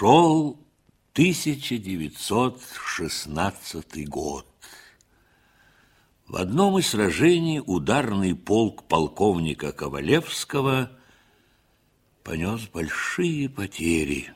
Шел 0.00 0.56
1916 1.12 4.08
год. 4.08 4.46
В 6.26 6.36
одном 6.36 6.78
из 6.78 6.86
сражений 6.86 7.60
ударный 7.60 8.34
полк 8.34 8.84
полковника 8.84 9.72
Ковалевского 9.72 10.90
понес 12.24 12.66
большие 12.68 13.50
потери. 13.50 14.32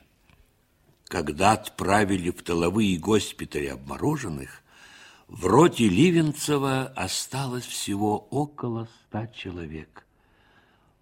Когда 1.07 1.53
отправили 1.53 2.29
в 2.29 2.43
тыловые 2.43 2.99
госпитали 2.99 3.69
обмороженных, 3.69 4.63
в 5.29 5.47
роте 5.47 5.89
Ливенцева 5.89 6.93
осталось 6.95 7.65
всего 7.65 8.19
около 8.19 8.87
ста 9.07 9.29
человек. 9.29 10.07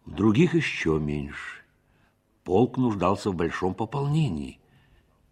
В 0.05 0.15
других 0.15 0.55
еще 0.55 1.01
меньше. 1.01 1.63
Полк 2.45 2.77
нуждался 2.77 3.31
в 3.31 3.37
большом 3.37 3.75
пополнении, 3.75 4.59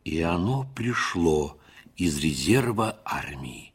и 0.04 0.20
оно 0.20 0.66
пришло 0.74 1.59
из 1.96 2.18
резерва 2.18 2.98
армии. 3.04 3.72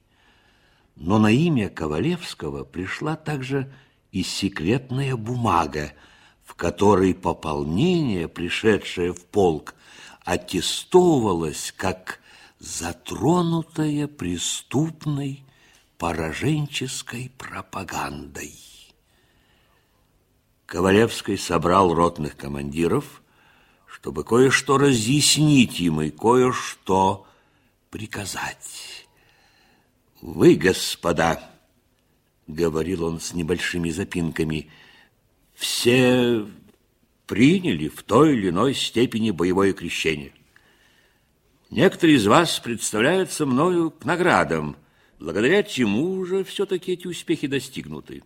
Но 0.96 1.20
на 1.20 1.32
имя 1.32 1.70
Ковалевского 1.70 2.64
пришла 2.64 3.16
также 3.16 3.72
и 4.12 4.24
секретная 4.24 5.16
бумага, 5.16 5.94
в 6.44 6.56
которой 6.56 7.14
пополнение, 7.14 8.28
пришедшее 8.28 9.14
в 9.14 9.26
полк, 9.26 9.76
аттестовывалось 10.24 11.74
как 11.76 12.20
затронутое 12.60 14.08
преступной 14.08 15.44
пораженческой 15.98 17.32
пропагандой. 17.38 18.54
Ковалевский 20.66 21.38
собрал 21.38 21.94
ротных 21.94 22.36
командиров– 22.36 23.22
чтобы 24.06 24.24
кое-что 24.24 24.78
разъяснить 24.78 25.80
им 25.80 26.00
и 26.00 26.12
кое-что 26.12 27.26
приказать. 27.90 29.08
Вы, 30.22 30.54
господа, 30.54 31.50
говорил 32.46 33.06
он 33.06 33.20
с 33.20 33.34
небольшими 33.34 33.90
запинками, 33.90 34.70
все 35.56 36.46
приняли 37.26 37.88
в 37.88 38.04
той 38.04 38.38
или 38.38 38.50
иной 38.50 38.76
степени 38.76 39.32
боевое 39.32 39.74
крещение. 39.74 40.34
Некоторые 41.72 42.18
из 42.18 42.28
вас 42.28 42.60
представляются 42.60 43.48
мною 43.48 43.90
к 43.90 44.06
наградам, 44.06 44.76
благодаря 45.18 45.64
чему 45.64 46.24
же 46.26 46.44
все-таки 46.44 46.92
эти 46.92 47.08
успехи 47.08 47.48
достигнуты 47.48 48.22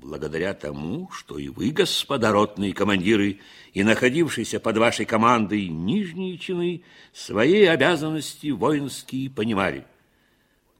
благодаря 0.00 0.54
тому, 0.54 1.10
что 1.12 1.38
и 1.38 1.48
вы, 1.48 1.70
господа 1.70 2.32
ротные 2.32 2.72
командиры, 2.72 3.40
и 3.72 3.82
находившиеся 3.84 4.58
под 4.58 4.78
вашей 4.78 5.04
командой 5.04 5.68
нижние 5.68 6.38
чины, 6.38 6.82
свои 7.12 7.64
обязанности 7.64 8.48
воинские 8.48 9.30
понимали. 9.30 9.86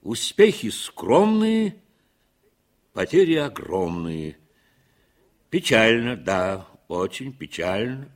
Успехи 0.01 0.69
скромные, 0.69 1.75
потери 2.93 3.35
огромные. 3.35 4.37
Печально, 5.49 6.15
да, 6.15 6.67
очень 6.87 7.31
печально. 7.31 8.09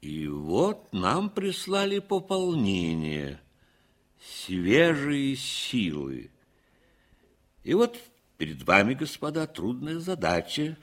И 0.00 0.26
вот 0.26 0.92
нам 0.92 1.30
прислали 1.30 1.98
пополнение, 1.98 3.40
свежие 4.20 5.36
силы. 5.36 6.30
И 7.64 7.74
вот 7.74 7.98
Перед 8.38 8.62
вами, 8.62 8.94
господа, 8.94 9.48
трудная 9.48 9.98
задача 9.98 10.78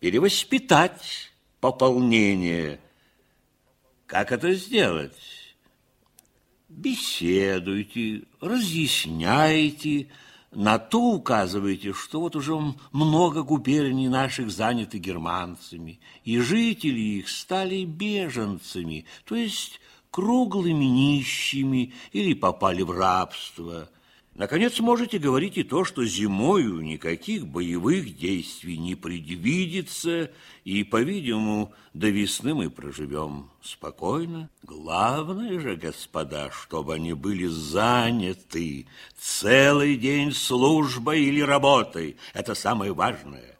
перевоспитать 0.00 1.30
пополнение. 1.60 2.80
Как 4.06 4.32
это 4.32 4.52
сделать? 4.54 5.14
Беседуйте, 6.68 8.24
разъясняйте, 8.40 10.08
на 10.50 10.80
то 10.80 11.12
указывайте, 11.12 11.92
что 11.92 12.18
вот 12.18 12.34
уже 12.34 12.58
много 12.90 13.44
губерний 13.44 14.08
наших 14.08 14.50
заняты 14.50 14.98
германцами, 14.98 16.00
и 16.24 16.40
жители 16.40 16.98
их 16.98 17.28
стали 17.28 17.84
беженцами, 17.84 19.06
то 19.24 19.36
есть 19.36 19.80
круглыми 20.10 20.84
нищими 20.86 21.94
или 22.10 22.34
попали 22.34 22.82
в 22.82 22.90
рабство– 22.90 23.88
Наконец, 24.34 24.78
можете 24.78 25.18
говорить 25.18 25.58
и 25.58 25.64
то, 25.64 25.84
что 25.84 26.04
зимою 26.04 26.80
никаких 26.80 27.46
боевых 27.46 28.16
действий 28.16 28.78
не 28.78 28.94
предвидится, 28.94 30.30
и, 30.64 30.84
по-видимому, 30.84 31.72
до 31.94 32.08
весны 32.08 32.54
мы 32.54 32.70
проживем 32.70 33.50
спокойно. 33.60 34.48
Главное 34.62 35.58
же, 35.58 35.74
господа, 35.76 36.50
чтобы 36.52 36.94
они 36.94 37.12
были 37.12 37.46
заняты 37.46 38.86
целый 39.18 39.96
день 39.96 40.32
службой 40.32 41.22
или 41.24 41.40
работой. 41.40 42.16
Это 42.32 42.54
самое 42.54 42.94
важное. 42.94 43.58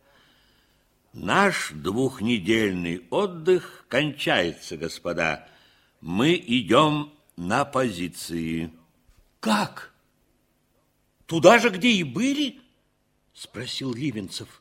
Наш 1.13 1.73
двухнедельный 1.73 3.03
отдых 3.11 3.85
кончается, 3.89 4.77
господа. 4.77 5.49
Мы 6.01 6.35
идем 6.47 7.11
на 7.37 7.65
позиции. 7.65 8.71
Как? 9.41 9.90
Туда 11.31 11.61
же, 11.61 11.71
где 11.71 11.93
и 11.93 12.03
были? 12.03 12.59
Спросил 13.35 13.95
Ливенцев. 13.95 14.61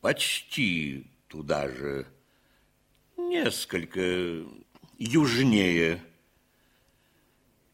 Почти 0.00 1.10
туда 1.28 1.68
же. 1.68 2.06
Несколько 3.18 4.46
южнее. 4.96 6.02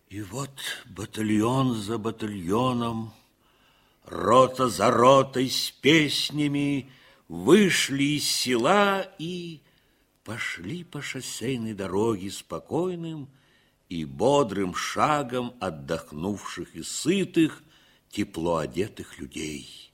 И 0.08 0.22
вот 0.22 0.50
батальон 0.86 1.76
за 1.76 1.98
батальоном, 1.98 3.14
рота 4.06 4.68
за 4.68 4.90
ротой 4.90 5.48
с 5.48 5.70
песнями 5.70 6.90
вышли 7.28 8.16
из 8.16 8.28
села 8.28 9.08
и 9.20 9.60
пошли 10.24 10.82
по 10.82 11.00
шоссейной 11.00 11.74
дороге 11.74 12.28
спокойным, 12.32 13.28
и 13.92 14.06
бодрым 14.06 14.74
шагом 14.74 15.52
отдохнувших 15.60 16.74
и 16.76 16.82
сытых, 16.82 17.62
тепло 18.10 18.56
одетых 18.56 19.18
людей. 19.18 19.92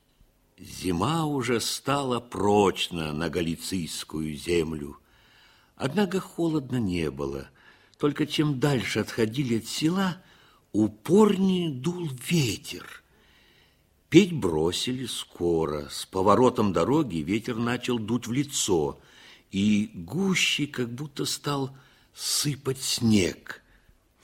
Зима 0.57 1.27
уже 1.27 1.61
стала 1.61 2.21
прочно 2.21 3.13
на 3.13 3.29
галицийскую 3.29 4.37
землю, 4.37 4.99
однако 5.75 6.21
холодно 6.21 6.77
не 6.77 7.11
было. 7.11 7.49
Только 7.99 8.29
чем 8.29 8.61
дальше 8.61 9.01
отходили 9.01 9.59
от 9.59 9.67
села, 9.67 10.23
упорнее 10.71 11.69
дул 11.69 12.09
ветер. 12.29 13.03
Петь 14.11 14.33
бросили 14.33 15.07
скоро. 15.07 15.89
С 15.91 16.07
поворотом 16.07 16.73
дороги 16.73 17.17
ветер 17.17 17.57
начал 17.57 17.99
дуть 17.99 18.29
в 18.29 18.33
лицо, 18.33 19.01
и 19.51 19.91
гуще 19.93 20.69
как 20.69 20.89
будто 20.89 21.25
стал 21.25 21.77
сыпать 22.15 22.81
снег. 22.81 23.65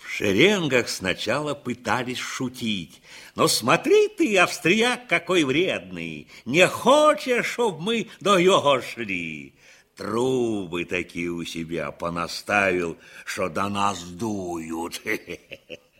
В 0.04 0.10
шеренгах 0.10 0.90
сначала 0.90 1.54
пытались 1.54 2.18
шутить. 2.18 3.00
Но 3.34 3.48
смотри 3.48 4.08
ты, 4.08 4.36
австрияк, 4.36 5.08
какой 5.08 5.44
вредный. 5.44 6.28
Не 6.44 6.68
хочешь, 6.68 7.46
чтоб 7.46 7.80
мы 7.80 8.08
до 8.20 8.36
его 8.36 8.80
шли. 8.82 9.54
Трубы 9.96 10.84
такие 10.84 11.30
у 11.30 11.42
себя 11.44 11.90
понаставил, 11.90 12.98
что 13.24 13.48
до 13.48 13.68
нас 13.70 14.02
дуют. 14.02 15.00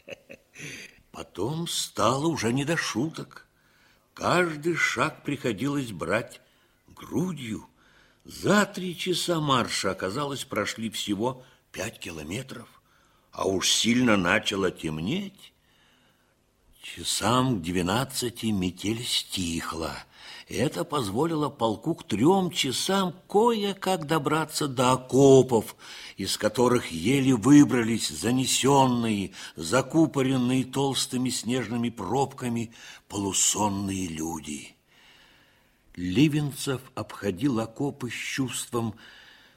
Потом 1.10 1.66
стало 1.66 2.26
уже 2.26 2.52
не 2.52 2.66
до 2.66 2.76
шуток. 2.76 3.46
Каждый 4.12 4.76
шаг 4.76 5.22
приходилось 5.24 5.92
брать 5.92 6.42
грудью. 6.88 7.66
За 8.24 8.66
три 8.66 8.96
часа 8.96 9.40
марша, 9.40 9.92
оказалось, 9.92 10.44
прошли 10.44 10.90
всего 10.90 11.42
пять 11.72 11.98
километров 11.98 12.73
а 13.34 13.46
уж 13.48 13.68
сильно 13.68 14.16
начало 14.16 14.70
темнеть. 14.70 15.52
Часам 16.80 17.58
к 17.58 17.62
двенадцати 17.62 18.46
метель 18.46 19.04
стихла. 19.04 20.04
Это 20.46 20.84
позволило 20.84 21.48
полку 21.48 21.94
к 21.94 22.04
трем 22.06 22.50
часам 22.50 23.14
кое-как 23.28 24.06
добраться 24.06 24.68
до 24.68 24.92
окопов, 24.92 25.74
из 26.16 26.36
которых 26.36 26.92
еле 26.92 27.34
выбрались 27.34 28.08
занесенные, 28.08 29.32
закупоренные 29.56 30.64
толстыми 30.64 31.30
снежными 31.30 31.88
пробками 31.88 32.72
полусонные 33.08 34.06
люди. 34.06 34.76
Ливенцев 35.96 36.82
обходил 36.94 37.58
окопы 37.58 38.10
с 38.10 38.14
чувством 38.14 38.94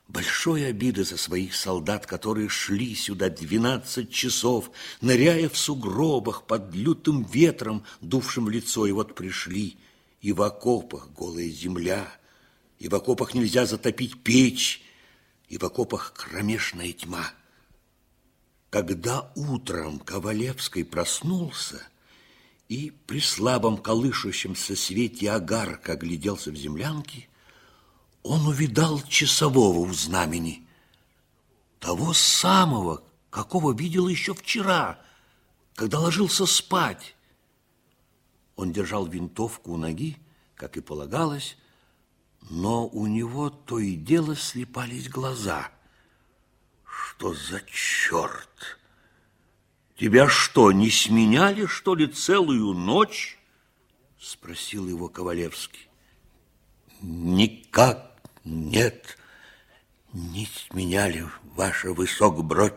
большой 0.08 0.68
обиды 0.68 1.04
за 1.04 1.18
своих 1.18 1.56
солдат, 1.56 2.06
которые 2.06 2.50
шли 2.50 2.96
сюда 2.96 3.30
двенадцать 3.30 4.12
часов, 4.12 4.72
ныряя 5.02 5.50
в 5.50 5.58
сугробах 5.58 6.44
под 6.46 6.74
лютым 6.74 7.24
ветром, 7.24 7.84
дувшим 8.02 8.46
в 8.46 8.50
лицо, 8.50 8.86
и 8.86 8.92
вот 8.92 9.16
пришли, 9.16 9.78
и 10.22 10.32
в 10.32 10.42
окопах 10.42 11.10
голая 11.12 11.50
земля, 11.50 12.08
и 12.80 12.88
в 12.88 12.96
окопах 12.96 13.34
нельзя 13.34 13.66
затопить 13.66 14.24
печь, 14.24 14.82
и 15.50 15.58
в 15.58 15.64
окопах 15.64 16.14
кромешная 16.14 16.92
тьма. 16.94 17.32
Когда 18.70 19.32
утром 19.36 20.00
Ковалевский 20.00 20.84
проснулся 20.84 21.82
и 22.68 22.92
при 23.08 23.22
слабом 23.22 23.78
колышущемся 23.78 24.76
свете 24.76 25.32
огарка 25.32 25.94
огляделся 25.94 26.52
в 26.52 26.56
землянке, 26.56 27.30
он 28.28 28.46
увидал 28.46 29.02
часового 29.04 29.80
у 29.80 29.94
знамени, 29.94 30.68
того 31.80 32.14
самого, 32.14 33.02
какого 33.30 33.74
видел 33.74 34.10
еще 34.10 34.34
вчера, 34.34 35.00
когда 35.76 36.00
ложился 36.00 36.46
спать. 36.46 37.16
Он 38.58 38.74
держал 38.74 39.06
винтовку 39.06 39.74
у 39.74 39.78
ноги, 39.78 40.18
как 40.56 40.76
и 40.76 40.82
полагалось, 40.82 41.58
но 42.50 42.88
у 42.88 43.08
него 43.08 43.50
то 43.50 43.80
и 43.80 43.96
дело 43.96 44.36
слепались 44.36 45.08
глаза. 45.08 45.72
Что 46.84 47.34
за 47.34 47.62
черт? 47.62 48.78
Тебя 49.96 50.28
что, 50.28 50.74
не 50.74 50.92
сменяли, 50.92 51.66
что 51.66 51.96
ли, 51.96 52.08
целую 52.08 52.74
ночь? 52.74 53.40
Спросил 54.20 54.88
его 54.88 55.08
Ковалевский. 55.08 55.88
Никак 57.02 58.07
нет, 58.48 59.18
не 60.14 60.46
сменяли, 60.46 61.28
ваша 61.56 61.92
высокбродь, 61.92 62.74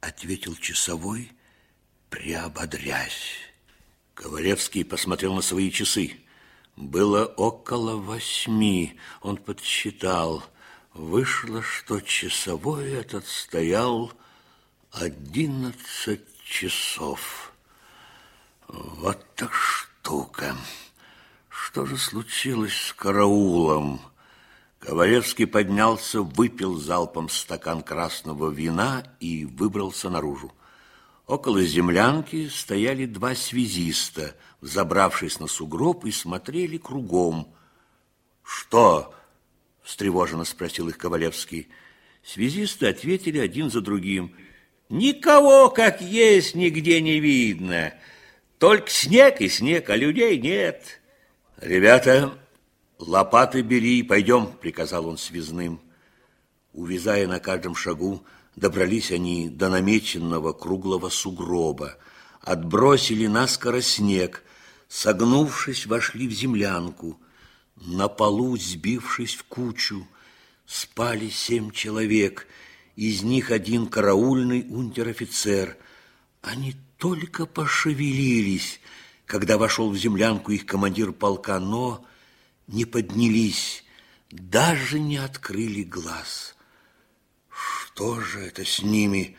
ответил 0.00 0.56
часовой, 0.56 1.30
приободрясь. 2.10 3.38
Ковалевский 4.14 4.84
посмотрел 4.84 5.34
на 5.34 5.42
свои 5.42 5.70
часы. 5.70 6.16
Было 6.74 7.24
около 7.24 7.96
восьми. 7.96 8.98
Он 9.20 9.36
подсчитал. 9.36 10.44
Вышло, 10.92 11.62
что 11.62 12.00
часовой 12.00 12.92
этот 12.92 13.26
стоял 13.28 14.12
одиннадцать 14.90 16.42
часов. 16.42 17.52
Вот 18.66 19.24
так 19.36 19.54
штука. 19.54 20.56
Что 21.48 21.86
же 21.86 21.96
случилось 21.96 22.74
с 22.74 22.92
караулом? 22.92 24.00
Ковалевский 24.88 25.46
поднялся, 25.46 26.22
выпил 26.22 26.78
залпом 26.78 27.28
стакан 27.28 27.82
красного 27.82 28.48
вина 28.48 29.04
и 29.20 29.44
выбрался 29.44 30.08
наружу. 30.08 30.50
Около 31.26 31.62
землянки 31.62 32.48
стояли 32.48 33.04
два 33.04 33.34
связиста, 33.34 34.34
забравшись 34.62 35.40
на 35.40 35.46
сугроб 35.46 36.06
и 36.06 36.10
смотрели 36.10 36.78
кругом. 36.78 37.54
«Что?»– 38.42 39.14
встревоженно 39.82 40.46
спросил 40.46 40.88
их 40.88 40.96
Ковалевский. 40.96 41.68
Связисты 42.24 42.86
ответили 42.86 43.38
один 43.38 43.70
за 43.70 43.82
другим. 43.82 44.34
«Никого, 44.88 45.68
как 45.68 46.00
есть, 46.00 46.54
нигде 46.54 47.02
не 47.02 47.20
видно. 47.20 47.92
Только 48.56 48.88
снег 48.88 49.42
и 49.42 49.50
снег, 49.50 49.90
а 49.90 49.96
людей 49.96 50.38
нет». 50.38 51.02
«Ребята, 51.58 52.38
лопаты 52.98 53.62
бери, 53.62 54.02
пойдем»,– 54.02 54.52
приказал 54.60 55.06
он 55.06 55.18
связным. 55.18 55.80
Увязая 56.72 57.26
на 57.26 57.40
каждом 57.40 57.74
шагу, 57.74 58.24
Добрались 58.58 59.12
они 59.12 59.48
до 59.48 59.68
намеченного 59.68 60.52
круглого 60.52 61.10
сугроба, 61.10 61.96
отбросили 62.40 63.28
наскоро 63.28 63.80
снег, 63.80 64.42
согнувшись, 64.88 65.86
вошли 65.86 66.26
в 66.26 66.32
землянку. 66.32 67.20
На 67.76 68.08
полу, 68.08 68.56
сбившись 68.56 69.36
в 69.36 69.44
кучу, 69.44 70.08
спали 70.66 71.28
семь 71.28 71.70
человек, 71.70 72.48
из 72.96 73.22
них 73.22 73.52
один 73.52 73.86
караульный 73.86 74.66
унтер-офицер. 74.68 75.76
Они 76.42 76.74
только 76.96 77.46
пошевелились, 77.46 78.80
когда 79.24 79.56
вошел 79.56 79.88
в 79.88 79.96
землянку 79.96 80.50
их 80.50 80.66
командир 80.66 81.12
полка, 81.12 81.60
но 81.60 82.04
не 82.68 82.84
поднялись, 82.84 83.84
даже 84.30 85.00
не 85.00 85.16
открыли 85.16 85.82
глаз. 85.82 86.54
Что 87.50 88.20
же 88.20 88.40
это 88.40 88.64
с 88.64 88.82
ними? 88.82 89.36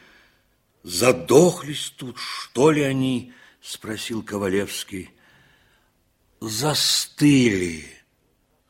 Задохлись 0.84 1.92
тут, 1.92 2.18
что 2.18 2.72
ли 2.72 2.82
они? 2.82 3.34
Спросил 3.62 4.24
Ковалевский. 4.24 5.12
Застыли, 6.42 7.86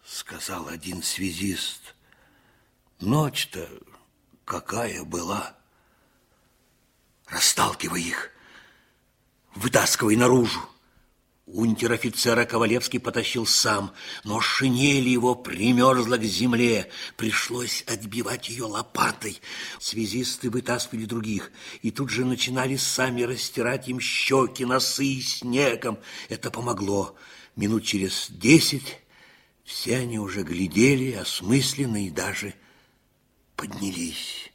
сказал 0.06 0.68
один 0.68 1.04
связист. 1.04 1.96
Ночь-то 3.00 3.70
какая 4.44 5.04
была. 5.04 5.56
Расталкивай 7.28 8.02
их, 8.02 8.32
вытаскивай 9.56 10.16
наружу. 10.16 10.60
Унтер-офицера 11.52 12.46
Ковалевский 12.46 13.00
потащил 13.00 13.48
сам, 13.48 13.92
но 14.24 14.40
шинель 14.40 15.08
его 15.08 15.34
примерзла 15.34 16.18
к 16.18 16.24
земле. 16.24 16.90
Пришлось 17.18 17.84
отбивать 17.88 18.50
ее 18.50 18.66
лопатой. 18.66 19.42
Связисты 19.80 20.52
вытаскивали 20.52 21.06
других, 21.06 21.52
и 21.82 21.90
тут 21.90 22.12
же 22.12 22.24
начинали 22.24 22.76
сами 22.76 23.24
растирать 23.24 23.88
им 23.88 24.00
щеки, 24.00 24.64
носы 24.64 25.22
снегом. 25.22 25.98
Это 26.30 26.52
помогло. 26.52 27.16
Минут 27.56 27.84
через 27.84 28.28
десять 28.30 29.00
все 29.64 29.98
они 29.98 30.20
уже 30.20 30.44
глядели, 30.44 31.14
осмысленно 31.14 32.06
и 32.06 32.12
даже 32.12 32.54
поднялись. 33.56 34.52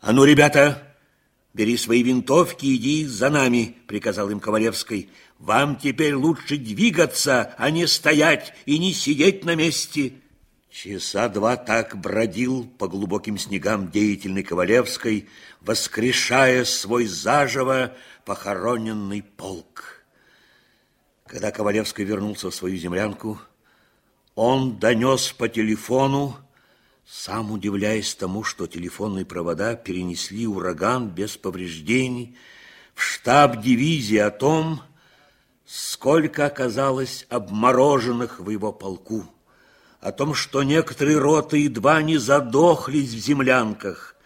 «А 0.00 0.12
ну, 0.12 0.24
ребята!» 0.24 0.94
«Бери 1.54 1.76
свои 1.76 2.02
винтовки 2.02 2.66
и 2.66 2.74
иди 2.74 3.06
за 3.06 3.30
нами»,— 3.30 3.76
приказал 3.86 4.28
им 4.28 4.40
Ковалевский. 4.40 5.08
«Вам 5.38 5.76
теперь 5.76 6.14
лучше 6.14 6.56
двигаться, 6.56 7.54
а 7.58 7.70
не 7.70 7.86
стоять 7.86 8.54
и 8.66 8.78
не 8.78 8.92
сидеть 8.92 9.44
на 9.44 9.54
месте». 9.54 10.14
Часа 10.70 11.28
два 11.28 11.56
так 11.56 11.96
бродил 11.96 12.64
по 12.64 12.88
глубоким 12.88 13.38
снегам 13.38 13.92
деятельный 13.92 14.42
Ковалевской, 14.42 15.28
воскрешая 15.60 16.64
свой 16.64 17.06
заживо 17.06 17.94
похороненный 18.24 19.22
полк. 19.22 20.04
Когда 21.26 21.52
Ковалевский 21.52 22.04
вернулся 22.04 22.50
в 22.50 22.54
свою 22.54 22.76
землянку, 22.76 23.40
он 24.34 24.78
донес 24.78 25.32
по 25.32 25.48
телефону, 25.48 26.36
сам 27.06 27.52
удивляясь 27.52 28.14
тому, 28.14 28.42
что 28.42 28.66
телефонные 28.66 29.24
провода 29.24 29.76
перенесли 29.76 30.46
ураган 30.46 31.08
без 31.08 31.36
повреждений, 31.36 32.36
в 32.94 33.02
штаб 33.02 33.62
дивизии 33.62 34.18
о 34.18 34.30
том, 34.30 34.80
сколько 35.64 36.46
оказалось 36.46 37.26
обмороженных 37.28 38.40
в 38.40 38.50
его 38.50 38.72
полку, 38.72 39.24
о 40.00 40.12
том, 40.12 40.34
что 40.34 40.62
некоторые 40.62 41.18
роты 41.18 41.58
едва 41.58 42.02
не 42.02 42.18
задохлись 42.18 43.10
в 43.14 43.18
землянках, 43.18 44.16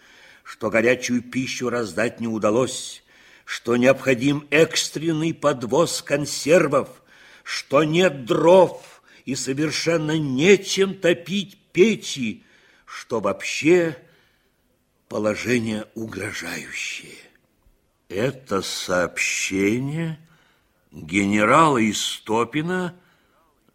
что 0.43 0.69
горячую 0.69 1.21
пищу 1.21 1.69
раздать 1.69 2.19
не 2.19 2.27
удалось, 2.27 3.03
что 3.45 3.77
необходим 3.77 4.45
экстренный 4.49 5.33
подвоз 5.33 6.01
консервов, 6.01 6.89
что 7.43 7.83
нет 7.83 8.25
дров 8.25 9.01
и 9.25 9.35
совершенно 9.35 10.17
нечем 10.17 10.93
топить 10.93 11.57
печи, 11.71 12.43
что 12.85 13.21
вообще 13.21 13.97
положение 15.07 15.85
угрожающее. 15.95 17.15
Это 18.09 18.61
сообщение 18.61 20.19
генерала 20.91 21.77
Истопина 21.89 22.95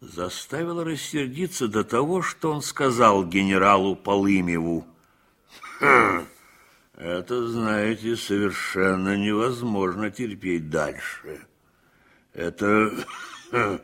заставило 0.01 0.83
рассердиться 0.83 1.67
до 1.67 1.83
того, 1.83 2.21
что 2.21 2.51
он 2.51 2.61
сказал 2.61 3.25
генералу 3.25 3.95
Полымеву. 3.95 4.85
«Хм, 5.79 6.25
это, 6.95 7.47
знаете, 7.47 8.15
совершенно 8.15 9.17
невозможно 9.17 10.11
терпеть 10.11 10.69
дальше. 10.69 11.47
Это 12.33 12.91
хм, 13.51 13.79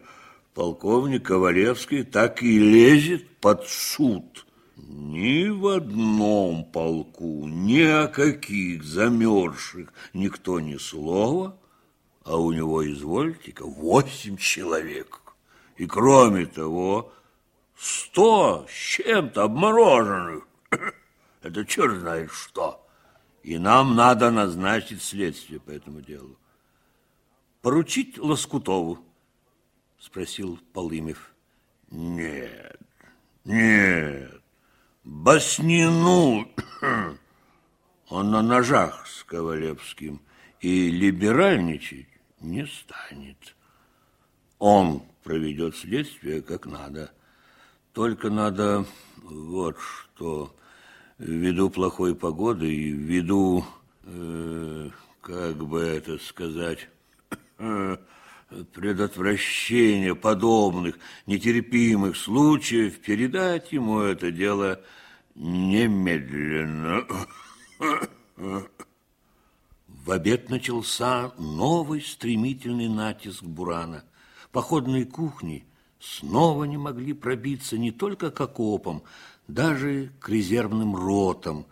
полковник 0.53 1.25
Ковалевский 1.25 2.03
так 2.03 2.43
и 2.43 2.59
лезет 2.59 3.27
под 3.39 3.67
суд». 3.67 4.45
Ни 4.83 5.47
в 5.47 5.67
одном 5.67 6.65
полку, 6.65 7.47
ни 7.47 7.81
о 7.81 8.07
каких 8.07 8.83
замерзших 8.83 9.93
никто 10.13 10.59
ни 10.59 10.77
слова, 10.77 11.55
а 12.31 12.37
у 12.37 12.53
него, 12.53 12.89
извольте-ка, 12.89 13.65
восемь 13.65 14.37
человек. 14.37 15.21
И 15.75 15.85
кроме 15.85 16.45
того, 16.45 17.11
сто 17.75 18.65
с 18.69 18.71
чем-то 18.71 19.43
обмороженных. 19.43 20.47
Это 21.41 21.65
черт 21.65 21.99
знает 21.99 22.31
что. 22.31 22.87
И 23.43 23.57
нам 23.57 23.97
надо 23.97 24.31
назначить 24.31 25.03
следствие 25.03 25.59
по 25.59 25.71
этому 25.71 25.99
делу. 25.99 26.37
Поручить 27.61 28.17
Лоскутову? 28.17 28.99
Спросил 29.99 30.57
Полымев. 30.71 31.33
Нет, 31.89 32.79
нет. 33.43 34.41
Баснину. 35.03 36.47
Он 38.07 38.31
на 38.31 38.41
ножах 38.41 39.05
с 39.05 39.21
Ковалевским 39.25 40.21
и 40.61 40.89
либеральничать 40.89 42.10
не 42.41 42.65
станет. 42.65 43.55
Он 44.59 45.03
проведет 45.23 45.75
следствие 45.75 46.41
как 46.41 46.65
надо. 46.65 47.11
Только 47.93 48.29
надо 48.29 48.85
вот 49.23 49.77
что, 49.79 50.55
ввиду 51.17 51.69
плохой 51.69 52.15
погоды 52.15 52.73
и 52.73 52.91
ввиду, 52.91 53.65
э, 54.03 54.89
как 55.21 55.57
бы 55.57 55.81
это 55.81 56.17
сказать, 56.19 56.87
э, 57.57 57.97
предотвращения 58.73 60.15
подобных 60.15 60.97
нетерпимых 61.25 62.17
случаев, 62.17 62.99
передать 62.99 63.71
ему 63.71 64.01
это 64.01 64.31
дело 64.31 64.81
немедленно. 65.35 67.05
В 70.03 70.09
обед 70.09 70.49
начался 70.49 71.31
новый 71.37 72.01
стремительный 72.01 72.89
натиск 72.89 73.43
Бурана. 73.43 74.03
Походные 74.51 75.05
кухни 75.05 75.63
снова 75.99 76.63
не 76.63 76.77
могли 76.77 77.13
пробиться 77.13 77.77
не 77.77 77.91
только 77.91 78.31
к 78.31 78.41
окопам, 78.41 79.03
даже 79.47 80.11
к 80.19 80.27
резервным 80.29 80.95
ротам. 80.95 81.67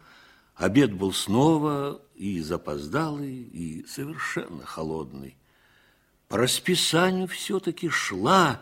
Обед 0.56 0.94
был 0.94 1.12
снова 1.12 2.02
и 2.14 2.40
запоздалый, 2.42 3.34
и 3.36 3.84
совершенно 3.88 4.64
холодный. 4.64 5.36
По 6.28 6.38
расписанию 6.38 7.28
все-таки 7.28 7.90
шла, 7.90 8.62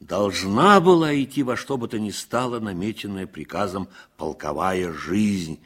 должна 0.00 0.80
была 0.80 1.18
идти 1.18 1.42
во 1.42 1.56
что 1.56 1.78
бы 1.78 1.88
то 1.88 1.98
ни 1.98 2.10
стало 2.10 2.60
намеченная 2.60 3.26
приказом 3.26 3.88
полковая 4.18 4.92
жизнь, 4.92 5.60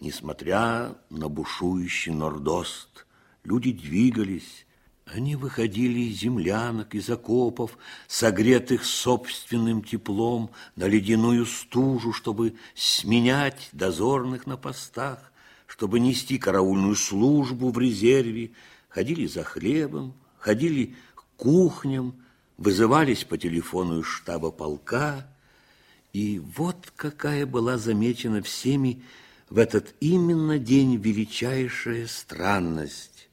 несмотря 0.00 0.96
на 1.10 1.28
бушующий 1.28 2.12
нордост. 2.12 3.06
Люди 3.44 3.72
двигались, 3.72 4.66
они 5.04 5.36
выходили 5.36 6.00
из 6.00 6.20
землянок, 6.20 6.94
из 6.94 7.10
окопов, 7.10 7.76
согретых 8.08 8.84
собственным 8.84 9.82
теплом, 9.82 10.50
на 10.76 10.84
ледяную 10.84 11.46
стужу, 11.46 12.12
чтобы 12.12 12.54
сменять 12.74 13.68
дозорных 13.72 14.46
на 14.46 14.56
постах, 14.56 15.32
чтобы 15.66 16.00
нести 16.00 16.38
караульную 16.38 16.96
службу 16.96 17.70
в 17.70 17.78
резерве, 17.78 18.52
ходили 18.88 19.26
за 19.26 19.44
хлебом, 19.44 20.14
ходили 20.38 20.96
к 21.14 21.24
кухням, 21.36 22.14
вызывались 22.56 23.24
по 23.24 23.38
телефону 23.38 24.00
из 24.00 24.06
штаба 24.06 24.50
полка. 24.50 25.26
И 26.12 26.38
вот 26.38 26.92
какая 26.96 27.46
была 27.46 27.78
замечена 27.78 28.42
всеми 28.42 29.02
в 29.50 29.58
этот 29.58 29.94
именно 29.98 30.58
день 30.58 30.96
величайшая 30.96 32.06
странность. 32.06 33.28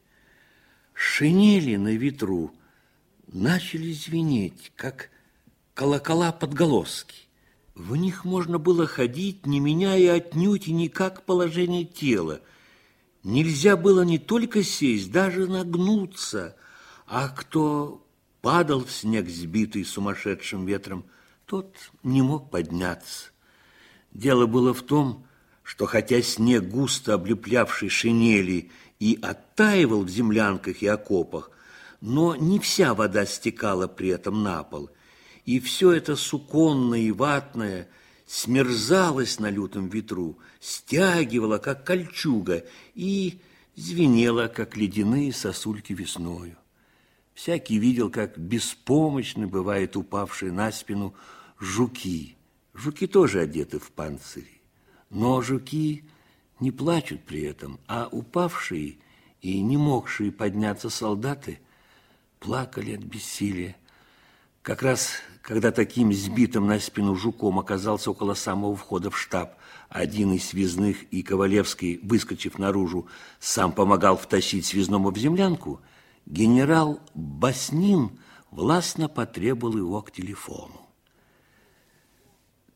Шинели 0.93 1.75
на 1.75 1.95
ветру 1.95 2.51
начали 3.27 3.93
звенеть, 3.93 4.71
как 4.75 5.11
колокола 5.75 6.31
подголоски. 6.31 7.27
В 7.75 7.95
них 7.95 8.25
можно 8.25 8.57
было 8.57 8.87
ходить, 8.87 9.45
не 9.45 9.59
меняя 9.59 10.15
отнюдь 10.15 10.67
и 10.67 10.71
никак 10.71 11.23
положение 11.23 11.85
тела. 11.85 12.41
Нельзя 13.23 13.77
было 13.77 14.01
не 14.01 14.17
только 14.17 14.63
сесть, 14.63 15.11
даже 15.11 15.45
нагнуться, 15.45 16.57
а 17.05 17.29
кто 17.29 18.03
падал 18.41 18.83
в 18.83 18.91
снег, 18.91 19.29
сбитый 19.29 19.85
сумасшедшим 19.85 20.65
ветром, 20.65 21.05
тот 21.45 21.75
не 22.01 22.23
мог 22.23 22.49
подняться. 22.49 23.29
Дело 24.11 24.47
было 24.47 24.73
в 24.73 24.81
том, 24.81 25.26
что 25.67 25.85
хотя 25.85 26.21
снег, 26.21 26.69
густо 26.69 27.15
облеплявший 27.15 27.89
шинели, 27.89 28.71
и 29.01 29.19
оттаивал 29.21 30.03
в 30.03 30.09
землянках 30.09 30.81
и 30.81 30.87
окопах, 30.87 31.51
но 31.99 32.37
не 32.37 32.57
вся 32.57 32.93
вода 32.93 33.25
стекала 33.25 33.87
при 33.87 34.07
этом 34.07 34.43
на 34.43 34.63
пол, 34.63 34.89
и 35.43 35.59
все 35.59 35.91
это 35.91 36.15
суконное 36.15 37.01
и 37.01 37.11
ватное 37.11 37.89
смерзалось 38.25 39.39
на 39.39 39.49
лютом 39.49 39.89
ветру, 39.89 40.39
стягивало, 40.61 41.57
как 41.57 41.83
кольчуга, 41.83 42.63
и 42.95 43.41
звенело, 43.75 44.47
как 44.47 44.77
ледяные 44.77 45.33
сосульки 45.33 45.91
весною. 45.91 46.55
Всякий 47.33 47.77
видел, 47.77 48.09
как 48.09 48.37
беспомощны 48.37 49.47
бывают 49.47 49.97
упавшие 49.97 50.53
на 50.53 50.71
спину 50.71 51.13
жуки. 51.59 52.37
Жуки 52.73 53.05
тоже 53.05 53.41
одеты 53.41 53.79
в 53.79 53.91
панцири. 53.91 54.56
Но 55.09 55.41
жуки 55.41 56.03
не 56.59 56.71
плачут 56.71 57.23
при 57.23 57.41
этом, 57.43 57.79
а 57.87 58.09
упавшие 58.11 58.97
и 59.41 59.61
не 59.61 59.77
могшие 59.77 60.31
подняться 60.31 60.89
солдаты 60.89 61.59
плакали 62.39 62.95
от 62.95 63.01
бессилия. 63.01 63.75
Как 64.61 64.81
раз, 64.81 65.13
когда 65.41 65.71
таким 65.71 66.11
сбитым 66.11 66.67
на 66.67 66.79
спину 66.79 67.15
жуком 67.15 67.57
оказался 67.59 68.11
около 68.11 68.33
самого 68.33 68.75
входа 68.75 69.09
в 69.09 69.17
штаб, 69.17 69.57
один 69.89 70.33
из 70.33 70.49
связных 70.49 71.03
и 71.03 71.23
Ковалевский, 71.23 71.99
выскочив 72.03 72.59
наружу, 72.59 73.07
сам 73.39 73.71
помогал 73.71 74.17
втащить 74.17 74.65
связному 74.65 75.11
в 75.11 75.17
землянку, 75.17 75.79
генерал 76.25 76.99
Баснин 77.13 78.19
властно 78.51 79.07
потребовал 79.07 79.77
его 79.77 80.01
к 80.01 80.11
телефону. 80.11 80.81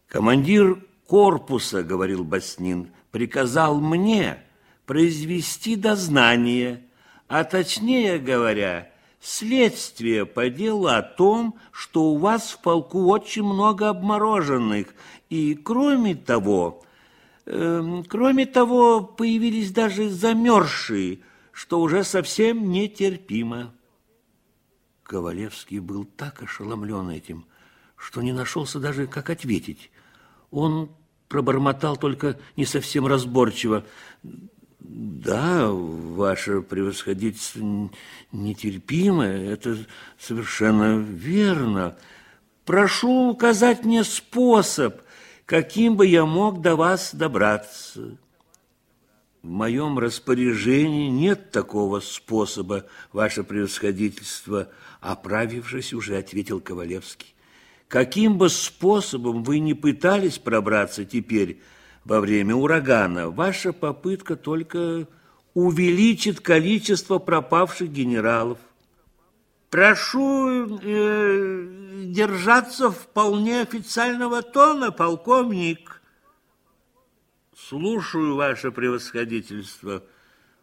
Командир 0.08 0.86
корпуса, 1.12 1.84
говорил 1.84 2.24
Баснин, 2.24 2.90
приказал 3.12 3.82
мне 3.82 4.42
произвести 4.86 5.76
дознание, 5.76 6.86
а 7.28 7.44
точнее 7.44 8.18
говоря, 8.18 8.90
следствие 9.20 10.26
по 10.26 10.48
делу 10.50 10.88
о 10.88 11.02
том, 11.02 11.60
что 11.74 12.14
у 12.14 12.18
вас 12.18 12.52
в 12.52 12.62
полку 12.62 13.08
очень 13.08 13.44
много 13.44 13.90
обмороженных, 13.90 14.96
и 15.30 15.54
кроме 15.54 16.16
того, 16.16 16.82
э, 17.46 18.04
кроме 18.08 18.46
того, 18.46 19.02
появились 19.02 19.74
даже 19.74 20.10
замерзшие, 20.10 21.20
что 21.52 21.82
уже 21.82 22.06
совсем 22.06 22.72
нетерпимо. 22.72 23.74
Ковалевский 25.04 25.80
был 25.80 26.06
так 26.06 26.42
ошеломлен 26.42 27.10
этим, 27.10 27.46
что 27.98 28.22
не 28.22 28.32
нашелся 28.32 28.80
даже, 28.80 29.08
как 29.08 29.30
ответить. 29.30 29.92
Он 30.52 30.90
пробормотал 31.32 31.96
только 31.96 32.38
не 32.58 32.66
совсем 32.66 33.08
разборчиво. 33.08 33.86
Да, 34.80 35.70
ваше 35.72 36.62
превосходительство 36.62 37.90
нетерпимо, 38.34 39.24
это 39.24 39.78
совершенно 40.20 41.00
верно. 41.00 41.96
Прошу 42.66 43.30
указать 43.30 43.86
мне 43.86 44.04
способ, 44.04 45.02
каким 45.46 45.96
бы 45.96 46.06
я 46.06 46.26
мог 46.26 46.62
до 46.62 46.76
вас 46.76 47.16
добраться. 47.16 48.18
В 49.42 49.48
моем 49.48 49.98
распоряжении 49.98 51.10
нет 51.10 51.52
такого 51.52 52.02
способа, 52.02 52.86
ваше 53.14 53.44
превосходительство, 53.44 54.70
оправившись, 55.00 55.94
уже 55.94 56.18
ответил 56.18 56.60
Ковалевский. 56.60 57.34
Каким 57.92 58.38
бы 58.38 58.48
способом 58.48 59.44
вы 59.44 59.60
ни 59.60 59.74
пытались 59.74 60.40
пробраться 60.40 61.04
теперь 61.04 61.62
во 62.06 62.22
время 62.22 62.56
урагана, 62.56 63.30
ваша 63.30 63.74
попытка 63.74 64.38
только 64.38 65.10
увеличит 65.54 66.40
количество 66.40 67.20
пропавших 67.20 67.92
генералов. 67.92 68.60
Прошу 69.70 70.80
э, 70.82 71.68
держаться 72.06 72.92
вполне 72.92 73.60
официального 73.60 74.42
тона, 74.42 74.94
полковник. 74.94 76.02
Слушаю, 77.58 78.38
ваше 78.38 78.72
превосходительство. 78.72 80.02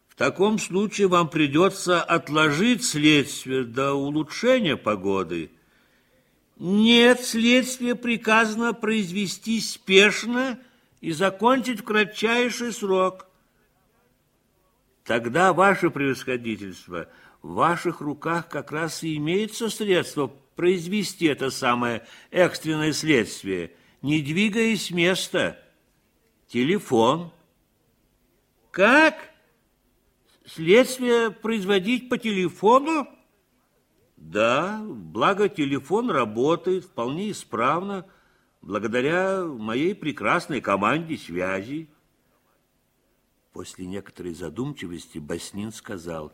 В 0.08 0.16
таком 0.16 0.58
случае 0.58 1.08
вам 1.08 1.28
придется 1.28 2.02
отложить 2.02 2.86
следствие 2.86 3.64
до 3.64 3.92
улучшения 3.92 4.78
погоды. 4.78 5.50
Нет, 6.58 7.20
следствие 7.24 7.94
приказано 7.94 8.74
произвести 8.74 9.60
спешно 9.60 10.58
и 11.00 11.12
закончить 11.12 11.80
в 11.80 11.84
кратчайший 11.84 12.72
срок. 12.72 13.26
Тогда, 15.04 15.52
ваше 15.52 15.90
превосходительство, 15.90 17.08
в 17.42 17.54
ваших 17.54 18.00
руках 18.00 18.48
как 18.48 18.72
раз 18.72 19.04
и 19.04 19.16
имеется 19.16 19.70
средство 19.70 20.32
произвести 20.56 21.26
это 21.26 21.50
самое 21.50 22.04
экстренное 22.32 22.92
следствие, 22.92 23.72
не 24.02 24.20
двигаясь 24.20 24.86
с 24.86 24.90
места. 24.90 25.62
Телефон. 26.48 27.30
Как? 28.72 29.14
Следствие 30.44 31.30
производить 31.30 32.08
по 32.08 32.18
телефону? 32.18 33.06
Да, 34.20 34.82
благо 34.84 35.48
телефон 35.48 36.10
работает 36.10 36.84
вполне 36.84 37.30
исправно, 37.30 38.04
благодаря 38.60 39.44
моей 39.44 39.94
прекрасной 39.94 40.60
команде 40.60 41.16
связи. 41.16 41.88
После 43.52 43.86
некоторой 43.86 44.34
задумчивости 44.34 45.18
Баснин 45.18 45.72
сказал, 45.72 46.32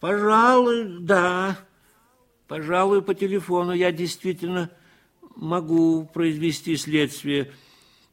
«Пожалуй, 0.00 0.98
да, 0.98 1.58
пожалуй, 2.48 3.02
по 3.02 3.14
телефону 3.14 3.72
я 3.72 3.92
действительно 3.92 4.70
могу 5.36 6.04
произвести 6.04 6.76
следствие, 6.76 7.52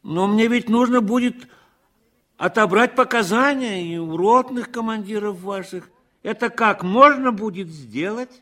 но 0.04 0.28
мне 0.28 0.48
ведь 0.48 0.70
нужно 0.70 1.02
будет 1.02 1.50
отобрать 2.38 2.96
показания 2.96 3.94
и 3.94 3.98
у 3.98 4.16
ротных 4.16 4.72
командиров 4.72 5.42
ваших. 5.42 5.90
Это 6.24 6.50
как 6.50 6.84
можно 6.84 7.32
будет 7.32 7.70
сделать?» 7.70 8.42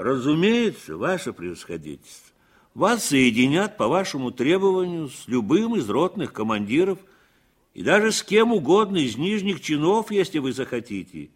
Разумеется, 0.00 0.96
ваше 0.96 1.34
превосходительство. 1.34 2.34
Вас 2.72 3.04
соединят 3.04 3.76
по 3.76 3.86
вашему 3.86 4.30
требованию 4.30 5.10
с 5.10 5.28
любым 5.28 5.76
из 5.76 5.90
ротных 5.90 6.32
командиров 6.32 6.98
и 7.74 7.82
даже 7.82 8.10
с 8.10 8.22
кем 8.22 8.52
угодно 8.52 8.96
из 8.96 9.18
нижних 9.18 9.60
чинов, 9.60 10.10
если 10.10 10.38
вы 10.38 10.54
захотите. 10.54 11.28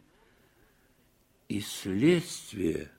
И 1.48 1.60
следствие 1.60 2.90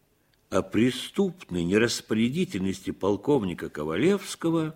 о 0.52 0.62
преступной 0.62 1.64
нераспорядительности 1.64 2.92
полковника 2.92 3.70
Ковалевского 3.70 4.76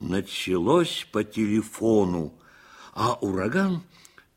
началось 0.00 1.06
по 1.12 1.22
телефону, 1.22 2.34
а 2.92 3.14
ураган 3.20 3.82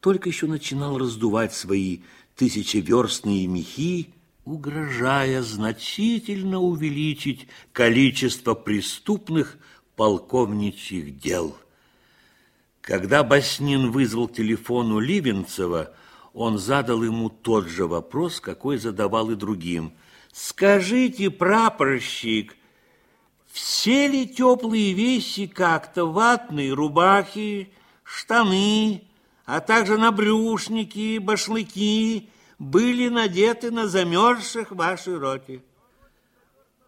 только 0.02 0.30
еще 0.30 0.48
начинал 0.48 0.98
раздувать 0.98 1.54
свои 1.54 2.00
тысячеверстные 2.36 3.48
мехи, 3.48 4.14
угрожая 4.44 5.44
значительно 5.44 6.60
увеличить 6.60 7.48
количество 7.72 8.56
преступных 8.56 9.58
полковничьих 9.96 11.20
дел. 11.20 11.56
Когда 12.82 13.24
Баснин 13.24 13.92
вызвал 13.92 14.28
телефону 14.28 15.00
Ливенцева, 15.00 15.94
он 16.34 16.58
задал 16.58 17.04
ему 17.04 17.30
тот 17.30 17.68
же 17.68 17.86
вопрос, 17.86 18.40
какой 18.40 18.78
задавал 18.78 19.30
и 19.30 19.36
другим. 19.36 19.94
«Скажите, 20.34 21.30
прапорщик, 21.30 22.56
все 23.52 24.08
ли 24.08 24.28
теплые 24.28 24.94
вещи 24.94 25.46
как-то, 25.46 26.06
ватные 26.06 26.74
рубахи, 26.74 27.70
штаны, 28.04 29.04
а 29.46 29.60
также 29.60 29.98
набрюшники, 29.98 31.18
башлыки, 31.18 32.30
были 32.60 33.10
надеты 33.10 33.72
на 33.72 33.88
замерзших 33.88 34.72
вашей 34.72 35.18
роте. 35.18 35.64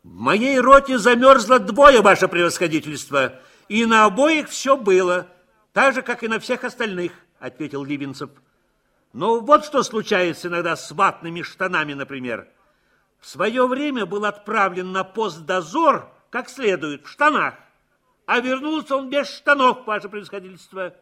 В 0.04 0.14
моей 0.14 0.60
роте 0.60 0.98
замерзло 0.98 1.60
двое, 1.60 2.02
ваше 2.02 2.28
превосходительство, 2.28 3.40
и 3.70 3.86
на 3.86 4.06
обоих 4.06 4.50
все 4.50 4.78
было, 4.78 5.28
так 5.72 5.96
же, 5.96 6.02
как 6.02 6.24
и 6.24 6.28
на 6.28 6.40
всех 6.40 6.64
остальных, 6.64 7.14
ответил 7.40 7.84
Ливенцев. 7.84 8.30
Но 9.14 9.40
вот 9.40 9.66
что 9.66 9.84
случается 9.84 10.48
иногда 10.48 10.76
с 10.76 10.92
ватными 10.92 11.42
штанами, 11.42 11.94
например. 11.94 12.48
В 13.20 13.28
свое 13.28 13.66
время 13.68 14.06
был 14.06 14.26
отправлен 14.26 14.92
на 14.92 15.04
пост 15.04 15.40
дозор, 15.46 16.12
как 16.30 16.50
следует, 16.50 17.06
в 17.06 17.10
штанах, 17.10 17.56
а 18.26 18.40
вернулся 18.40 18.98
он 18.98 19.10
без 19.10 19.30
штанов, 19.30 19.86
ваше 19.86 20.10
превосходительство. 20.10 20.94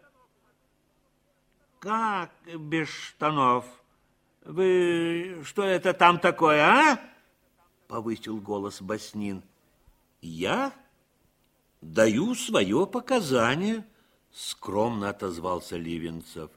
Как 1.81 2.29
без 2.45 2.89
штанов? 2.89 3.65
Вы 4.45 5.41
что 5.43 5.63
это 5.63 5.93
там 5.93 6.19
такое, 6.19 6.61
а? 6.61 6.99
Повысил 7.87 8.37
голос 8.37 8.83
Баснин. 8.83 9.41
Я 10.21 10.73
даю 11.81 12.35
свое 12.35 12.85
показание, 12.85 13.83
скромно 14.31 15.09
отозвался 15.09 15.75
Ливенцев. 15.75 16.51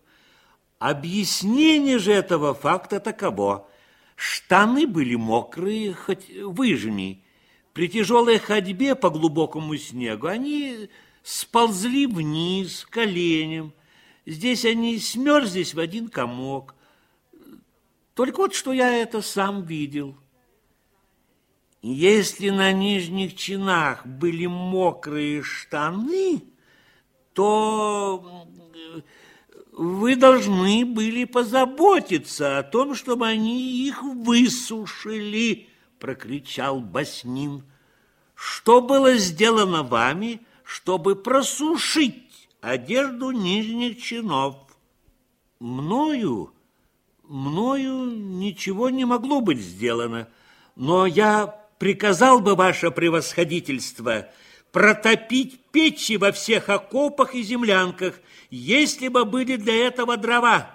Объяснение 0.78 1.98
же 1.98 2.12
этого 2.12 2.52
факта 2.52 3.00
таково. 3.00 3.66
Штаны 4.16 4.86
были 4.86 5.14
мокрые, 5.14 5.94
хоть 5.94 6.28
выжми. 6.28 7.24
При 7.72 7.88
тяжелой 7.88 8.38
ходьбе 8.38 8.94
по 8.94 9.08
глубокому 9.08 9.74
снегу 9.78 10.26
они 10.26 10.90
сползли 11.22 12.06
вниз 12.06 12.86
коленем. 12.90 13.72
Здесь 14.26 14.64
они 14.64 14.98
смерзлись 14.98 15.74
в 15.74 15.78
один 15.78 16.08
комок. 16.08 16.74
Только 18.14 18.38
вот 18.38 18.54
что 18.54 18.72
я 18.72 18.90
это 18.90 19.20
сам 19.20 19.64
видел. 19.64 20.16
Если 21.82 22.48
на 22.48 22.72
нижних 22.72 23.36
чинах 23.36 24.06
были 24.06 24.46
мокрые 24.46 25.42
штаны, 25.42 26.42
то 27.34 28.48
вы 29.72 30.16
должны 30.16 30.86
были 30.86 31.24
позаботиться 31.24 32.58
о 32.58 32.62
том, 32.62 32.94
чтобы 32.94 33.26
они 33.26 33.86
их 33.86 34.02
высушили, 34.02 35.68
прокричал 35.98 36.80
Баснин. 36.80 37.64
Что 38.34 38.80
было 38.80 39.14
сделано 39.16 39.82
вами, 39.82 40.40
чтобы 40.64 41.16
просушить 41.16 42.23
одежду 42.72 43.30
нижних 43.30 44.02
чинов? 44.02 44.56
Мною 45.60 46.54
мною 47.28 48.06
ничего 48.06 48.90
не 48.90 49.04
могло 49.04 49.40
быть 49.40 49.58
сделано, 49.58 50.28
но 50.76 51.06
я 51.06 51.46
приказал 51.78 52.40
бы 52.40 52.54
ваше 52.54 52.90
превосходительство 52.90 54.28
протопить 54.72 55.60
печи 55.70 56.16
во 56.16 56.32
всех 56.32 56.68
окопах 56.68 57.34
и 57.34 57.42
землянках, 57.42 58.20
если 58.50 59.08
бы 59.08 59.24
были 59.24 59.56
для 59.56 59.86
этого 59.86 60.16
дрова. 60.16 60.70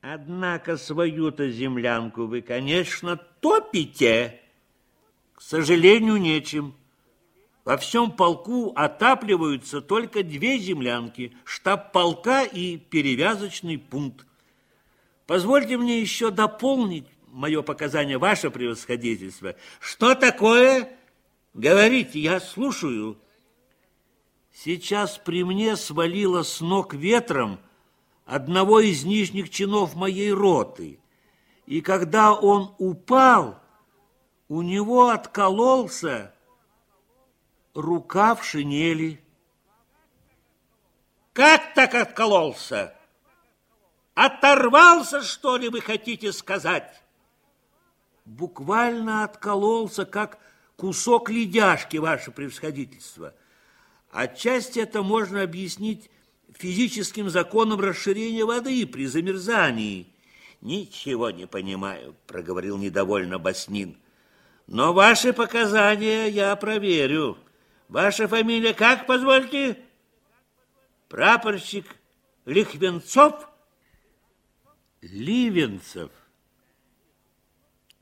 Однако 0.00 0.76
свою-то 0.76 1.50
землянку 1.50 2.26
вы, 2.26 2.42
конечно, 2.42 3.16
топите. 3.16 4.40
К 5.34 5.42
сожалению, 5.42 6.16
нечем. 6.18 6.74
Во 7.66 7.76
всем 7.76 8.12
полку 8.12 8.72
отапливаются 8.76 9.80
только 9.80 10.22
две 10.22 10.56
землянки, 10.56 11.36
штаб 11.44 11.90
полка 11.90 12.44
и 12.44 12.76
перевязочный 12.76 13.76
пункт. 13.76 14.24
Позвольте 15.26 15.76
мне 15.76 16.00
еще 16.00 16.30
дополнить 16.30 17.08
мое 17.26 17.62
показание, 17.62 18.18
ваше 18.18 18.52
превосходительство. 18.52 19.56
Что 19.80 20.14
такое? 20.14 20.96
Говорите, 21.54 22.20
я 22.20 22.38
слушаю. 22.38 23.18
Сейчас 24.52 25.18
при 25.18 25.42
мне 25.42 25.74
свалило 25.74 26.44
с 26.44 26.60
ног 26.60 26.94
ветром 26.94 27.58
одного 28.26 28.78
из 28.78 29.02
нижних 29.02 29.50
чинов 29.50 29.96
моей 29.96 30.30
роты. 30.30 31.00
И 31.66 31.80
когда 31.80 32.32
он 32.32 32.76
упал, 32.78 33.60
у 34.46 34.62
него 34.62 35.08
откололся 35.08 36.32
рукав 37.76 38.44
шинели. 38.44 39.20
Как 41.32 41.74
так 41.74 41.94
откололся? 41.94 42.94
Оторвался, 44.14 45.22
что 45.22 45.58
ли, 45.58 45.68
вы 45.68 45.82
хотите 45.82 46.32
сказать? 46.32 47.02
Буквально 48.24 49.24
откололся, 49.24 50.06
как 50.06 50.38
кусок 50.76 51.28
ледяшки, 51.28 51.98
ваше 51.98 52.30
превосходительство. 52.30 53.34
Отчасти 54.10 54.78
это 54.78 55.02
можно 55.02 55.42
объяснить 55.42 56.10
физическим 56.54 57.28
законом 57.28 57.80
расширения 57.80 58.46
воды 58.46 58.86
при 58.86 59.06
замерзании. 59.06 60.08
Ничего 60.62 61.30
не 61.30 61.46
понимаю, 61.46 62.16
проговорил 62.26 62.78
недовольно 62.78 63.38
Баснин. 63.38 63.98
Но 64.66 64.94
ваши 64.94 65.34
показания 65.34 66.26
я 66.28 66.56
проверю. 66.56 67.36
Ваша 67.88 68.26
фамилия 68.26 68.74
как, 68.74 69.06
позвольте? 69.06 69.78
Прапорщик 71.08 71.86
Лихвенцов? 72.44 73.48
Ливенцев. 75.02 76.10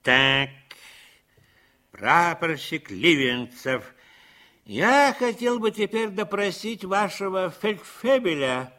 Так, 0.03 0.51
прапорщик 1.90 2.90
Ливенцев, 2.90 3.94
я 4.64 5.14
хотел 5.18 5.59
бы 5.59 5.70
теперь 5.70 6.09
допросить 6.09 6.85
вашего 6.85 7.51
фельдфебеля. 7.51 8.73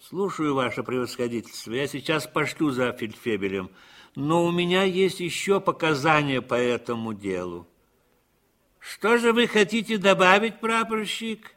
Слушаю, 0.00 0.54
ваше 0.54 0.84
превосходительство. 0.84 1.72
Я 1.72 1.88
сейчас 1.88 2.26
пошлю 2.26 2.70
за 2.70 2.92
фельдфебелем, 2.92 3.70
но 4.14 4.44
у 4.44 4.52
меня 4.52 4.84
есть 4.84 5.18
еще 5.18 5.60
показания 5.60 6.40
по 6.40 6.54
этому 6.54 7.14
делу. 7.14 7.66
Что 8.90 9.18
же 9.18 9.34
вы 9.34 9.46
хотите 9.46 9.98
добавить, 9.98 10.60
прапорщик? 10.60 11.52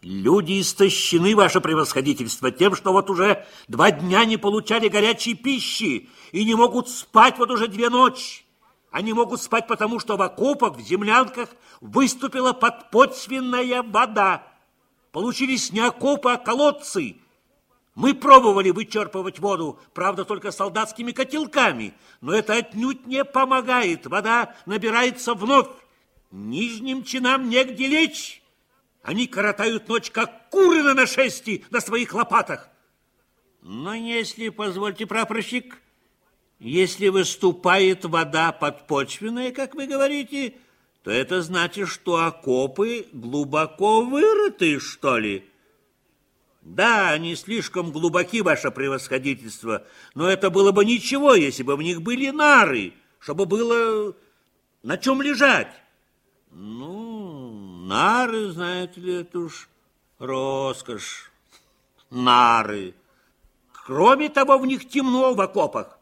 Люди 0.00 0.60
истощены, 0.60 1.34
ваше 1.34 1.60
превосходительство, 1.60 2.52
тем, 2.52 2.76
что 2.76 2.92
вот 2.92 3.10
уже 3.10 3.44
два 3.66 3.90
дня 3.90 4.24
не 4.24 4.36
получали 4.36 4.86
горячей 4.86 5.34
пищи 5.34 6.08
и 6.30 6.44
не 6.44 6.54
могут 6.54 6.88
спать 6.88 7.38
вот 7.38 7.50
уже 7.50 7.66
две 7.66 7.90
ночи. 7.90 8.44
Они 8.92 9.12
могут 9.12 9.42
спать 9.42 9.66
потому, 9.66 9.98
что 9.98 10.16
в 10.16 10.22
окопах, 10.22 10.76
в 10.76 10.80
землянках 10.80 11.48
выступила 11.80 12.52
подпочвенная 12.52 13.82
вода. 13.82 14.46
получились 15.10 15.72
не 15.72 15.80
окопы, 15.80 16.30
а 16.30 16.36
колодцы. 16.36 17.16
Мы 17.96 18.14
пробовали 18.14 18.70
вычерпывать 18.70 19.40
воду, 19.40 19.80
правда, 19.94 20.24
только 20.24 20.52
солдатскими 20.52 21.10
котелками, 21.10 21.94
но 22.20 22.34
это 22.34 22.52
отнюдь 22.52 23.06
не 23.06 23.24
помогает. 23.24 24.06
Вода 24.06 24.54
набирается 24.64 25.34
вновь. 25.34 25.66
Нижним 26.36 27.02
чинам 27.02 27.48
негде 27.48 27.86
лечь. 27.86 28.42
Они 29.02 29.26
коротают 29.26 29.88
ночь, 29.88 30.10
как 30.10 30.50
куры 30.50 30.82
на 30.82 30.92
нашествии 30.92 31.64
на 31.70 31.80
своих 31.80 32.12
лопатах. 32.12 32.68
Но 33.62 33.94
если, 33.94 34.50
позвольте, 34.50 35.06
прапорщик, 35.06 35.80
если 36.58 37.08
выступает 37.08 38.04
вода 38.04 38.52
подпочвенная, 38.52 39.50
как 39.50 39.74
вы 39.74 39.86
говорите, 39.86 40.56
то 41.02 41.10
это 41.10 41.40
значит, 41.40 41.88
что 41.88 42.26
окопы 42.26 43.06
глубоко 43.12 44.02
вырыты, 44.02 44.78
что 44.78 45.16
ли? 45.16 45.48
Да, 46.60 47.12
они 47.12 47.34
слишком 47.34 47.92
глубоки, 47.92 48.42
ваше 48.42 48.70
превосходительство, 48.70 49.86
но 50.14 50.28
это 50.28 50.50
было 50.50 50.70
бы 50.70 50.84
ничего, 50.84 51.34
если 51.34 51.62
бы 51.62 51.76
в 51.76 51.82
них 51.82 52.02
были 52.02 52.28
нары, 52.28 52.92
чтобы 53.20 53.46
было 53.46 54.14
на 54.82 54.98
чем 54.98 55.22
лежать. 55.22 55.85
Ну, 56.58 57.50
нары, 57.84 58.50
знаете 58.50 58.98
ли, 58.98 59.12
это 59.16 59.40
уж 59.40 59.68
роскошь. 60.18 61.30
Нары. 62.08 62.94
Кроме 63.84 64.30
того, 64.30 64.56
в 64.56 64.66
них 64.66 64.88
темно 64.88 65.34
в 65.34 65.40
окопах. 65.42 65.98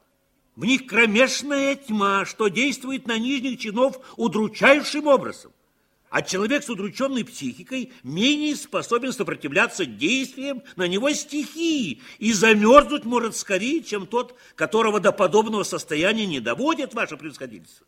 В 0.55 0.65
них 0.65 0.87
кромешная 0.87 1.75
тьма, 1.75 2.25
что 2.25 2.47
действует 2.47 3.09
на 3.09 3.19
нижних 3.19 3.59
чинов 3.59 3.99
удручающим 4.17 5.09
образом. 5.09 5.51
А 6.09 6.23
человек 6.23 6.63
с 6.63 6.71
удрученной 6.71 7.25
психикой 7.25 7.93
менее 8.05 8.55
способен 8.55 9.13
сопротивляться 9.13 9.85
действиям 9.85 10.63
на 10.77 10.87
него 10.87 11.11
стихии 11.11 12.01
и 12.21 12.33
замерзнуть 12.33 13.05
может 13.05 13.37
скорее, 13.37 13.83
чем 13.83 14.07
тот, 14.07 14.39
которого 14.55 15.01
до 15.01 15.11
подобного 15.11 15.65
состояния 15.65 16.27
не 16.27 16.39
доводит 16.39 16.95
ваше 16.95 17.17
превосходительство. 17.17 17.85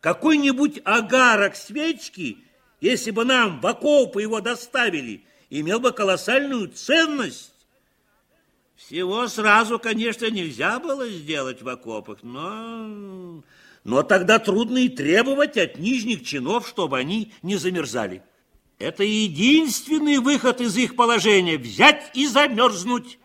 Какой-нибудь 0.00 0.80
агарок 0.84 1.56
свечки, 1.56 2.38
если 2.80 3.10
бы 3.10 3.24
нам 3.24 3.60
в 3.60 3.66
окопы 3.66 4.22
его 4.22 4.40
доставили, 4.40 5.24
имел 5.50 5.80
бы 5.80 5.92
колоссальную 5.92 6.68
ценность. 6.68 7.52
Всего 8.76 9.26
сразу, 9.26 9.80
конечно, 9.80 10.30
нельзя 10.30 10.78
было 10.78 11.08
сделать 11.08 11.62
в 11.62 11.68
окопах, 11.68 12.22
но... 12.22 13.42
Но 13.84 14.02
тогда 14.02 14.38
трудно 14.38 14.78
и 14.78 14.88
требовать 14.88 15.56
от 15.56 15.78
нижних 15.78 16.24
чинов, 16.24 16.68
чтобы 16.68 16.98
они 16.98 17.32
не 17.42 17.56
замерзали. 17.56 18.22
Это 18.78 19.02
единственный 19.02 20.18
выход 20.18 20.60
из 20.60 20.76
их 20.76 20.94
положения– 20.94 21.58
взять 21.58 22.10
и 22.14 22.26
замерзнуть. 22.26 23.18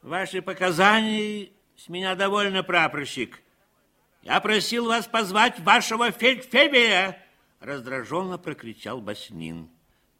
Ваши 0.00 0.40
показания 0.40 1.48
с 1.76 1.88
меня 1.88 2.14
довольно, 2.14 2.62
прапорщик. 2.62 3.42
Я 4.22 4.38
просил 4.40 4.86
вас 4.86 5.06
позвать 5.06 5.58
вашего 5.60 6.10
фельдфебеля, 6.10 7.18
раздраженно 7.58 8.36
прокричал 8.36 9.00
Баснин. 9.00 9.70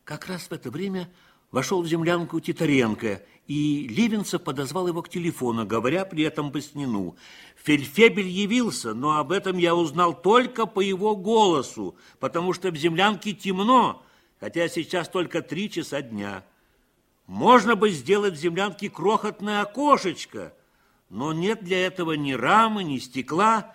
Как 0.04 0.26
раз 0.26 0.48
в 0.48 0.52
это 0.52 0.70
время 0.70 1.10
вошел 1.50 1.82
в 1.82 1.86
землянку 1.86 2.40
Титаренко, 2.40 3.22
и 3.46 3.86
Ливенцев 3.88 4.42
подозвал 4.42 4.88
его 4.88 5.02
к 5.02 5.10
телефону, 5.10 5.66
говоря 5.66 6.06
при 6.06 6.24
этом 6.24 6.50
Баснину. 6.50 7.16
Фельдфебель 7.56 8.28
явился, 8.28 8.94
но 8.94 9.18
об 9.18 9.32
этом 9.32 9.58
я 9.58 9.74
узнал 9.74 10.18
только 10.18 10.64
по 10.64 10.80
его 10.80 11.14
голосу, 11.14 11.94
потому 12.20 12.54
что 12.54 12.70
в 12.70 12.76
землянке 12.76 13.34
темно, 13.34 14.02
хотя 14.38 14.66
сейчас 14.68 15.10
только 15.10 15.42
три 15.42 15.68
часа 15.68 16.00
дня. 16.00 16.44
Можно 17.26 17.76
бы 17.76 17.90
сделать 17.90 18.34
в 18.34 18.40
землянке 18.40 18.88
крохотное 18.88 19.60
окошечко, 19.60 20.54
но 21.10 21.34
нет 21.34 21.62
для 21.62 21.86
этого 21.86 22.12
ни 22.12 22.32
рамы, 22.32 22.82
ни 22.82 22.98
стекла. 22.98 23.74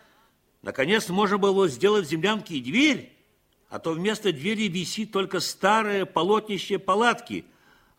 Наконец, 0.65 1.09
можно 1.09 1.37
было 1.37 1.67
сделать 1.67 2.07
в 2.07 2.09
землянке 2.09 2.55
и 2.55 2.61
дверь, 2.61 3.15
а 3.69 3.77
то 3.77 3.91
вместо 3.91 4.33
двери 4.33 4.67
висит 4.67 5.11
только 5.11 5.39
старое 5.39 6.07
полотнище 6.07 6.79
палатки, 6.79 7.45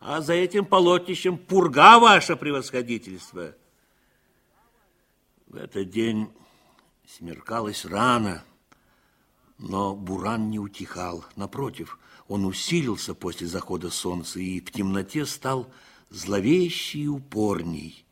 а 0.01 0.19
за 0.19 0.33
этим 0.33 0.65
полотнищем 0.65 1.37
пурга 1.37 1.97
ваше 1.97 2.35
превосходительство. 2.35 3.55
В 5.47 5.55
этот 5.55 5.89
день 5.89 6.27
смеркалось 7.07 7.85
рано, 7.85 8.43
но 9.57 9.95
буран 9.95 10.49
не 10.49 10.59
утихал. 10.59 11.23
Напротив, 11.37 11.97
он 12.27 12.43
усилился 12.43 13.15
после 13.15 13.47
захода 13.47 13.89
солнца 13.89 14.41
и 14.41 14.59
в 14.59 14.73
темноте 14.73 15.25
стал 15.25 15.71
зловещий 16.09 17.03
и 17.03 17.07
упорней. 17.07 18.05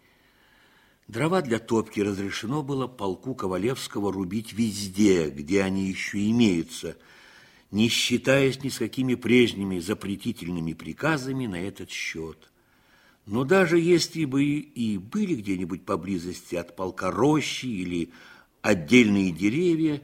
Дрова 1.07 1.41
для 1.41 1.59
топки 1.59 1.99
разрешено 1.99 2.63
было 2.63 2.87
полку 2.87 3.35
Ковалевского 3.35 4.11
рубить 4.11 4.53
везде, 4.53 5.29
где 5.29 5.61
они 5.61 5.87
еще 5.87 6.29
имеются– 6.29 6.97
не 7.71 7.89
считаясь 7.89 8.63
ни 8.63 8.69
с 8.69 8.77
какими 8.77 9.15
прежними 9.15 9.79
запретительными 9.79 10.71
приказами 10.71 11.45
на 11.45 11.55
этот 11.55 11.89
счет. 11.89 12.49
Но 13.25 13.43
даже 13.43 13.79
если 13.79 14.23
бы 14.23 14.43
и 14.43 14.97
были 14.97 15.35
где-нибудь 15.35 15.83
поблизости 15.83 16.55
от 16.55 16.75
полка 16.75 17.11
рощи 17.11 17.65
или 17.65 18.11
отдельные 18.61 19.31
деревья, 19.31 20.01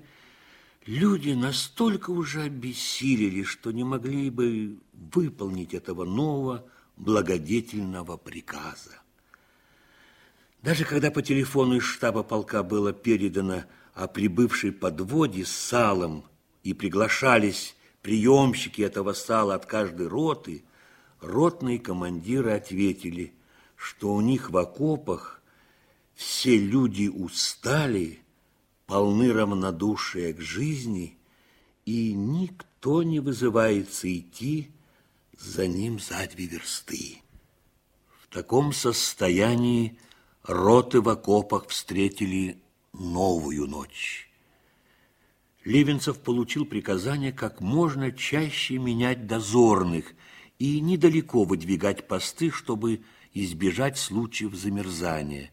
люди 0.86 1.30
настолько 1.30 2.10
уже 2.10 2.42
обессилели, 2.42 3.44
что 3.44 3.72
не 3.72 3.86
могли 3.86 4.30
бы 4.30 4.78
выполнить 4.92 5.74
этого 5.74 6.04
нового 6.04 6.66
благодетельного 6.98 8.18
приказа. 8.18 9.01
Даже 10.62 10.86
когда 10.86 11.10
по 11.10 11.22
телефону 11.22 11.78
из 11.78 11.84
штаба 11.84 12.24
полка 12.24 12.62
было 12.62 12.94
передано 12.94 13.64
о 13.94 14.08
прибывшей 14.08 14.72
подводе 14.72 15.44
с 15.44 15.52
салом 15.52 16.24
и 16.64 16.74
приглашались 16.74 17.76
приемщики 18.02 18.82
этого 18.82 19.14
сала 19.14 19.56
от 19.56 19.66
каждой 19.66 20.08
роты, 20.08 20.64
ротные 21.20 21.80
командиры 21.80 22.52
ответили, 22.52 23.34
что 23.76 24.14
у 24.14 24.22
них 24.22 24.52
в 24.52 24.58
окопах 24.58 25.42
все 26.14 26.58
люди 26.58 27.08
устали, 27.08 28.20
полны 28.86 29.34
равнодушия 29.34 30.34
к 30.34 30.42
жизни, 30.42 31.18
и 31.86 32.14
никто 32.14 33.02
не 33.02 33.20
вызывается 33.20 34.16
идти 34.16 34.70
за 35.40 35.66
ним 35.66 36.00
за 36.00 36.28
две 36.32 36.46
версты. 36.46 37.22
В 38.22 38.32
таком 38.32 38.72
состоянии 38.72 39.98
роты 40.44 41.02
в 41.02 41.10
окопах 41.10 41.68
встретили 41.68 42.62
новую 42.94 43.68
ночь. 43.68 44.30
Левинцев 45.64 46.20
получил 46.20 46.66
приказание 46.66 47.32
как 47.32 47.62
можно 47.62 48.12
чаще 48.12 48.80
менять 48.80 49.28
дозорных 49.28 50.14
и 50.58 50.80
недалеко 50.80 51.44
выдвигать 51.44 52.08
посты, 52.08 52.50
чтобы 52.50 53.02
избежать 53.34 53.98
случаев 53.98 54.56
замерзания. 54.56 55.52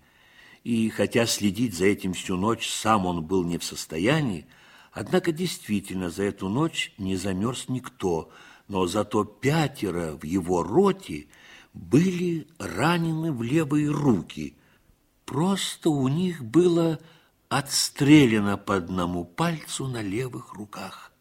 И 0.65 0.89
хотя 0.89 1.27
следить 1.27 1.75
за 1.75 1.87
этим 1.87 2.15
всю 2.15 2.37
ночь 2.37 2.69
сам 2.69 3.07
он 3.07 3.23
был 3.23 3.45
не 3.45 3.59
в 3.59 3.65
состоянии, 3.65 4.47
однако 4.93 5.31
действительно 5.31 6.11
за 6.11 6.25
эту 6.25 6.49
ночь 6.49 6.93
не 6.99 7.17
замерз 7.17 7.69
никто, 7.69 8.31
но 8.67 8.87
зато 8.87 9.25
пятеро 9.25 10.17
в 10.17 10.25
его 10.25 10.63
роте 10.63 11.27
были 11.75 12.49
ранены 12.59 13.33
в 13.33 13.43
левые 13.43 13.91
руки. 13.91 14.58
Просто 15.29 15.91
у 15.91 16.09
них 16.09 16.43
было 16.43 16.99
отстрелено 17.51 18.57
по 18.57 18.77
одному 18.77 19.27
пальцу 19.27 19.87
на 19.87 20.01
левых 20.01 20.55
руках. 20.55 21.13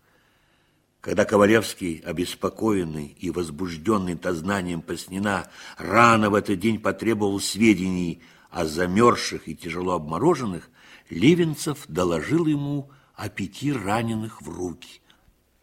Когда 1.01 1.25
Ковалевский, 1.25 1.97
обеспокоенный 2.05 3.07
и 3.19 3.29
возбужденный 3.31 4.15
дознанием 4.15 4.81
Поснина, 4.81 5.51
рано 5.77 6.29
в 6.29 6.35
этот 6.35 6.57
день 6.57 6.79
потребовал 6.79 7.41
сведений 7.41 8.21
о 8.49 8.63
замерзших 8.65 9.49
и 9.49 9.55
тяжело 9.57 9.95
обмороженных, 9.95 10.69
Левинцев 11.09 11.79
доложил 11.89 12.45
ему 12.45 12.89
о 13.13 13.27
пяти 13.27 13.73
раненых 13.73 14.41
в 14.41 14.47
руки. 14.47 15.01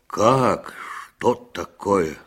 «Как? 0.06 0.74
Что 1.16 1.34
такое? 1.34 2.18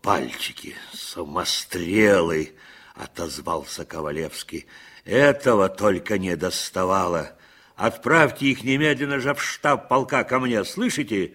Пальчики, 0.00 0.74
самострелы!»— 0.94 2.54
отозвался 2.98 3.84
Ковалевский. 3.84 4.66
«Этого 5.04 5.68
только 5.68 6.18
не 6.18 6.36
доставало!» 6.36 7.38
Отправьте 7.78 8.46
их 8.46 8.64
немедленно 8.64 9.20
же 9.20 9.34
в 9.34 9.42
штаб 9.42 9.88
полка 9.88 10.24
ко 10.24 10.40
мне, 10.40 10.64
слышите? 10.64 11.34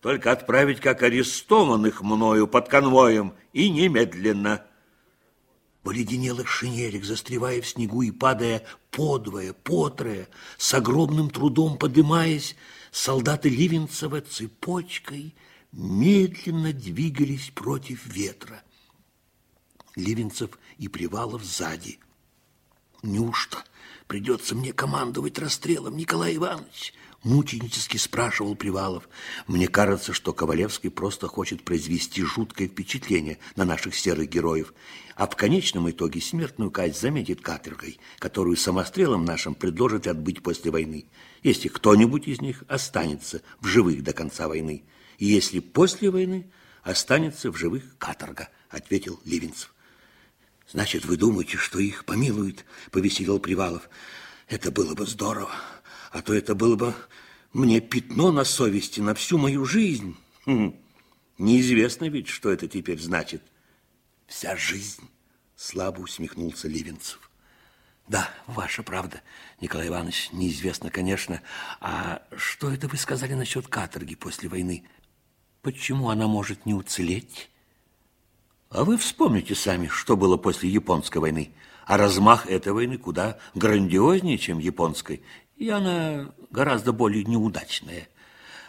Только 0.00 0.32
отправить 0.32 0.80
как 0.80 1.02
арестованных 1.02 2.00
мною 2.00 2.48
под 2.48 2.70
конвоем 2.70 3.34
и 3.52 3.68
немедленно. 3.68 4.64
В 5.84 5.90
оледенелых 5.90 6.48
шинелях, 6.48 7.04
застревая 7.04 7.60
в 7.60 7.68
снегу 7.68 8.00
и 8.00 8.10
падая 8.10 8.64
подвое, 8.90 9.52
потрое, 9.52 10.28
с 10.56 10.72
огромным 10.72 11.28
трудом 11.28 11.76
подымаясь, 11.76 12.56
солдаты 12.90 13.50
Ливенцева 13.50 14.22
цепочкой 14.22 15.34
медленно 15.72 16.72
двигались 16.72 17.50
против 17.54 18.06
ветра. 18.06 18.62
Ливенцев 19.96 20.58
и 20.78 20.88
Привалов 20.88 21.44
сзади. 21.44 21.98
Неужто 23.02 23.58
придется 24.06 24.54
мне 24.54 24.72
командовать 24.72 25.38
расстрелом, 25.38 25.96
Николай 25.96 26.36
Иванович? 26.36 26.94
Мученически 27.24 27.98
спрашивал 27.98 28.56
Привалов. 28.56 29.08
Мне 29.46 29.68
кажется, 29.68 30.12
что 30.12 30.32
Ковалевский 30.32 30.90
просто 30.90 31.28
хочет 31.28 31.64
произвести 31.64 32.22
жуткое 32.22 32.66
впечатление 32.66 33.38
на 33.54 33.64
наших 33.64 33.94
серых 33.94 34.28
героев, 34.28 34.74
а 35.14 35.28
в 35.28 35.36
конечном 35.36 35.88
итоге 35.88 36.20
смертную 36.20 36.72
казнь 36.72 36.98
заметит 36.98 37.40
каторгой, 37.40 38.00
которую 38.18 38.56
самострелом 38.56 39.24
нашим 39.24 39.54
предложат 39.54 40.08
отбыть 40.08 40.42
после 40.42 40.72
войны, 40.72 41.06
если 41.44 41.68
кто-нибудь 41.68 42.26
из 42.26 42.40
них 42.40 42.64
останется 42.66 43.42
в 43.60 43.66
живых 43.66 44.02
до 44.02 44.12
конца 44.12 44.48
войны, 44.48 44.82
и 45.18 45.26
если 45.26 45.60
после 45.60 46.10
войны 46.10 46.50
останется 46.82 47.52
в 47.52 47.56
живых 47.56 47.96
каторга, 47.98 48.48
ответил 48.68 49.20
Ливенцев. 49.24 49.71
Значит, 50.72 51.04
вы 51.04 51.18
думаете, 51.18 51.58
что 51.58 51.78
их 51.78 52.06
помилуют, 52.06 52.64
повеселил 52.90 53.38
Привалов. 53.38 53.90
Это 54.48 54.70
было 54.70 54.94
бы 54.94 55.06
здорово, 55.06 55.50
а 56.10 56.22
то 56.22 56.32
это 56.32 56.54
было 56.54 56.76
бы 56.76 56.94
мне 57.52 57.80
пятно 57.80 58.32
на 58.32 58.44
совести 58.44 59.00
на 59.00 59.14
всю 59.14 59.36
мою 59.36 59.66
жизнь. 59.66 60.16
Хм. 60.46 60.74
Неизвестно 61.36 62.08
ведь, 62.08 62.28
что 62.28 62.50
это 62.50 62.68
теперь 62.68 62.98
значит. 62.98 63.42
Вся 64.26 64.56
жизнь, 64.56 65.02
слабо 65.56 66.00
усмехнулся 66.00 66.68
Ливенцев. 66.68 67.30
Да, 68.08 68.30
ваша 68.46 68.82
правда, 68.82 69.20
Николай 69.60 69.88
Иванович, 69.88 70.30
неизвестно, 70.32 70.90
конечно. 70.90 71.42
А 71.80 72.22
что 72.34 72.72
это 72.72 72.88
вы 72.88 72.96
сказали 72.96 73.34
насчет 73.34 73.68
каторги 73.68 74.14
после 74.14 74.48
войны? 74.48 74.84
Почему 75.60 76.08
она 76.08 76.26
может 76.28 76.64
не 76.64 76.72
уцелеть? 76.72 77.51
А 78.72 78.84
вы 78.84 78.96
вспомните 78.96 79.54
сами, 79.54 79.86
что 79.88 80.16
было 80.16 80.38
после 80.38 80.70
японской 80.70 81.18
войны. 81.18 81.52
А 81.84 81.98
размах 81.98 82.46
этой 82.46 82.72
войны 82.72 82.96
куда 82.96 83.36
грандиознее, 83.54 84.38
чем 84.38 84.58
японской. 84.58 85.22
И 85.58 85.68
она 85.68 86.32
гораздо 86.50 86.92
более 86.92 87.24
неудачная. 87.24 88.08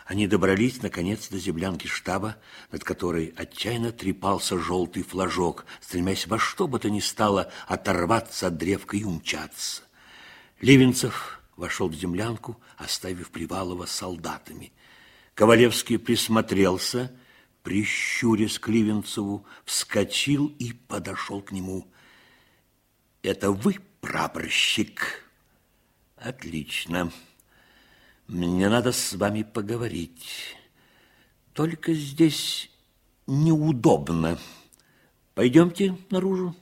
Они 0.05 0.27
добрались, 0.27 0.81
наконец, 0.81 1.29
до 1.29 1.39
землянки 1.39 1.87
штаба, 1.87 2.35
над 2.69 2.83
которой 2.83 3.33
отчаянно 3.37 3.93
трепался 3.93 4.59
желтый 4.59 5.03
флажок, 5.03 5.65
стремясь 5.79 6.27
во 6.27 6.37
что 6.37 6.67
бы 6.67 6.79
то 6.79 6.89
ни 6.89 6.99
стало 6.99 7.49
оторваться 7.65 8.47
от 8.47 8.57
древка 8.57 8.97
и 8.97 9.05
умчаться. 9.05 9.83
Ливенцев 10.59 11.39
вошел 11.55 11.87
в 11.87 11.93
землянку, 11.93 12.59
оставив 12.77 13.31
Привалова 13.31 13.85
солдатами. 13.85 14.73
Ковалевский 15.33 15.97
присмотрелся 15.97 17.09
прищурясь 17.63 18.59
к 18.59 18.67
Ливенцеву, 18.67 19.45
вскочил 19.65 20.53
и 20.59 20.73
подошел 20.73 21.41
к 21.41 21.51
нему. 21.51 21.87
«Это 23.23 23.51
вы, 23.51 23.77
прапорщик?» 24.01 25.25
«Отлично. 26.17 27.11
Мне 28.27 28.69
надо 28.69 28.91
с 28.91 29.13
вами 29.13 29.43
поговорить. 29.43 30.57
Только 31.53 31.93
здесь 31.93 32.69
неудобно. 33.27 34.37
Пойдемте 35.33 35.97
наружу. 36.09 36.55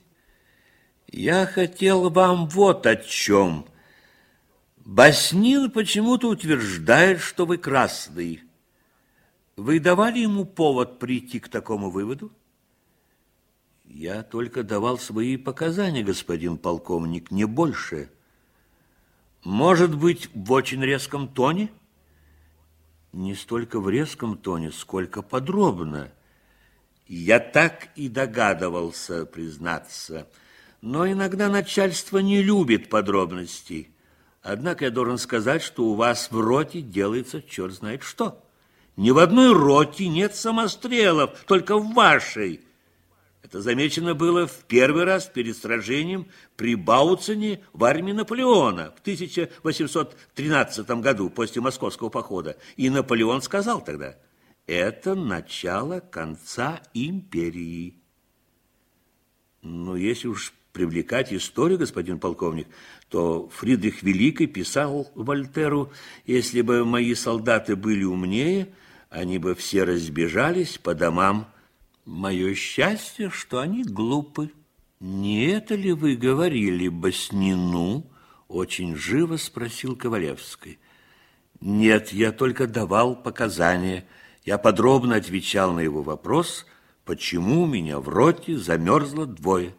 Я 1.08 1.46
хотел 1.46 2.10
вам 2.10 2.48
вот 2.48 2.86
о 2.86 2.96
чем. 2.96 3.66
Баснил 4.78 5.70
почему-то 5.70 6.28
утверждает, 6.28 7.20
что 7.20 7.44
вы 7.44 7.58
красный». 7.58 8.42
Вы 9.56 9.80
давали 9.80 10.20
ему 10.20 10.44
повод 10.44 10.98
прийти 10.98 11.38
к 11.38 11.48
такому 11.48 11.90
выводу? 11.90 12.32
Я 13.84 14.22
только 14.22 14.62
давал 14.62 14.98
свои 14.98 15.36
показания, 15.36 16.02
господин 16.02 16.56
полковник, 16.56 17.30
не 17.30 17.44
больше. 17.44 18.10
Может 19.44 19.98
быть, 19.98 20.30
в 20.34 20.52
очень 20.52 20.82
резком 20.82 21.28
тоне? 21.28 21.70
Не 23.12 23.34
столько 23.34 23.80
в 23.80 23.90
резком 23.90 24.38
тоне, 24.38 24.72
сколько 24.72 25.20
подробно. 25.20 26.10
Я 27.06 27.38
так 27.38 27.90
и 27.94 28.08
догадывался, 28.08 29.26
признаться. 29.26 30.26
Но 30.80 31.10
иногда 31.10 31.50
начальство 31.50 32.18
не 32.18 32.42
любит 32.42 32.88
подробностей. 32.88 33.94
Однако 34.40 34.86
я 34.86 34.90
должен 34.90 35.18
сказать, 35.18 35.60
что 35.60 35.84
у 35.84 35.94
вас 35.94 36.30
в 36.30 36.40
роте 36.40 36.80
делается 36.80 37.42
черт 37.42 37.74
знает 37.74 38.02
что. 38.02 38.42
Ни 38.96 39.10
в 39.10 39.18
одной 39.18 39.52
роте 39.54 40.08
нет 40.08 40.34
самострелов, 40.34 41.44
только 41.46 41.78
в 41.78 41.94
вашей. 41.94 42.60
Это 43.42 43.60
замечено 43.60 44.14
было 44.14 44.46
в 44.46 44.64
первый 44.64 45.04
раз 45.04 45.26
перед 45.26 45.56
сражением 45.56 46.26
при 46.56 46.74
Бауцине 46.74 47.60
в 47.72 47.84
армии 47.84 48.12
Наполеона 48.12 48.94
в 48.96 49.00
1813 49.00 50.90
году 51.02 51.28
после 51.30 51.60
московского 51.60 52.08
похода. 52.08 52.56
И 52.76 52.88
Наполеон 52.88 53.42
сказал 53.42 53.82
тогда, 53.82 54.16
это 54.66 55.14
начало 55.14 56.00
конца 56.00 56.80
империи. 56.94 57.96
Но 59.60 59.96
если 59.96 60.28
уж 60.28 60.54
привлекать 60.72 61.32
историю, 61.32 61.78
господин 61.78 62.18
полковник, 62.18 62.68
то 63.08 63.48
Фридрих 63.48 64.02
Великий 64.02 64.46
писал 64.46 65.10
Вольтеру, 65.14 65.92
если 66.26 66.62
бы 66.62 66.84
мои 66.84 67.14
солдаты 67.14 67.76
были 67.76 68.04
умнее, 68.04 68.72
они 69.12 69.36
бы 69.36 69.54
все 69.54 69.84
разбежались 69.84 70.78
по 70.78 70.94
домам. 70.94 71.46
Мое 72.06 72.54
счастье, 72.54 73.28
что 73.28 73.60
они 73.60 73.84
глупы. 73.84 74.50
Не 75.00 75.48
это 75.48 75.74
ли 75.74 75.92
вы 75.92 76.16
говорили 76.16 76.88
Баснину? 76.88 78.06
Очень 78.48 78.96
живо 78.96 79.36
спросил 79.36 79.96
Ковалевский. 79.96 80.78
Нет, 81.60 82.12
я 82.12 82.32
только 82.32 82.66
давал 82.66 83.14
показания. 83.14 84.06
Я 84.44 84.56
подробно 84.56 85.16
отвечал 85.16 85.74
на 85.74 85.80
его 85.80 86.02
вопрос, 86.02 86.64
почему 87.04 87.62
у 87.62 87.66
меня 87.66 88.00
в 88.00 88.08
роте 88.08 88.56
замерзло 88.56 89.26
двое. 89.26 89.74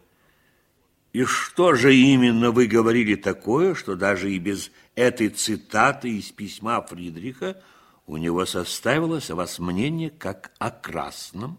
И 1.12 1.24
что 1.24 1.74
же 1.74 1.94
именно 1.94 2.52
вы 2.52 2.66
говорили 2.66 3.16
такое, 3.16 3.74
что 3.74 3.96
даже 3.96 4.32
и 4.32 4.38
без 4.38 4.70
этой 4.94 5.28
цитаты 5.28 6.18
из 6.18 6.30
письма 6.30 6.80
Фридриха 6.82 7.60
у 8.06 8.16
него 8.16 8.44
составилось 8.44 9.30
о 9.30 9.34
вас 9.34 9.58
мнение 9.58 10.10
как 10.10 10.52
о 10.58 10.70
красном, 10.70 11.58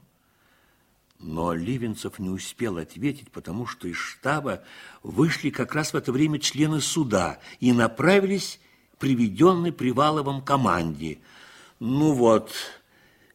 но 1.19 1.53
Ливенцев 1.53 2.19
не 2.19 2.29
успел 2.29 2.77
ответить, 2.77 3.31
потому 3.31 3.65
что 3.65 3.87
из 3.87 3.95
штаба 3.95 4.63
вышли 5.01 5.49
как 5.49 5.73
раз 5.73 5.93
в 5.93 5.97
это 5.97 6.11
время 6.11 6.39
члены 6.39 6.81
суда 6.81 7.39
и 7.59 7.71
направились 7.71 8.59
к 8.93 8.97
приведенной 8.97 9.71
Приваловым 9.71 10.41
команде. 10.41 11.19
«Ну 11.79 12.13
вот, 12.13 12.53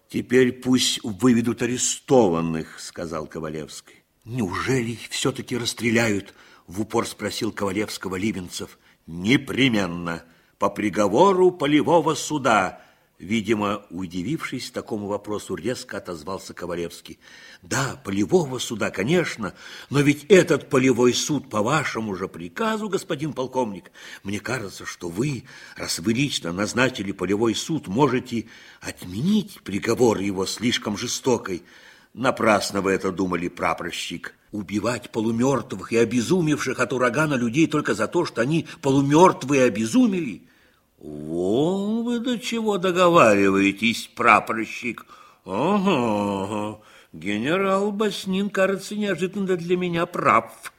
теперь 0.09 0.53
пусть 0.53 1.03
выведут 1.03 1.63
арестованных»,— 1.63 2.79
сказал 2.81 3.27
Ковалевский. 3.27 4.05
«Неужели 4.25 4.99
все-таки 5.09 5.57
расстреляют?»— 5.57 6.35
в 6.67 6.83
упор 6.83 7.07
спросил 7.09 7.51
Ковалевского 7.51 8.15
Ливенцев. 8.15 8.79
«Непременно, 9.07 10.23
по 10.59 10.71
приговору 10.71 11.51
полевого 11.51 12.15
суда», 12.15 12.81
Видимо, 13.21 13.83
удивившись 13.91 14.71
такому 14.71 15.07
вопросу, 15.07 15.55
резко 15.55 15.99
отозвался 15.99 16.55
Ковалевский. 16.55 17.19
Да, 17.61 18.01
полевого 18.03 18.59
суда, 18.59 18.91
конечно, 18.91 19.53
но 19.91 20.01
ведь 20.01 20.25
этот 20.31 20.71
полевой 20.71 21.13
суд 21.13 21.51
по 21.51 21.61
вашему 21.61 22.15
же 22.15 22.29
приказу, 22.29 22.89
господин 22.89 23.35
полковник, 23.35 23.93
мне 24.23 24.41
кажется, 24.41 24.87
что 24.87 25.11
вы, 25.11 25.45
раз 25.77 25.99
вы 25.99 26.15
лично 26.15 26.51
назначили 26.51 27.13
полевой 27.13 27.55
суд, 27.55 27.89
можете 27.89 28.47
отменить 28.81 29.61
приговор 29.65 30.19
его 30.21 30.47
слишком 30.47 30.97
жестокой. 30.97 31.63
Напрасно 32.15 32.81
вы 32.81 32.93
это 32.93 33.13
думали, 33.13 33.49
прапорщик. 33.49 34.35
Убивать 34.51 35.13
полумертвых 35.13 35.93
и 35.93 35.99
обезумевших 35.99 36.81
от 36.81 36.95
урагана 36.95 37.35
людей 37.35 37.67
только 37.67 37.93
за 37.93 38.09
то, 38.09 38.25
что 38.25 38.41
они 38.41 38.67
полумертвые 38.81 39.65
обезумели– 39.65 40.45
Вон 41.01 42.05
вы 42.05 42.21
до 42.21 42.39
чего 42.39 42.77
договариваетесь, 42.77 44.11
прапорщик. 44.15 45.07
Ага, 45.47 46.79
генерал 47.15 47.91
Баснин, 47.91 48.51
кажется, 48.51 48.95
неожиданно 48.95 49.57
для 49.57 49.79
меня 49.79 50.05
прав. 50.05 50.73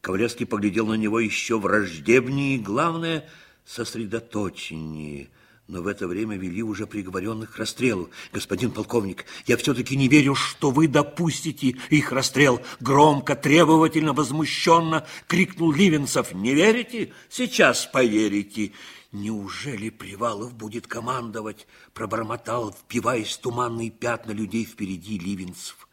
Ковалевский 0.00 0.46
поглядел 0.46 0.86
на 0.86 0.94
него 0.94 1.20
еще 1.20 1.58
враждебнее 1.58 2.56
и, 2.56 2.60
главное, 2.60 3.28
сосредоточеннее. 3.64 5.28
Но 5.68 5.82
в 5.82 5.88
это 5.88 6.06
время 6.06 6.36
вели 6.36 6.62
уже 6.62 6.86
приговоренных 6.86 7.54
к 7.54 7.58
расстрелу. 7.58 8.10
Господин 8.32 8.70
полковник, 8.70 9.24
я 9.46 9.56
все-таки 9.56 9.96
не 9.96 10.06
верю, 10.06 10.36
что 10.36 10.70
вы 10.70 10.86
допустите 10.86 11.76
их 11.90 12.12
расстрел. 12.12 12.60
Громко, 12.78 13.34
требовательно, 13.34 14.12
возмущенно 14.12 15.04
крикнул 15.26 15.72
Ливенцев. 15.72 16.32
Не 16.32 16.54
верите? 16.54 17.12
Сейчас 17.28 17.86
поверите. 17.86 18.72
Неужели 19.16 19.88
Привалов 19.88 20.52
будет 20.52 20.86
командовать? 20.86 21.66
Пробормотал, 21.94 22.70
впиваясь 22.70 23.34
в 23.34 23.40
туманные 23.40 23.90
пятна 23.90 24.32
людей 24.32 24.66
впереди 24.66 25.18
Ливенцев. 25.18 25.88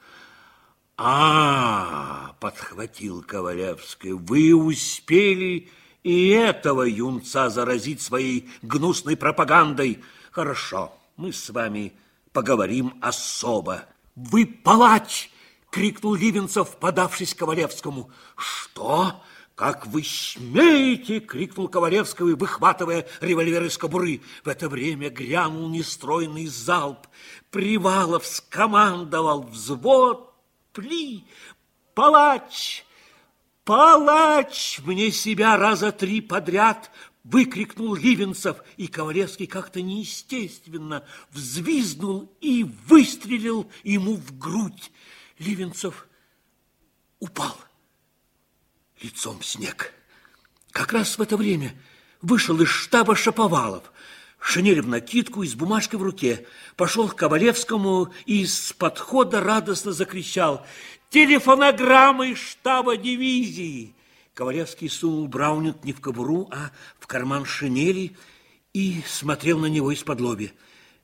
А, 0.97 2.35
подхватил 2.41 3.23
Ковалевский. 3.23 4.11
Вы 4.11 4.53
успели 4.53 5.71
и 6.03 6.27
этого 6.31 6.81
юнца 6.81 7.49
заразить 7.49 8.01
своей 8.01 8.49
гнусной 8.61 9.15
пропагандой. 9.15 10.03
Хорошо, 10.29 10.91
мы 11.15 11.31
с 11.31 11.49
вами 11.49 11.93
поговорим 12.33 12.97
особо. 12.99 13.85
Вы 14.17 14.45
палач! 14.45 15.31
крикнул 15.71 16.15
Ливенцев, 16.15 16.75
подавшись 16.75 17.33
Ковалевскому. 17.33 18.11
Что? 18.35 19.23
«Как 19.55 19.85
вы 19.85 20.03
смеете!»— 20.03 21.19
крикнул 21.21 21.67
Ковалевский, 21.67 22.33
выхватывая 22.33 23.07
револьвер 23.21 23.63
из 23.65 23.77
кобуры. 23.77 24.21
В 24.43 24.47
это 24.47 24.67
время 24.67 25.11
грянул 25.11 25.69
нестройный 25.69 26.47
залп. 26.47 27.07
Привалов 27.51 28.25
скомандовал 28.25 29.43
взвод. 29.43 30.33
«Пли! 30.71 31.27
Палач! 31.93 32.83
Палач!» 33.63 34.79
Мне 34.79 35.11
себя 35.11 35.55
раза 35.55 35.91
три 35.91 36.19
подряд 36.19 36.89
выкрикнул 37.23 37.93
Ливенцев, 37.93 38.57
и 38.77 38.87
Ковалевский 38.87 39.45
как-то 39.45 39.83
неестественно 39.83 41.05
взвизгнул 41.29 42.35
и 42.41 42.63
выстрелил 42.87 43.69
ему 43.83 44.15
в 44.15 44.35
грудь. 44.37 44.91
Ливенцев 45.37 46.07
упал 47.19 47.55
лицом 49.03 49.39
в 49.39 49.45
снег. 49.45 49.93
Как 50.71 50.93
раз 50.93 51.17
в 51.17 51.21
это 51.21 51.37
время 51.37 51.75
вышел 52.21 52.59
из 52.61 52.69
штаба 52.69 53.15
Шаповалов, 53.15 53.91
шинель 54.39 54.81
в 54.81 54.87
накидку 54.87 55.43
и 55.43 55.47
с 55.47 55.53
бумажкой 55.53 55.99
в 55.99 56.03
руке, 56.03 56.47
пошел 56.75 57.07
к 57.09 57.15
Ковалевскому 57.15 58.11
и 58.25 58.45
с 58.45 58.73
подхода 58.73 59.41
радостно 59.41 59.91
закричал 59.91 60.65
«Телефонограмма 61.09 62.27
из 62.27 62.39
штаба 62.39 62.97
дивизии!» 62.97 63.95
Ковалевский 64.33 64.89
сунул 64.89 65.27
Браунинг 65.27 65.83
не 65.83 65.93
в 65.93 66.01
кобуру, 66.01 66.49
а 66.51 66.71
в 66.99 67.05
карман 67.05 67.45
шинели 67.45 68.15
и 68.73 69.03
смотрел 69.07 69.59
на 69.59 69.67
него 69.67 69.91
из-под 69.91 70.19
лоби. 70.21 70.53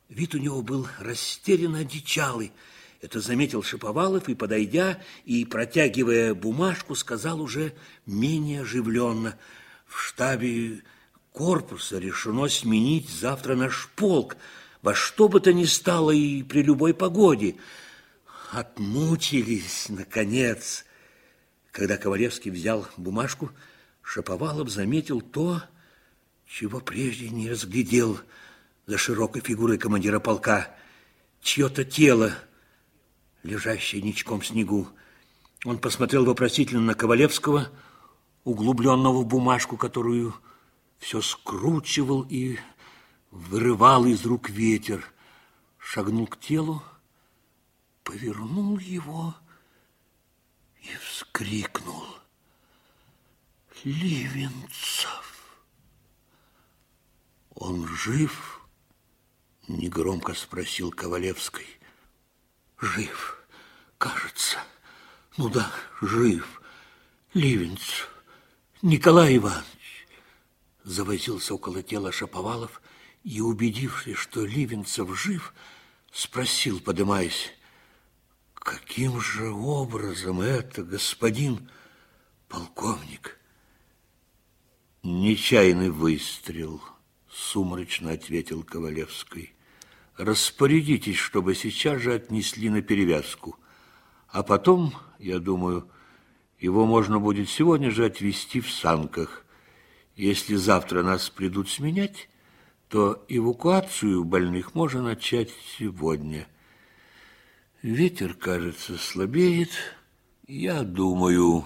Вид 0.10 0.34
у 0.34 0.40
него 0.40 0.64
был 0.64 0.88
растерянно 0.98 1.80
одичалый, 1.80 2.52
это 3.02 3.22
заметил 3.22 3.64
Шиповалов 3.64 4.28
и, 4.28 4.36
подойдя 4.36 5.02
и 5.24 5.46
протягивая 5.46 6.34
бумажку, 6.34 6.96
сказал 6.96 7.42
уже 7.42 7.74
менее 8.06 8.62
оживленно. 8.62 9.38
В 9.88 10.02
штабе 10.02 10.84
корпуса 11.32 11.98
решено 11.98 12.50
сменить 12.50 13.10
завтра 13.10 13.56
наш 13.56 13.88
полк, 13.96 14.36
во 14.82 14.94
что 14.94 15.30
бы 15.30 15.40
то 15.40 15.54
ни 15.54 15.64
стало 15.64 16.12
и 16.12 16.44
при 16.44 16.62
любой 16.62 16.94
погоде. 16.94 17.56
Отмучились, 18.52 19.88
наконец. 19.90 20.86
Когда 21.72 21.98
Ковалевский 21.98 22.52
взял 22.52 22.86
бумажку, 22.98 23.52
Шаповалов 24.02 24.70
заметил 24.70 25.22
то, 25.22 25.62
чего 26.48 26.82
прежде 26.82 27.30
не 27.30 27.50
разглядел 27.50 28.20
за 28.88 28.98
широкой 28.98 29.42
фигурой 29.42 29.78
командира 29.78 30.20
полка. 30.20 30.76
Чье-то 31.42 31.86
тело 31.86 32.34
лежащий 33.44 34.02
ничком 34.02 34.42
в 34.42 34.48
снегу. 34.48 34.88
Он 35.66 35.78
посмотрел 35.78 36.26
вопросительно 36.26 36.82
на 36.82 36.94
Ковалевского, 36.94 37.70
углубленного 38.44 39.22
в 39.22 39.26
бумажку, 39.26 39.78
которую 39.78 40.34
все 40.98 41.22
скручивал 41.22 42.26
и 42.30 42.58
вырывал 43.32 44.06
из 44.06 44.26
рук 44.26 44.50
ветер. 44.50 45.06
Шагнул 45.78 46.28
к 46.28 46.40
телу, 46.40 46.84
повернул 48.04 48.78
его 48.78 49.36
и 50.82 50.90
вскрикнул. 51.02 52.06
Ливенцев! 53.84 55.64
Он 57.56 57.88
жив? 57.88 58.62
Негромко 59.68 60.34
спросил 60.34 60.92
Ковалевский. 60.92 61.79
Жив, 62.82 63.44
кажется. 63.98 64.58
Ну 65.38 65.50
да, 65.50 65.72
жив. 66.02 66.62
Ливенц, 67.34 67.82
Николай 68.82 69.38
Иванович. 69.38 70.08
Завозился 70.84 71.54
около 71.54 71.84
тела 71.84 72.12
Шаповалов 72.12 72.82
и, 73.24 73.42
убедившись, 73.42 74.18
что 74.18 74.46
Ливенцев 74.46 75.16
жив, 75.20 75.54
спросил, 76.12 76.80
подымаясь, 76.80 77.52
каким 78.56 79.20
же 79.20 79.52
образом 79.52 80.42
это, 80.42 80.84
господин 80.84 81.70
полковник? 82.48 83.38
Нечаянный 85.04 85.90
выстрел, 85.90 86.82
сумрачно 87.30 88.12
ответил 88.12 88.64
Ковалевский. 88.64 89.54
Распорядитесь, 90.20 91.16
чтобы 91.16 91.56
сейчас 91.56 92.02
же 92.02 92.14
отнесли 92.14 92.70
на 92.70 92.82
перевязку. 92.82 93.56
А 94.28 94.44
потом, 94.44 94.94
я 95.18 95.40
думаю, 95.40 95.90
его 96.60 96.86
можно 96.86 97.22
будет 97.22 97.50
сегодня 97.50 97.90
же 97.90 98.06
отвезти 98.06 98.60
в 98.60 98.70
санках. 98.70 99.46
Если 100.18 100.56
завтра 100.56 101.04
нас 101.04 101.30
придут 101.30 101.70
сменять, 101.70 102.28
то 102.90 103.24
эвакуацию 103.30 104.26
больных 104.26 104.76
можно 104.76 105.02
начать 105.02 105.52
сегодня. 105.78 106.50
Ветер, 107.82 108.34
кажется, 108.34 108.98
слабеет. 108.98 109.72
Я 110.48 110.84
думаю, 110.84 111.64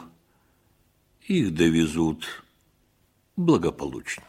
их 1.22 1.56
довезут 1.56 2.44
благополучно. 3.36 4.26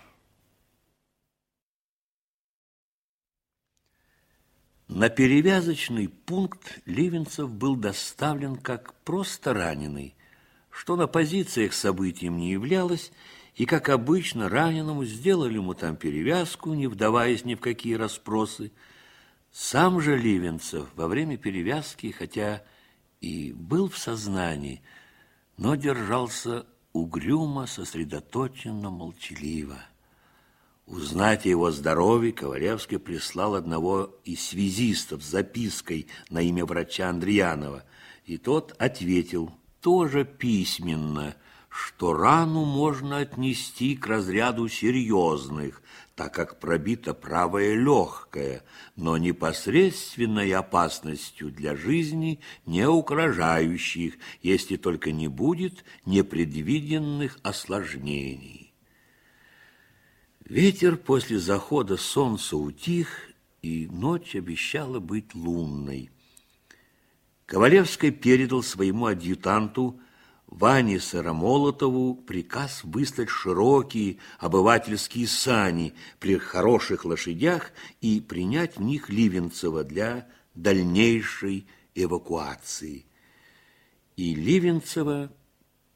На 4.94 5.08
перевязочный 5.08 6.08
пункт 6.08 6.78
Ливенцев 6.86 7.50
был 7.50 7.74
доставлен 7.74 8.54
как 8.54 8.94
просто 9.02 9.52
раненый, 9.52 10.14
что 10.70 10.94
на 10.94 11.08
позициях 11.08 11.72
событием 11.72 12.36
не 12.36 12.52
являлось, 12.52 13.10
и, 13.56 13.66
как 13.66 13.88
обычно, 13.88 14.48
раненому 14.48 15.04
сделали 15.04 15.54
ему 15.54 15.74
там 15.74 15.96
перевязку, 15.96 16.74
не 16.74 16.86
вдаваясь 16.86 17.44
ни 17.44 17.56
в 17.56 17.60
какие 17.60 17.94
расспросы. 17.94 18.70
Сам 19.50 20.00
же 20.00 20.16
Ливенцев 20.16 20.86
во 20.94 21.08
время 21.08 21.38
перевязки, 21.38 22.12
хотя 22.12 22.62
и 23.20 23.52
был 23.52 23.88
в 23.88 23.98
сознании, 23.98 24.80
но 25.56 25.74
держался 25.74 26.66
угрюмо, 26.92 27.66
сосредоточенно, 27.66 28.90
молчаливо. 28.90 29.78
Узнать 30.86 31.46
о 31.46 31.48
его 31.48 31.70
здоровье 31.70 32.32
Ковалевский 32.32 32.98
прислал 32.98 33.54
одного 33.54 34.14
из 34.24 34.48
связистов 34.48 35.22
с 35.22 35.30
запиской 35.30 36.08
на 36.28 36.42
имя 36.42 36.66
врача 36.66 37.08
Андреянова, 37.08 37.84
и 38.26 38.36
тот 38.36 38.74
ответил 38.78 39.50
тоже 39.80 40.26
письменно, 40.26 41.36
что 41.70 42.12
рану 42.12 42.66
можно 42.66 43.18
отнести 43.18 43.96
к 43.96 44.06
разряду 44.06 44.68
серьезных, 44.68 45.82
так 46.14 46.34
как 46.34 46.60
пробита 46.60 47.14
правая 47.14 47.74
легкая, 47.74 48.62
но 48.94 49.16
непосредственной 49.16 50.52
опасностью 50.52 51.50
для 51.50 51.76
жизни 51.76 52.40
не 52.66 52.86
угрожающих, 52.86 54.14
если 54.42 54.76
только 54.76 55.12
не 55.12 55.28
будет 55.28 55.82
непредвиденных 56.04 57.38
осложнений. 57.42 58.53
Ветер 60.48 60.98
после 60.98 61.38
захода 61.38 61.96
солнца 61.96 62.58
утих, 62.58 63.30
и 63.62 63.86
ночь 63.90 64.36
обещала 64.36 65.00
быть 65.00 65.34
лунной. 65.34 66.10
Ковалевский 67.46 68.10
передал 68.10 68.62
своему 68.62 69.06
адъютанту 69.06 69.98
Ване 70.46 71.00
Сыромолотову 71.00 72.14
приказ 72.14 72.84
выслать 72.84 73.30
широкие 73.30 74.18
обывательские 74.38 75.26
сани 75.28 75.94
при 76.20 76.36
хороших 76.36 77.06
лошадях 77.06 77.72
и 78.02 78.20
принять 78.20 78.76
в 78.76 78.82
них 78.82 79.08
Ливенцева 79.08 79.82
для 79.82 80.28
дальнейшей 80.54 81.66
эвакуации. 81.94 83.06
И 84.16 84.34
Ливенцева 84.34 85.32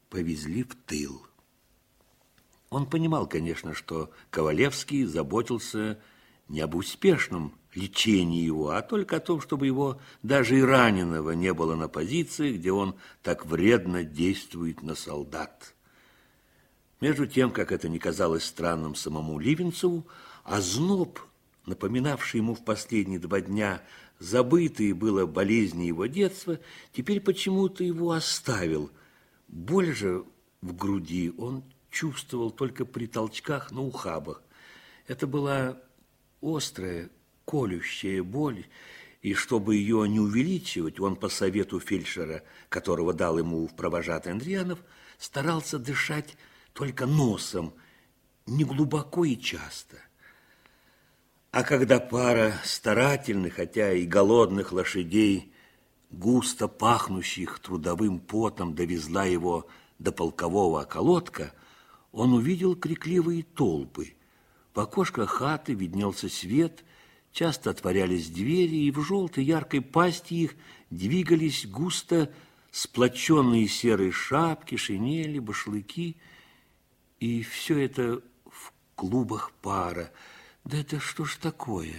повезли 0.09 0.63
в 0.63 0.73
тыл. 0.87 1.28
Он 2.69 2.85
понимал, 2.85 3.27
конечно, 3.27 3.73
что 3.73 4.11
Ковалевский 4.29 5.05
заботился 5.05 5.99
не 6.47 6.61
об 6.61 6.75
успешном 6.75 7.55
лечении 7.73 8.43
его, 8.43 8.69
а 8.71 8.81
только 8.81 9.17
о 9.17 9.19
том, 9.19 9.41
чтобы 9.41 9.65
его 9.65 9.99
даже 10.23 10.57
и 10.57 10.61
раненого 10.61 11.31
не 11.31 11.53
было 11.53 11.75
на 11.75 11.87
позиции, 11.87 12.57
где 12.57 12.71
он 12.71 12.95
так 13.21 13.45
вредно 13.45 14.03
действует 14.03 14.81
на 14.81 14.95
солдат. 14.95 15.75
Между 17.01 17.27
тем, 17.27 17.51
как 17.51 17.71
это 17.71 17.87
не 17.87 17.99
казалось 17.99 18.43
странным 18.43 18.95
самому 18.95 19.39
Ливенцеву, 19.39 20.05
а 20.43 20.61
зноб, 20.61 21.19
напоминавший 21.65 22.39
ему 22.39 22.55
в 22.55 22.63
последние 22.63 23.19
два 23.19 23.41
дня 23.41 23.81
забытые 24.19 24.93
было 24.93 25.25
болезни 25.25 25.85
его 25.85 26.07
детства, 26.07 26.59
теперь 26.91 27.21
почему-то 27.21 27.83
его 27.83 28.11
оставил– 28.11 28.91
Боль 29.49 29.93
же 29.95 30.25
в 30.61 30.75
груди 30.75 31.33
он 31.37 31.63
чувствовал 31.89 32.51
только 32.51 32.85
при 32.85 33.07
толчках 33.07 33.71
на 33.71 33.81
ухабах. 33.81 34.41
Это 35.07 35.27
была 35.27 35.77
острая, 36.41 37.09
колющая 37.45 38.23
боль, 38.23 38.65
и 39.21 39.33
чтобы 39.33 39.75
ее 39.75 40.07
не 40.07 40.19
увеличивать, 40.19 40.99
он 40.99 41.15
по 41.15 41.29
совету 41.29 41.79
фельдшера, 41.79 42.43
которого 42.69 43.13
дал 43.13 43.37
ему 43.37 43.67
в 43.67 43.75
провожатый 43.75 44.31
Андрианов, 44.31 44.79
старался 45.17 45.77
дышать 45.77 46.37
только 46.73 47.05
носом, 47.05 47.73
не 48.45 48.63
глубоко 48.63 49.25
и 49.25 49.35
часто. 49.35 49.97
А 51.51 51.63
когда 51.63 51.99
пара 51.99 52.53
старательных, 52.63 53.55
хотя 53.55 53.91
и 53.91 54.05
голодных 54.05 54.71
лошадей, 54.71 55.51
густо 56.11 56.67
пахнущих 56.67 57.59
трудовым 57.59 58.19
потом, 58.19 58.75
довезла 58.75 59.25
его 59.25 59.67
до 59.97 60.11
полкового 60.11 60.81
околотка, 60.81 61.53
он 62.11 62.33
увидел 62.33 62.75
крикливые 62.75 63.43
толпы. 63.43 64.13
В 64.73 64.79
окошках 64.79 65.29
хаты 65.29 65.73
виднелся 65.73 66.29
свет, 66.29 66.83
часто 67.31 67.69
отворялись 67.69 68.29
двери, 68.29 68.75
и 68.75 68.91
в 68.91 69.01
желтой 69.03 69.43
яркой 69.43 69.81
пасти 69.81 70.33
их 70.33 70.55
двигались 70.89 71.67
густо 71.67 72.31
сплоченные 72.71 73.67
серые 73.67 74.11
шапки, 74.11 74.75
шинели, 74.75 75.39
башлыки, 75.39 76.17
и 77.19 77.43
все 77.43 77.79
это 77.79 78.21
в 78.45 78.73
клубах 78.95 79.51
пара. 79.61 80.11
Да 80.63 80.77
это 80.77 80.99
что 80.99 81.25
ж 81.25 81.35
такое? 81.37 81.95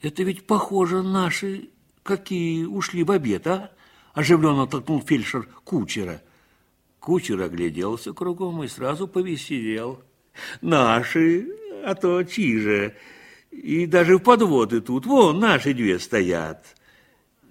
Это 0.00 0.22
ведь 0.22 0.46
похоже 0.46 1.02
наши, 1.02 1.70
какие 2.02 2.64
ушли 2.64 3.02
в 3.02 3.10
обед, 3.10 3.46
а? 3.46 3.72
Оживленно 4.14 4.66
толкнул 4.66 5.02
фельдшер 5.02 5.48
кучера. 5.64 6.22
Кучер 7.00 7.40
огляделся 7.40 8.12
кругом 8.12 8.62
и 8.62 8.68
сразу 8.68 9.08
повеселел. 9.08 10.02
Наши, 10.60 11.48
а 11.84 11.94
то 11.94 12.22
чьи 12.22 12.58
же? 12.58 12.96
И 13.50 13.86
даже 13.86 14.18
подводы 14.18 14.80
тут, 14.80 15.06
вон, 15.06 15.40
наши 15.40 15.74
две 15.74 15.98
стоят. 15.98 16.76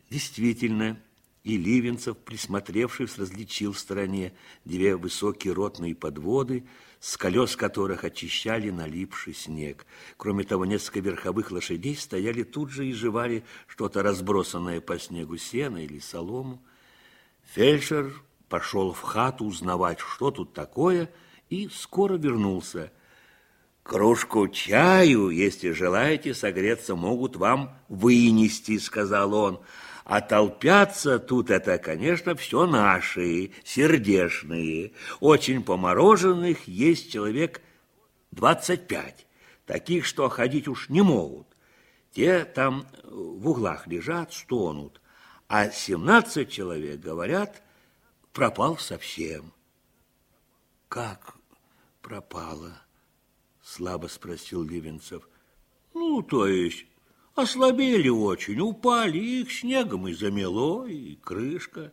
Действительно, 0.09 0.97
и 1.43 1.57
Ливенцев, 1.57 2.17
присмотревшись, 2.17 3.17
различил 3.17 3.73
в 3.73 3.79
стороне 3.79 4.33
две 4.65 4.95
высокие 4.95 5.53
ротные 5.53 5.95
подводы, 5.95 6.65
с 6.99 7.15
колес 7.17 7.55
которых 7.55 8.03
очищали 8.03 8.69
налипший 8.69 9.33
снег. 9.33 9.85
Кроме 10.17 10.43
того, 10.43 10.65
несколько 10.65 10.99
верховых 10.99 11.51
лошадей 11.51 11.95
стояли 11.95 12.43
тут 12.43 12.71
же 12.71 12.87
и 12.87 12.93
жевали 12.93 13.43
что-то 13.67 14.03
разбросанное 14.03 14.81
по 14.81 14.99
снегу 14.99 15.37
сено 15.37 15.83
или 15.83 15.99
солому. 15.99 16.61
Фельдшер 17.53 18.13
пошел 18.49 18.93
в 18.93 19.01
хату 19.01 19.45
узнавать, 19.45 19.99
что 19.99 20.31
тут 20.31 20.53
такое, 20.53 21.09
и 21.49 21.69
скоро 21.69 22.17
вернулся. 22.17 22.91
«Кружку 23.83 24.47
чаю, 24.49 25.29
если 25.29 25.71
желаете 25.71 26.33
согреться, 26.33 26.95
могут 26.95 27.37
вам 27.37 27.77
вынести»,— 27.87 28.77
сказал 28.79 29.33
он. 29.33 29.61
А 30.09 30.21
толпятся 30.21 31.19
тут 31.19 31.49
это, 31.49 31.77
конечно, 31.77 32.33
все 32.35 32.65
наши, 32.65 33.51
сердешные. 33.65 34.93
Очень 35.19 35.61
помороженных 35.61 36.65
есть 36.65 37.11
человек 37.11 37.61
двадцать 38.31 38.87
пять, 38.87 39.27
таких, 39.65 40.05
что 40.05 40.29
ходить 40.29 40.69
уж 40.69 40.87
не 40.87 41.01
могут. 41.01 41.45
Те 42.13 42.45
там 42.45 42.87
в 43.03 43.49
углах 43.49 43.85
лежат, 43.87 44.31
стонут. 44.31 45.01
А 45.49 45.69
семнадцать 45.71 46.51
человек, 46.51 47.01
говорят, 47.01 47.61
пропал 48.37 48.77
совсем. 48.77 49.51
Как 50.89 51.33
пропало? 52.03 52.83
Слабо 53.63 54.05
спросил 54.05 54.61
Ливенцев. 54.61 55.27
Ну, 55.95 56.21
то 56.21 56.45
есть 56.45 56.85
Ослабели 57.33 58.09
очень, 58.09 58.59
упали, 58.59 59.17
их 59.17 59.51
снегом 59.51 60.07
и 60.07 60.13
замело, 60.13 60.85
и 60.85 61.15
крышка. 61.15 61.91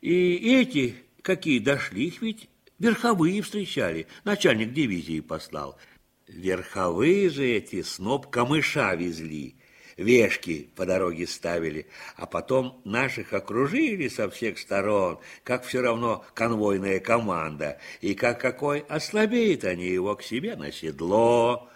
И 0.00 0.34
эти, 0.52 0.96
какие 1.22 1.60
дошли, 1.60 2.08
их 2.08 2.22
ведь 2.22 2.48
верховые 2.80 3.40
встречали, 3.42 4.08
начальник 4.24 4.72
дивизии 4.72 5.20
послал. 5.20 5.78
Верховые 6.26 7.30
же 7.30 7.46
эти 7.46 7.82
сноп 7.82 8.28
камыша 8.30 8.96
везли, 8.96 9.54
вешки 9.98 10.70
по 10.74 10.86
дороге 10.86 11.26
ставили, 11.26 11.86
а 12.16 12.24
потом 12.24 12.80
наших 12.84 13.34
окружили 13.34 14.08
со 14.08 14.30
всех 14.30 14.58
сторон, 14.58 15.18
как 15.44 15.64
все 15.64 15.82
равно 15.82 16.24
конвойная 16.32 17.00
команда, 17.00 17.78
и 18.00 18.14
как 18.14 18.40
какой 18.40 18.80
ослабеет 18.80 19.64
они 19.64 19.86
его 19.86 20.16
к 20.16 20.22
себе 20.22 20.56
на 20.56 20.72
седло. 20.72 21.68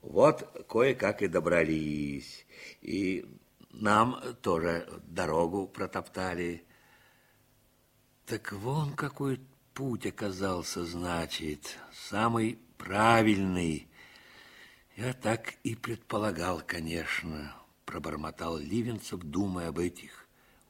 Вот 0.00 0.66
кое-как 0.68 1.22
и 1.22 1.28
добрались 1.28 2.44
и 2.84 3.26
нам 3.70 4.20
тоже 4.42 4.86
дорогу 5.06 5.66
протоптали. 5.66 6.64
Так 8.26 8.52
вон 8.52 8.94
какой 8.94 9.40
путь 9.72 10.06
оказался, 10.06 10.84
значит, 10.84 11.78
самый 11.92 12.58
правильный. 12.78 13.88
Я 14.96 15.12
так 15.12 15.54
и 15.64 15.74
предполагал, 15.74 16.62
конечно, 16.64 17.54
пробормотал 17.84 18.58
Ливенцев, 18.58 19.20
думая 19.20 19.68
об 19.68 19.78
этих 19.78 20.26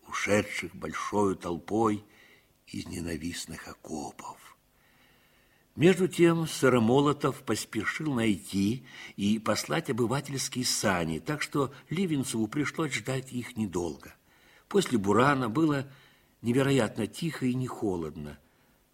ушедших 0.09 0.75
большой 0.75 1.37
толпой 1.37 2.05
из 2.67 2.87
ненавистных 2.87 3.69
окопов. 3.69 4.57
Между 5.77 6.07
тем 6.07 6.47
Сыромолотов 6.47 7.43
поспешил 7.43 8.15
найти 8.15 8.87
и 9.17 9.41
послать 9.41 9.91
обывательские 9.91 10.65
сани, 10.65 11.19
так 11.19 11.43
что 11.43 11.73
Ливенцеву 11.91 12.47
пришлось 12.47 12.93
ждать 12.93 13.33
их 13.33 13.57
недолго. 13.57 14.15
После 14.69 14.99
бурана 14.99 15.49
было 15.49 15.91
невероятно 16.43 17.09
тихо 17.09 17.47
и 17.47 17.55
не 17.55 17.67
холодно. 17.67 18.39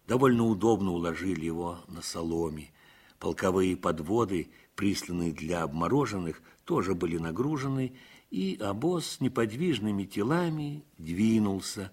Довольно 0.07 0.45
удобно 0.45 0.91
уложили 0.91 1.45
его 1.45 1.79
на 1.87 2.01
соломе. 2.01 2.71
Полковые 3.19 3.77
подводы, 3.77 4.49
присланные 4.75 5.31
для 5.31 5.61
обмороженных, 5.61 6.41
тоже 6.65 6.95
были 6.95 7.17
нагружены, 7.17 7.95
и 8.31 8.57
обоз 8.61 9.05
с 9.05 9.19
неподвижными 9.19 10.05
телами 10.05 10.83
двинулся, 10.97 11.91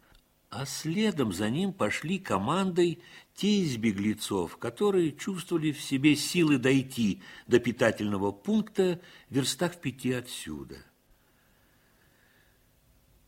а 0.51 0.64
следом 0.64 1.32
за 1.32 1.51
ним 1.51 1.72
пошли 1.72 2.18
командой 2.18 3.03
те 3.34 3.61
из 3.61 3.76
беглецов, 3.76 4.57
которые 4.57 5.12
чувствовали 5.12 5.72
в 5.72 5.82
себе 5.82 6.16
силы 6.16 6.59
дойти 6.59 7.20
до 7.47 7.59
питательного 7.59 8.32
пункта 8.32 9.01
в 9.28 9.34
верстах 9.34 9.80
пяти 9.80 10.12
отсюда. 10.12 10.76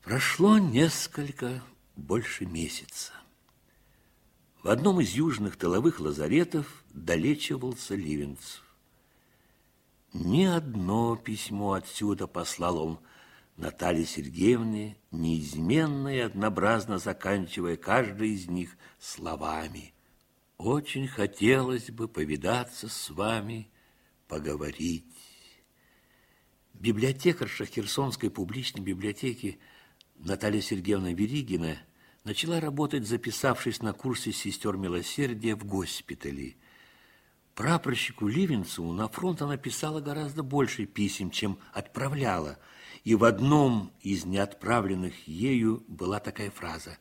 Прошло 0.03 0.59
несколько 0.59 1.63
больше 1.97 2.47
месяца. 2.47 3.13
В 4.63 4.69
одном 4.69 5.01
из 5.01 5.11
южных 5.13 5.57
тыловых 5.57 6.01
лазаретов 6.01 6.85
долечивался 6.95 7.95
Ливенцев. 7.97 8.70
Ни 10.13 10.45
одно 10.45 11.17
письмо 11.17 11.75
отсюда 11.75 12.27
послал 12.27 12.79
он 12.79 13.01
Наталье 13.57 14.05
Сергеевне, 14.05 14.97
неизменно 15.13 16.09
и 16.09 16.19
однообразно 16.19 16.99
заканчивая 16.99 17.77
каждый 17.77 18.31
из 18.31 18.49
них 18.49 18.77
словами. 18.99 19.95
«Очень 20.59 21.07
хотелось 21.07 21.91
бы 21.91 22.09
повидаться 22.09 22.89
с 22.89 23.11
вами, 23.11 23.71
поговорить». 24.27 25.05
Библиотекарша 26.75 27.65
Херсонской 27.67 28.31
публичной 28.31 28.83
библиотеки 28.83 29.61
Наталья 30.17 30.61
Сергеевна 30.61 31.13
Веригина 31.13 31.79
начала 32.25 32.61
работать, 32.61 33.07
записавшись 33.07 33.81
на 33.81 33.93
курсе 33.93 34.33
сестер 34.33 34.77
милосердия 34.77 35.55
в 35.55 35.65
госпитале. 35.65 36.57
Прапорщику 37.61 38.27
Ливенцеву 38.27 38.91
на 38.95 39.07
фронт 39.07 39.43
она 39.43 39.59
писала 39.59 40.01
гораздо 40.01 40.43
больше 40.43 40.87
писем, 40.87 41.31
чем 41.31 41.59
отправляла– 41.75 42.59
и 43.05 43.15
в 43.15 43.23
одном 43.25 43.93
из 44.01 44.25
неотправленных 44.25 45.29
ею 45.29 45.85
была 45.87 46.21
такая 46.21 46.51
фраза 46.51 46.97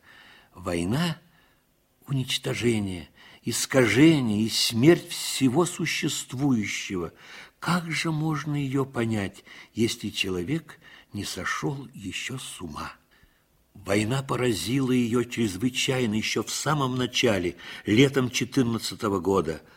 «Война– 0.54 1.16
уничтожение, 2.06 3.08
искажение 3.42 4.42
и 4.42 4.50
смерть 4.50 5.08
всего 5.08 5.64
существующего. 5.64 7.14
Как 7.58 7.90
же 7.90 8.12
можно 8.12 8.54
ее 8.54 8.84
понять, 8.84 9.44
если 9.72 10.10
человек 10.10 10.78
не 11.14 11.24
сошел 11.24 11.88
еще 11.94 12.38
с 12.38 12.60
ума?» 12.60 12.92
Война 13.72 14.22
поразила 14.22 14.92
ее 14.92 15.24
чрезвычайно 15.24 16.16
еще 16.16 16.42
в 16.42 16.50
самом 16.50 16.96
начале, 16.96 17.56
летом 17.86 18.30
14 18.30 19.00
года– 19.22 19.62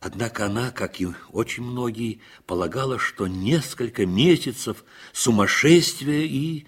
Однако 0.00 0.46
она, 0.46 0.70
как 0.70 0.98
и 1.00 1.08
очень 1.30 1.62
многие, 1.62 2.20
полагала, 2.46 2.98
что 2.98 3.26
несколько 3.26 4.06
месяцев 4.06 4.82
сумасшествия 5.12 6.22
и 6.22 6.64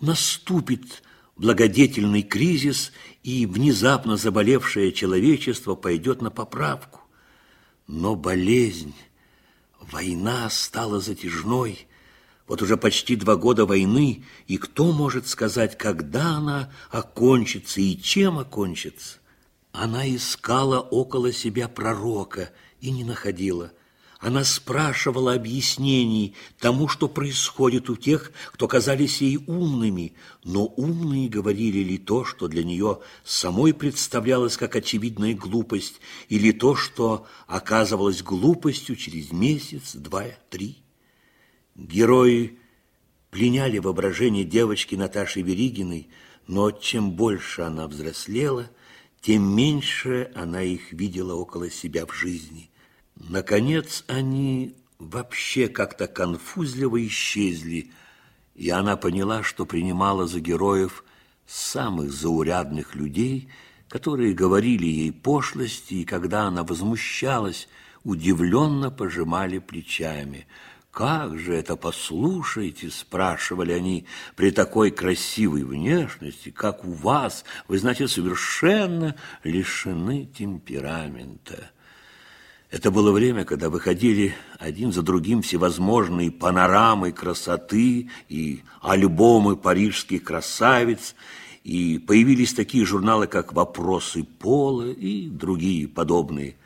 наступит 0.00 1.02
благодетельный 1.36 2.22
кризис, 2.22 2.92
и 3.22 3.46
внезапно 3.46 4.18
заболевшее 4.18 4.92
человечество 4.92 5.74
пойдет 5.74 6.20
на 6.20 6.30
поправку. 6.30 7.00
Но 7.86 8.16
болезнь, 8.16 8.94
война 9.80 10.50
стала 10.50 11.00
затяжной. 11.00 11.86
Вот 12.46 12.60
уже 12.60 12.76
почти 12.76 13.16
два 13.16 13.36
года 13.36 13.64
войны, 13.64 14.24
и 14.46 14.58
кто 14.58 14.92
может 14.92 15.26
сказать, 15.26 15.78
когда 15.78 16.36
она 16.36 16.70
окончится 16.90 17.80
и 17.80 17.96
чем 17.96 18.38
окончится? 18.38 19.18
Она 19.72 20.06
искала 20.14 20.80
около 20.80 21.32
себя 21.32 21.66
пророка 21.66 22.50
и 22.84 22.90
не 22.90 23.04
находила– 23.04 23.72
она 24.24 24.42
спрашивала 24.42 25.34
объяснений 25.34 26.34
тому, 26.58 26.88
что 26.88 27.08
происходит 27.08 27.90
у 27.90 27.96
тех, 27.96 28.32
кто 28.52 28.66
казались 28.66 29.20
ей 29.20 29.38
умными, 29.46 30.14
но 30.44 30.64
умные 30.64 31.28
говорили 31.28 31.80
ли 31.80 31.98
то, 31.98 32.24
что 32.24 32.48
для 32.48 32.64
нее 32.64 33.00
самой 33.22 33.74
представлялось 33.74 34.56
как 34.56 34.76
очевидная 34.76 35.34
глупость, 35.34 36.00
или 36.30 36.52
то, 36.52 36.74
что 36.74 37.26
оказывалось 37.46 38.22
глупостью 38.22 38.96
через 38.96 39.30
месяц, 39.30 39.94
два, 39.94 40.24
три. 40.48 40.78
Герои 41.74 42.58
пленяли 43.30 43.76
воображение 43.76 44.44
девочки 44.44 44.94
Наташи 44.94 45.42
Веригиной, 45.42 46.08
но 46.46 46.70
чем 46.70 47.10
больше 47.10 47.60
она 47.60 47.86
взрослела, 47.86 48.70
тем 49.20 49.54
меньше 49.54 50.30
она 50.34 50.62
их 50.62 50.92
видела 50.92 51.34
около 51.34 51.68
себя 51.68 52.06
в 52.06 52.14
жизни. 52.14 52.70
Наконец 53.16 54.04
они 54.08 54.76
вообще 54.98 55.68
как-то 55.68 56.06
конфузливо 56.06 57.06
исчезли, 57.06 57.92
и 58.54 58.70
она 58.70 58.96
поняла, 58.96 59.42
что 59.42 59.66
принимала 59.66 60.26
за 60.26 60.40
героев 60.40 61.04
самых 61.46 62.12
заурядных 62.12 62.94
людей, 62.94 63.48
которые 63.88 64.34
говорили 64.34 64.86
ей 64.86 65.12
пошлости, 65.12 65.94
и 65.94 66.04
когда 66.04 66.44
она 66.44 66.64
возмущалась, 66.64 67.68
удивленно 68.02 68.90
пожимали 68.90 69.58
плечами. 69.58 70.46
«Как 70.90 71.38
же 71.40 71.54
это, 71.54 71.74
послушайте?»– 71.74 72.88
спрашивали 72.92 73.72
они, 73.72 74.06
«при 74.36 74.52
такой 74.52 74.92
красивой 74.92 75.64
внешности, 75.64 76.50
как 76.50 76.84
у 76.84 76.92
вас, 76.92 77.44
вы, 77.66 77.78
значит, 77.78 78.12
совершенно 78.12 79.16
лишены 79.42 80.26
темперамента». 80.26 81.72
Это 82.74 82.90
было 82.90 83.12
время, 83.12 83.44
когда 83.44 83.70
выходили 83.70 84.34
один 84.58 84.92
за 84.92 85.02
другим 85.02 85.42
всевозможные 85.42 86.32
панорамы 86.32 87.12
красоты 87.12 88.10
и 88.28 88.62
альбомы 88.82 89.56
парижских 89.56 90.24
красавиц, 90.24 91.14
и 91.62 91.98
появились 92.04 92.52
такие 92.52 92.84
журналы, 92.84 93.28
как 93.28 93.52
«Вопросы 93.52 94.24
пола» 94.24 94.90
и 94.90 95.28
другие 95.28 95.86
подобные. 95.86 96.56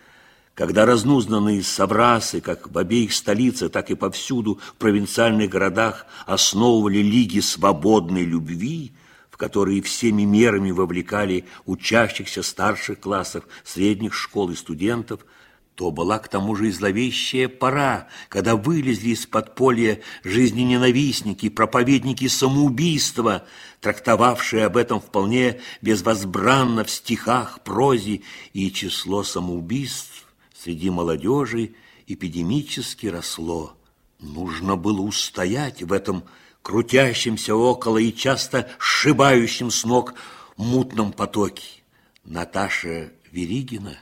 Когда 0.54 0.86
разнузнанные 0.86 1.62
соврасы, 1.62 2.40
как 2.40 2.72
в 2.72 2.78
обеих 2.78 3.12
столицах, 3.12 3.70
так 3.70 3.90
и 3.90 3.94
повсюду 3.94 4.58
в 4.66 4.76
провинциальных 4.76 5.50
городах 5.50 6.06
основывали 6.24 7.00
лиги 7.00 7.40
свободной 7.40 8.24
любви, 8.24 8.92
в 9.30 9.36
которые 9.36 9.82
всеми 9.82 10.22
мерами 10.22 10.70
вовлекали 10.70 11.44
учащихся 11.66 12.42
старших 12.42 12.98
классов, 12.98 13.44
средних 13.62 14.14
школ 14.14 14.48
и 14.48 14.54
студентов– 14.54 15.20
то 15.78 15.92
была 15.92 16.18
к 16.18 16.26
тому 16.26 16.56
же 16.56 16.66
и 16.66 16.70
зловещая 16.72 17.46
пора, 17.46 18.08
когда 18.28 18.56
вылезли 18.56 19.10
из 19.10 19.26
подполья 19.26 20.00
жизнененавистники, 20.24 21.48
проповедники 21.48 22.26
самоубийства, 22.26 23.44
трактовавшие 23.80 24.66
об 24.66 24.76
этом 24.76 25.00
вполне 25.00 25.60
безвозбранно 25.80 26.82
в 26.82 26.90
стихах, 26.90 27.60
прозе, 27.62 28.22
и 28.52 28.72
число 28.72 29.22
самоубийств 29.22 30.24
среди 30.52 30.90
молодежи 30.90 31.76
эпидемически 32.08 33.06
росло. 33.06 33.76
Нужно 34.18 34.74
было 34.74 35.02
устоять 35.02 35.84
в 35.84 35.92
этом 35.92 36.24
крутящемся 36.62 37.54
около 37.54 37.98
и 37.98 38.12
часто 38.12 38.68
сшибающем 38.80 39.70
с 39.70 39.84
ног 39.84 40.14
мутном 40.56 41.12
потоке. 41.12 41.84
Наташа 42.24 43.12
Веригина 43.30 43.96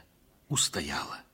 устояла. 0.49 1.26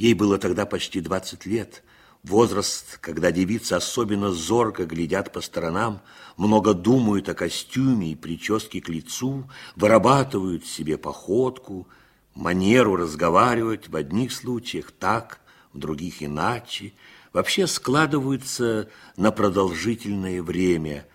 Ей 0.00 0.14
было 0.14 0.38
тогда 0.38 0.64
почти 0.64 1.02
20 1.02 1.44
лет, 1.44 1.82
возраст, 2.22 2.96
когда 3.02 3.30
девицы 3.30 3.74
особенно 3.74 4.30
зорко 4.30 4.86
глядят 4.86 5.30
по 5.30 5.42
сторонам, 5.42 6.00
много 6.38 6.72
думают 6.72 7.28
о 7.28 7.34
костюме 7.34 8.12
и 8.12 8.14
прическе 8.14 8.80
к 8.80 8.88
лицу, 8.88 9.50
вырабатывают 9.76 10.64
себе 10.64 10.96
походку, 10.96 11.86
манеру 12.34 12.96
разговаривать 12.96 13.90
в 13.90 13.96
одних 13.96 14.32
случаях 14.32 14.90
так, 14.90 15.42
в 15.74 15.78
других 15.78 16.22
иначе, 16.22 16.94
вообще 17.34 17.66
складываются 17.66 18.88
на 19.18 19.30
продолжительное 19.32 20.42
время, 20.42 21.06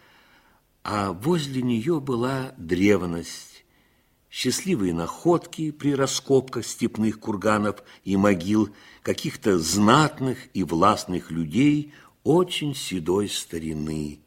а 0.84 1.12
возле 1.12 1.64
нее 1.64 2.00
была 2.00 2.54
древность, 2.58 3.55
счастливые 4.36 4.94
находки 4.94 5.72
при 5.72 5.96
раскопках 5.96 6.66
степных 6.66 7.22
курганов 7.22 7.82
и 8.04 8.18
могил 8.18 8.70
каких-то 9.02 9.58
знатных 9.58 10.38
и 10.54 10.66
властных 10.66 11.32
людей 11.32 11.94
очень 12.26 12.76
седой 12.76 13.30
старины. 13.30 14.20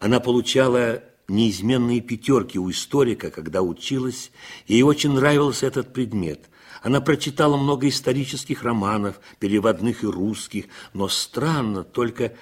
Она 0.00 0.18
получала 0.18 1.04
неизменные 1.28 2.00
пятерки 2.00 2.58
у 2.58 2.68
историка, 2.72 3.30
когда 3.30 3.62
училась, 3.62 4.32
ей 4.66 4.82
очень 4.82 5.12
нравился 5.12 5.66
этот 5.66 5.92
предмет. 5.92 6.50
Она 6.82 7.00
прочитала 7.00 7.56
много 7.56 7.88
исторических 7.88 8.64
романов, 8.64 9.20
переводных 9.38 10.02
и 10.02 10.08
русских, 10.08 10.64
но 10.92 11.06
странно, 11.06 11.84
только 11.84 12.34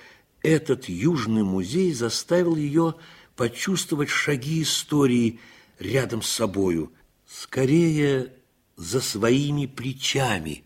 этот 0.42 0.88
южный 0.88 1.42
музей 1.42 1.92
заставил 1.92 2.56
ее 2.56 2.94
почувствовать 3.36 4.08
шаги 4.08 4.62
истории– 4.62 5.38
рядом 5.82 6.22
с 6.22 6.28
собою, 6.28 6.92
скорее 7.26 8.32
за 8.76 9.00
своими 9.00 9.66
плечами, 9.66 10.64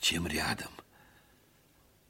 чем 0.00 0.26
рядом. 0.26 0.68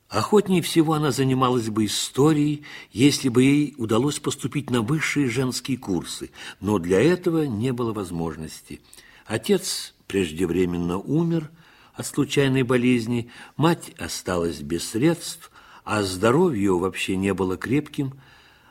Охотнее 0.09 0.63
всего 0.63 0.95
она 0.95 1.11
занималась 1.11 1.69
бы 1.69 1.85
историей, 1.85 2.65
если 2.93 3.29
бы 3.29 3.43
ей 3.43 3.75
удалось 3.77 4.19
поступить 4.21 4.71
на 4.71 4.81
высшие 4.81 5.29
женские 5.29 5.77
курсы, 5.77 6.31
но 6.61 6.79
для 6.79 7.01
этого 7.01 7.43
не 7.45 7.73
было 7.73 7.93
возможности. 7.93 8.81
Отец 9.27 9.95
преждевременно 10.07 10.97
умер 10.99 11.51
от 11.93 12.07
случайной 12.07 12.63
болезни, 12.63 13.31
мать 13.57 13.91
осталась 13.99 14.61
без 14.61 14.89
средств, 14.89 15.51
а 15.85 16.03
здоровье 16.03 16.79
вообще 16.79 17.17
не 17.17 17.35
было 17.35 17.57
крепким– 17.57 18.15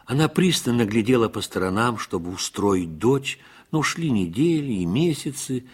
она 0.07 0.29
пристально 0.29 0.85
глядела 0.85 1.27
по 1.27 1.41
сторонам, 1.41 1.97
чтобы 1.97 2.31
устроить 2.31 2.97
дочь, 2.97 3.39
но 3.71 3.83
шли 3.83 4.09
недели 4.09 4.71
и 4.71 4.85
месяцы. 4.85 5.65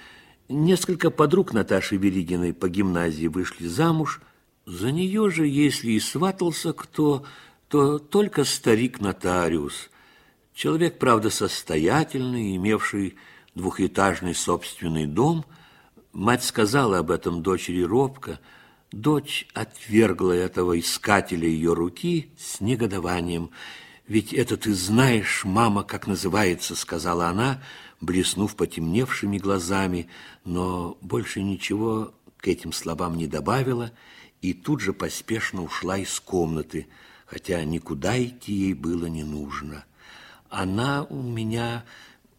Несколько 0.50 1.12
подруг 1.12 1.54
Наташи 1.54 1.98
Веригиной 1.98 2.52
по 2.52 2.68
гимназии 2.68 3.28
вышли 3.28 3.68
замуж. 3.68 4.22
За 4.66 4.92
нее 4.92 5.30
же, 5.30 5.46
если 5.46 5.92
и 5.92 6.00
сватался 6.00 6.74
кто, 6.74 7.24
то 7.68 8.00
только 8.00 8.44
старик-нотариус. 8.44 9.92
Человек, 10.56 10.98
правда, 10.98 11.30
состоятельный, 11.30 12.56
имевший 12.56 13.16
двухэтажный 13.54 14.34
собственный 14.34 15.06
дом. 15.06 15.46
Мать 16.12 16.44
сказала 16.44 17.00
об 17.00 17.12
этом 17.12 17.44
дочери 17.44 17.84
робко. 17.84 18.40
Дочь 18.92 19.48
отвергла 19.54 20.32
этого 20.32 20.80
искателя 20.80 21.48
ее 21.48 21.74
руки 21.74 22.32
с 22.36 22.62
негодованием– 22.62 23.52
«Ведь 24.08 24.34
это 24.34 24.58
ты 24.58 24.74
знаешь, 24.74 25.46
мама, 25.46 25.84
как 25.84 26.08
называется»,— 26.08 26.76
сказала 26.76 27.28
она, 27.28 27.62
блеснув 28.02 28.56
потемневшими 28.56 29.38
глазами, 29.38 30.10
но 30.44 30.98
больше 31.02 31.42
ничего 31.42 32.14
к 32.38 32.48
этим 32.48 32.74
словам 32.74 33.16
не 33.16 33.28
добавила 33.28 33.92
и 34.42 34.54
тут 34.54 34.82
же 34.82 34.92
поспешно 34.92 35.64
ушла 35.64 35.98
из 35.98 36.20
комнаты, 36.20 36.88
хотя 37.26 37.64
никуда 37.64 38.22
идти 38.22 38.52
ей 38.52 38.74
было 38.74 39.06
не 39.06 39.24
нужно. 39.24 39.86
Она 40.50 41.06
у 41.06 41.22
меня 41.22 41.86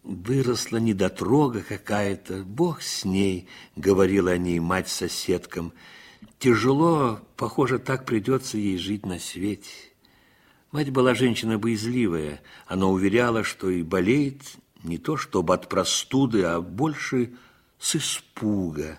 выросла 0.02 0.76
недотрога 0.76 1.62
какая-то, 1.62 2.44
бог 2.44 2.82
с 2.82 3.06
ней, 3.06 3.48
говорила 3.74 4.32
о 4.32 4.36
ней 4.36 4.60
мать 4.60 4.88
соседкам. 4.88 5.72
Тяжело, 6.38 7.20
похоже, 7.36 7.78
так 7.78 8.04
придется 8.04 8.58
ей 8.58 8.76
жить 8.76 9.06
на 9.06 9.18
свете. 9.18 9.93
Мать 10.74 10.90
была 10.90 11.14
женщина 11.14 11.56
боязливая. 11.56 12.42
Она 12.66 12.88
уверяла, 12.88 13.44
что 13.44 13.70
и 13.70 13.84
болеет 13.84 14.42
не 14.82 14.98
то 14.98 15.16
чтобы 15.16 15.54
от 15.54 15.68
простуды, 15.68 16.42
а 16.42 16.60
больше 16.60 17.34
с 17.78 17.94
испуга. 17.94 18.98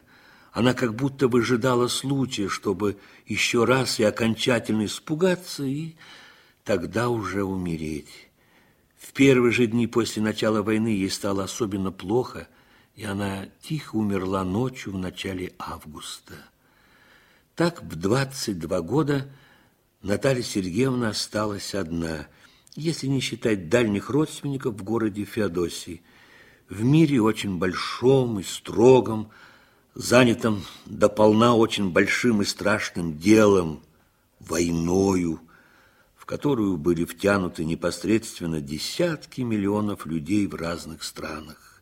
Она 0.54 0.74
как 0.74 0.96
будто 0.96 1.28
выжидала 1.28 1.90
случая, 1.90 2.48
чтобы 2.48 2.98
еще 3.26 3.66
раз 3.66 4.00
и 4.00 4.06
окончательно 4.06 4.86
испугаться, 4.86 5.66
и 5.66 5.96
тогда 6.64 7.10
уже 7.10 7.44
умереть. 7.44 8.30
В 8.98 9.12
первые 9.12 9.52
же 9.52 9.68
дни 9.68 9.86
после 9.86 10.22
начала 10.22 10.62
войны 10.62 10.88
ей 10.88 11.10
стало 11.10 11.44
особенно 11.44 11.92
плохо, 11.92 12.48
и 12.96 13.04
она 13.04 13.48
тихо 13.62 13.98
умерла 13.98 14.46
ночью 14.46 14.94
в 14.94 14.98
начале 14.98 15.52
августа. 15.60 16.36
Так 17.54 17.84
в 17.84 17.98
22 17.98 18.80
года 18.80 19.30
Наталья 20.06 20.44
Сергеевна 20.44 21.10
осталась 21.10 21.74
одна, 21.74 22.28
если 22.76 23.08
не 23.08 23.22
считать 23.22 23.70
дальних 23.70 24.12
родственников 24.12 24.76
в 24.76 24.84
городе 24.84 25.26
Феодосии, 25.26 26.04
в 26.70 26.84
мире 26.84 27.24
очень 27.24 27.58
большом 27.58 28.40
и 28.40 28.44
строгом, 28.44 29.32
занятом 29.96 30.64
дополна 30.86 31.56
очень 31.56 31.90
большим 31.90 32.44
и 32.44 32.46
страшным 32.46 33.18
делом, 33.18 33.82
войною, 34.40 35.42
в 36.16 36.28
которую 36.28 36.78
были 36.78 37.04
втянуты 37.04 37.66
непосредственно 37.66 38.62
десятки 38.62 39.42
миллионов 39.42 40.06
людей 40.06 40.46
в 40.46 40.54
разных 40.54 41.02
странах. 41.02 41.82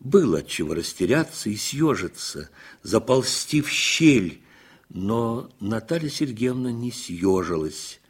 Было 0.00 0.40
от 0.40 0.48
чего 0.48 0.74
растеряться 0.74 1.48
и 1.48 1.56
съежиться, 1.56 2.50
заползти 2.82 3.62
в 3.62 3.70
щель, 3.70 4.42
но 4.88 5.50
Наталья 5.60 6.10
Сергеевна 6.10 6.72
не 6.72 6.92
съежилась, 6.92 8.00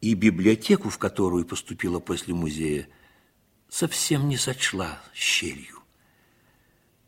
и 0.00 0.14
библиотеку, 0.14 0.88
в 0.88 0.98
которую 0.98 1.46
поступила 1.46 2.00
после 2.00 2.34
музея, 2.34 2.88
совсем 3.68 4.28
не 4.28 4.36
сочла 4.36 5.00
щелью. 5.14 5.76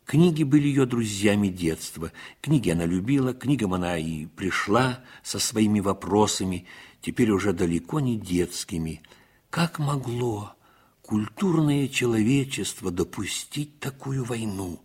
Книги 0.05 0.43
были 0.43 0.69
ее 0.69 0.87
друзьями 0.87 1.49
детства. 1.49 2.13
Книги 2.41 2.71
она 2.71 2.87
любила, 2.87 3.35
книгам 3.35 3.75
она 3.75 3.99
и 3.99 4.25
пришла 4.25 5.05
со 5.23 5.39
своими 5.39 5.81
вопросами, 5.81 6.67
теперь 7.03 7.31
уже 7.31 7.53
далеко 7.53 8.01
не 8.01 8.17
детскими. 8.19 9.03
Как 9.51 9.79
могло 9.79 10.55
культурное 11.03 11.89
человечество 11.89 12.91
допустить 12.91 13.81
такую 13.81 14.25
войну? 14.25 14.81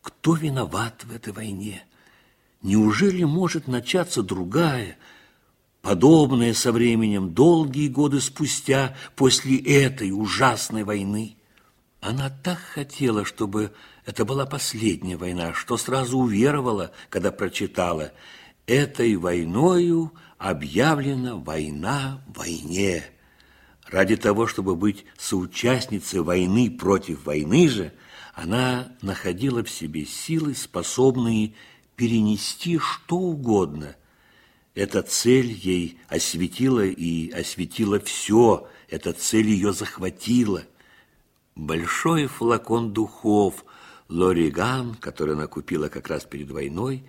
Кто 0.00 0.34
виноват 0.34 1.04
в 1.04 1.14
этой 1.14 1.34
войне? 1.34 1.84
Неужели 2.62 3.24
может 3.24 3.66
начаться 3.66 4.22
другая, 4.22 4.96
подобная 5.80 6.54
со 6.54 6.70
временем, 6.70 7.34
долгие 7.34 7.88
годы 7.88 8.20
спустя, 8.20 8.96
после 9.16 9.58
этой 9.58 10.12
ужасной 10.12 10.84
войны? 10.84 11.36
Она 12.00 12.30
так 12.30 12.58
хотела, 12.58 13.24
чтобы 13.24 13.72
это 14.06 14.24
была 14.24 14.46
последняя 14.46 15.16
война, 15.16 15.54
что 15.54 15.76
сразу 15.76 16.18
уверовала, 16.18 16.92
когда 17.08 17.32
прочитала 17.32 18.12
«Этой 18.66 19.16
войною 19.16 20.12
объявлена 20.38 21.36
война 21.36 22.22
войне». 22.28 23.04
Ради 23.88 24.16
того, 24.16 24.46
чтобы 24.46 24.74
быть 24.74 25.04
соучастницей 25.18 26.20
войны 26.20 26.70
против 26.70 27.26
войны 27.26 27.68
же, 27.68 27.92
она 28.34 28.88
находила 29.02 29.62
в 29.62 29.70
себе 29.70 30.06
силы, 30.06 30.54
способные 30.54 31.54
перенести 31.96 32.78
что 32.78 33.16
угодно. 33.16 33.96
Эта 34.74 35.02
цель 35.02 35.52
ей 35.52 35.98
осветила 36.08 36.84
и 36.84 37.30
осветила 37.30 38.00
все, 38.00 38.68
эта 38.88 39.12
цель 39.12 39.48
ее 39.48 39.72
захватила. 39.72 40.64
Большой 41.54 42.26
флакон 42.26 42.92
духов– 42.92 43.64
Лориган, 44.12 44.94
который 44.94 45.34
она 45.34 45.46
купила 45.46 45.88
как 45.88 46.08
раз 46.08 46.24
перед 46.24 46.50
войной, 46.50 47.04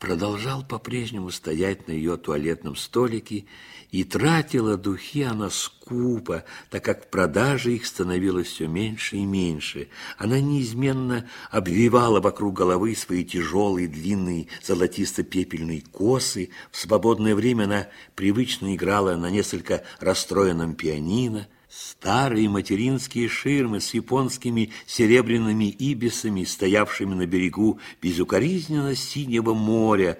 продолжал 0.00 0.64
по-прежнему 0.64 1.30
стоять 1.30 1.86
на 1.86 1.92
ее 1.92 2.16
туалетном 2.16 2.74
столике, 2.74 3.44
и 3.90 4.02
тратила 4.02 4.76
духи 4.76 5.22
она 5.22 5.50
скупо, 5.50 6.44
так 6.70 6.84
как 6.84 7.04
в 7.04 7.08
продаже 7.08 7.74
их 7.74 7.84
становилось 7.84 8.48
все 8.48 8.66
меньше 8.66 9.16
и 9.16 9.24
меньше. 9.26 9.88
Она 10.16 10.40
неизменно 10.40 11.28
обвивала 11.50 12.20
вокруг 12.20 12.54
головы 12.54 12.96
свои 12.96 13.24
тяжелые, 13.24 13.88
длинные, 13.88 14.46
золотисто-пепельные 14.62 15.82
косы. 15.82 16.48
В 16.70 16.78
свободное 16.78 17.34
время 17.34 17.64
она 17.64 17.88
привычно 18.14 18.74
играла 18.74 19.16
на 19.16 19.28
несколько 19.28 19.84
расстроенном 19.98 20.74
пианино, 20.74 21.46
Старые 21.70 22.48
материнские 22.48 23.28
ширмы 23.28 23.80
с 23.80 23.94
японскими 23.94 24.72
серебряными 24.86 25.66
ибисами, 25.66 26.42
стоявшими 26.42 27.14
на 27.14 27.26
берегу 27.26 27.78
безукоризненно 28.02 28.96
синего 28.96 29.54
моря, 29.54 30.18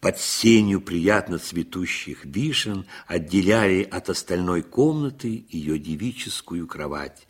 под 0.00 0.20
сенью 0.20 0.80
приятно 0.80 1.38
цветущих 1.38 2.24
вишен, 2.24 2.86
отделяли 3.08 3.82
от 3.82 4.10
остальной 4.10 4.62
комнаты 4.62 5.44
ее 5.50 5.76
девическую 5.76 6.68
кровать. 6.68 7.26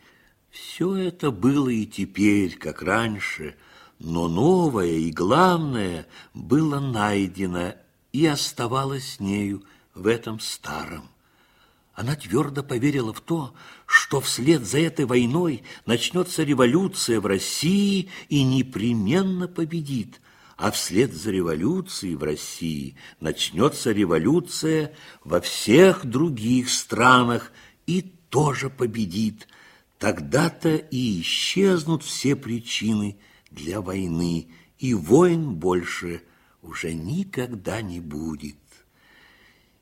Все 0.51 0.95
это 0.95 1.31
было 1.31 1.71
и 1.71 1.87
теперь, 1.87 2.59
как 2.59 2.83
раньше, 2.83 3.57
но 3.99 4.29
новое 4.29 4.99
и 4.99 5.11
главное 5.11 6.07
было 6.35 6.79
найдено 6.79 7.75
и 8.13 8.27
оставалось 8.27 9.15
с 9.15 9.21
нею 9.21 9.65
в 9.95 10.07
этом 10.07 10.41
старом. 10.41 11.09
Она 12.03 12.17
твердо 12.17 12.65
поверила 12.65 13.13
в 13.13 13.21
то, 13.21 13.55
что 13.87 14.21
вслед 14.21 14.67
за 14.67 14.81
этой 14.81 15.05
войной 15.05 15.63
начнется 15.87 16.43
революция 16.43 17.21
в 17.21 17.27
России 17.27 18.09
и 18.29 18.43
непременно 18.43 19.47
победит, 19.47 20.21
а 20.57 20.73
вслед 20.73 21.15
за 21.15 21.31
революцией 21.31 22.17
в 22.17 22.25
России 22.25 22.97
начнется 23.21 23.93
революция 23.93 24.97
во 25.23 25.41
всех 25.41 26.05
других 26.05 26.71
странах 26.71 27.53
и 27.87 28.03
тоже 28.31 28.69
победит. 28.69 29.47
Тогда-то 30.01 30.75
и 30.75 31.21
исчезнут 31.21 32.03
все 32.03 32.35
причины 32.35 33.17
для 33.53 33.81
войны, 33.81 34.49
и 34.81 34.93
войн 34.93 35.55
больше 35.55 36.23
уже 36.63 36.95
никогда 36.95 37.81
не 37.81 38.01
будет. 38.01 38.57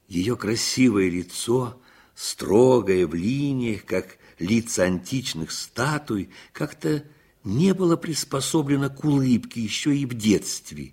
Ее 0.06 0.36
красивое 0.36 1.08
лицо– 1.08 1.80
строгое 2.20 3.06
в 3.06 3.14
линиях, 3.14 3.86
как 3.86 4.18
лица 4.38 4.84
античных 4.84 5.50
статуй, 5.50 6.28
как-то 6.52 7.02
не 7.44 7.72
было 7.72 7.96
приспособлено 7.96 8.90
к 8.90 9.02
улыбке 9.04 9.62
еще 9.62 9.96
и 9.96 10.04
в 10.04 10.12
детстве. 10.12 10.92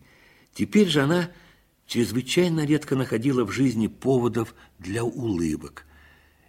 Теперь 0.53 0.87
же 0.87 1.01
она 1.01 1.29
чрезвычайно 1.85 2.65
редко 2.65 2.95
находила 2.95 3.43
в 3.43 3.51
жизни 3.51 3.87
поводов 3.87 4.55
для 4.79 5.03
улыбок. 5.03 5.85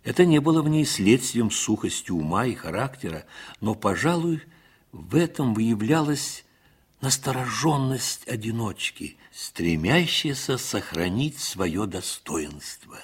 Это 0.05 0.25
не 0.25 0.41
было 0.41 0.63
в 0.63 0.69
ней 0.69 0.87
следствием 0.87 1.51
сухости 1.51 2.13
ума 2.13 2.47
и 2.47 2.55
характера, 2.55 3.25
но, 3.61 3.75
пожалуй, 3.75 4.43
в 4.93 5.17
этом 5.17 5.55
выявлялась 5.55 6.45
настороженность 7.01 8.29
одиночки, 8.29 9.17
стремящаяся 9.33 10.57
сохранить 10.57 11.41
свое 11.41 11.87
достоинство. 11.87 12.99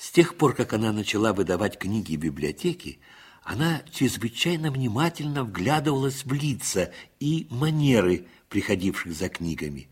С 0.00 0.12
тех 0.12 0.36
пор, 0.36 0.54
как 0.54 0.72
она 0.72 0.92
начала 0.92 1.34
выдавать 1.34 1.78
книги 1.78 2.16
в 2.16 2.20
библиотеке, 2.20 3.00
она 3.42 3.82
чрезвычайно 3.92 4.70
внимательно 4.70 5.44
вглядывалась 5.44 6.24
в 6.24 6.32
лица 6.32 6.90
и 7.18 7.46
манеры 7.50 8.26
приходивших 8.48 9.12
за 9.12 9.28
книгами. 9.28 9.90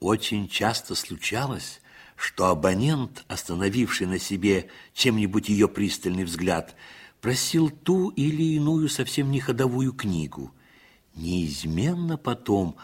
Очень 0.00 0.48
часто 0.48 0.94
случалось, 0.94 1.82
что 2.16 2.46
абонент, 2.46 3.26
остановивший 3.28 4.06
на 4.06 4.18
себе 4.18 4.70
чем-нибудь 4.94 5.50
ее 5.50 5.68
пристальный 5.68 6.24
взгляд, 6.24 6.74
просил 7.20 7.68
ту 7.68 8.08
или 8.08 8.54
иную 8.54 8.88
совсем 8.88 9.30
не 9.30 9.40
ходовую 9.40 9.92
книгу. 9.92 10.50
Неизменно 11.14 12.16
потом 12.16 12.76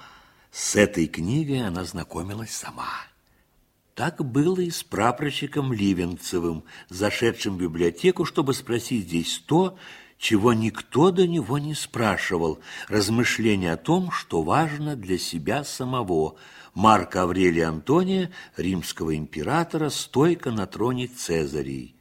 с 0.51 0.77
этой 0.77 1.07
книгой 1.07 1.66
она 1.66 1.87
знакомилась 1.87 2.55
сама. 2.55 3.09
Так 3.99 4.24
было 4.24 4.61
и 4.61 4.70
с 4.70 4.84
прапорщиком 4.84 5.72
Ливенцевым, 5.72 6.62
зашедшим 6.88 7.57
в 7.57 7.61
библиотеку, 7.61 8.24
чтобы 8.24 8.55
спросить 8.55 9.09
здесь 9.09 9.42
то, 9.44 9.76
чего 10.18 10.53
никто 10.53 11.11
до 11.11 11.26
него 11.26 11.59
не 11.59 11.74
спрашивал, 11.74 12.61
размышления 12.86 13.72
о 13.72 13.76
том, 13.76 14.12
что 14.12 14.42
важно 14.42 14.94
для 14.94 15.18
себя 15.18 15.64
самого. 15.64 16.36
Марка 16.74 17.22
Аврелия 17.22 17.68
Антония, 17.68 18.30
римского 18.57 19.16
императора, 19.16 19.88
стойко 19.88 20.53
на 20.53 20.66
троне 20.66 21.09
Цезарей. 21.09 21.97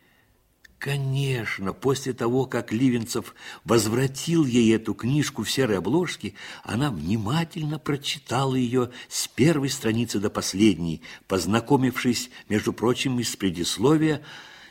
Конечно, 0.87 1.73
после 1.73 2.13
того, 2.13 2.45
как 2.45 2.71
Ливенцев 2.71 3.35
возвратил 3.65 4.45
ей 4.45 4.73
эту 4.73 4.93
книжку 4.93 5.43
в 5.43 5.51
серой 5.51 5.79
обложке, 5.79 6.33
она 6.63 6.91
внимательно 6.91 7.77
прочитала 7.77 8.55
ее 8.55 8.91
с 9.09 9.27
первой 9.27 9.69
страницы 9.69 10.19
до 10.19 10.29
последней, 10.29 11.01
познакомившись, 11.27 12.29
между 12.47 12.71
прочим, 12.71 13.19
из 13.19 13.35
предисловия 13.35 14.21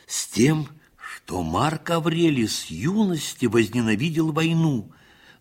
с 0.07 0.25
тем, 0.25 0.69
что 0.97 1.43
Марк 1.43 1.91
Аврелий 1.91 2.47
с 2.47 2.65
юности 2.65 3.45
возненавидел 3.45 4.31
войну, 4.31 4.91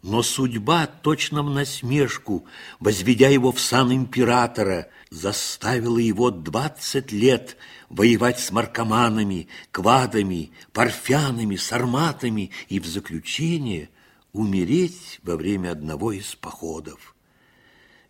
Но 0.03 0.23
судьба, 0.23 0.87
точно 0.87 1.43
в 1.43 1.51
насмешку, 1.51 2.47
возведя 2.79 3.29
его 3.29 3.51
в 3.53 3.61
сан 3.61 3.93
императора, 3.93 4.89
заставила 5.11 5.99
его 5.99 6.31
двадцать 6.31 7.13
лет 7.13 7.57
воевать 7.89 8.39
с 8.39 8.51
маркоманами, 8.51 9.49
квадами, 9.71 10.53
парфянами, 10.73 11.57
сарматами 11.57 12.51
и 12.69 12.79
в 12.79 12.87
заключение 12.87 13.91
умереть 14.33 15.21
во 15.23 15.37
время 15.37 15.73
одного 15.73 16.13
из 16.13 16.35
походов. 16.35 17.15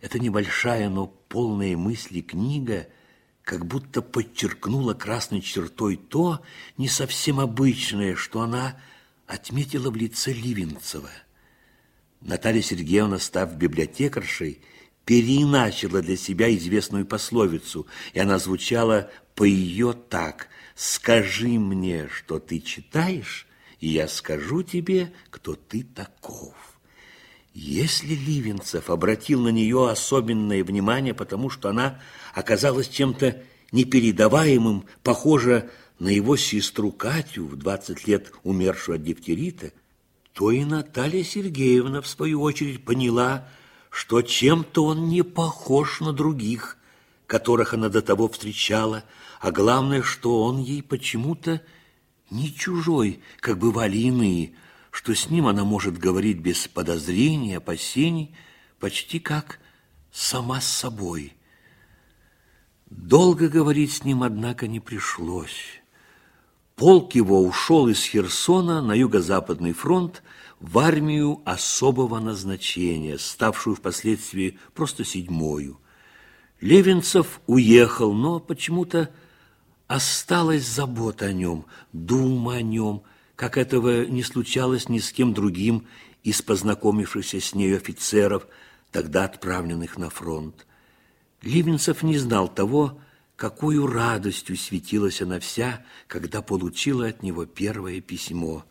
Эта 0.01 0.19
небольшая, 0.19 0.89
но 0.89 1.07
полная 1.07 1.77
мысли 1.77 2.21
книга 2.21 2.87
как 3.43 3.65
будто 3.65 4.01
подчеркнула 4.01 4.93
красной 4.93 5.41
чертой 5.41 5.95
то 5.95 6.41
не 6.77 6.89
совсем 6.89 7.39
обычное, 7.39 8.15
что 8.15 8.41
она 8.41 8.77
отметила 9.25 9.89
в 9.89 9.95
лице 9.95 10.33
Ливенцева– 10.33 11.09
Наталья 12.27 12.61
Сергеевна, 12.61 13.19
став 13.19 13.55
библиотекаршей, 13.55 14.59
переиначила 15.05 16.01
для 16.01 16.17
себя 16.17 16.53
известную 16.53 17.05
пословицу, 17.05 17.87
и 18.13 18.19
она 18.19 18.37
звучала 18.37 19.09
по 19.33 19.45
ее 19.45 19.93
так 19.93 20.49
«Скажи 20.75 21.47
мне, 21.47 22.09
что 22.09 22.39
ты 22.39 22.59
читаешь, 22.59 23.47
и 23.79 23.87
я 23.87 24.09
скажу 24.09 24.61
тебе, 24.61 25.13
кто 25.29 25.55
ты 25.55 25.83
таков». 25.83 26.53
Если 27.53 28.13
Ливенцев 28.13 28.89
обратил 28.89 29.41
на 29.41 29.49
нее 29.49 29.89
особенное 29.89 30.65
внимание, 30.65 31.13
потому 31.13 31.49
что 31.49 31.69
она 31.69 32.01
оказалась 32.33 32.89
чем-то 32.89 33.41
непередаваемым, 33.71 34.83
похожа 35.01 35.69
на 35.97 36.09
его 36.09 36.35
сестру 36.35 36.91
Катю, 36.91 37.47
в 37.47 37.55
20 37.55 38.05
лет 38.05 38.33
умершую 38.43 38.97
от 38.97 39.03
дифтерита, 39.03 39.71
то 40.37 40.51
и 40.51 40.63
Наталья 40.65 41.23
Сергеевна, 41.23 41.99
в 41.99 42.07
свою 42.07 42.43
очередь, 42.43 42.85
поняла, 42.85 43.49
что 43.89 44.21
чем-то 44.21 44.85
он 44.85 45.09
не 45.09 45.23
похож 45.23 45.99
на 45.99 46.13
других, 46.13 46.77
которых 47.25 47.73
она 47.73 47.89
до 47.89 48.03
того 48.03 48.29
встречала, 48.29 49.03
а 49.41 49.49
главное, 49.49 50.03
что 50.03 50.43
он 50.43 50.59
ей 50.59 50.83
почему-то 50.83 51.59
не 52.29 52.53
чужой, 52.53 53.19
как 53.39 53.57
бывали 53.57 53.97
иные, 53.97 54.53
что 54.91 55.15
с 55.15 55.31
ним 55.31 55.47
она 55.47 55.63
может 55.65 55.97
говорить 55.97 56.37
без 56.37 56.67
подозрений, 56.67 57.55
опасений, 57.55 58.35
почти 58.79 59.19
как 59.19 59.59
сама 60.11 60.61
с 60.61 60.67
собой. 60.67 61.33
Долго 62.91 63.49
говорить 63.49 63.91
с 63.91 64.03
ним, 64.03 64.21
однако, 64.21 64.67
не 64.67 64.79
пришлось. 64.79 65.81
Полк 66.77 67.15
его 67.15 67.41
ушел 67.41 67.87
из 67.87 68.03
Херсона 68.03 68.83
на 68.83 68.93
юго-западный 68.93 69.73
фронт 69.73 70.21
в 70.59 70.77
армию 70.77 71.41
особого 71.43 72.19
назначения, 72.19 73.17
ставшую 73.17 73.75
впоследствии 73.75 74.59
просто 74.75 75.03
седьмою. 75.03 75.79
Левинцев 76.61 77.41
уехал, 77.47 78.13
но 78.13 78.39
почему-то 78.39 79.09
осталась 79.87 80.67
забота 80.67 81.25
о 81.25 81.33
нем, 81.33 81.65
дума 81.93 82.57
о 82.57 82.61
нем, 82.61 83.01
как 83.35 83.57
этого 83.57 84.05
не 84.05 84.21
случалось 84.21 84.87
ни 84.87 84.99
с 84.99 85.11
кем 85.11 85.33
другим 85.33 85.87
из 86.23 86.43
познакомившихся 86.43 87.41
с 87.41 87.55
нею 87.55 87.77
офицеров, 87.77 88.45
тогда 88.91 89.25
отправленных 89.25 89.97
на 89.97 90.11
фронт. 90.11 90.67
Ливенцев 91.41 92.03
не 92.03 92.19
знал 92.19 92.47
того, 92.47 92.99
какую 93.37 93.85
радостью 93.85 94.57
светилась 94.57 95.21
она 95.21 95.39
вся, 95.39 95.85
когда 96.07 96.41
получила 96.41 97.07
от 97.07 97.23
него 97.23 97.45
первое 97.45 98.01
письмо. 98.01 98.65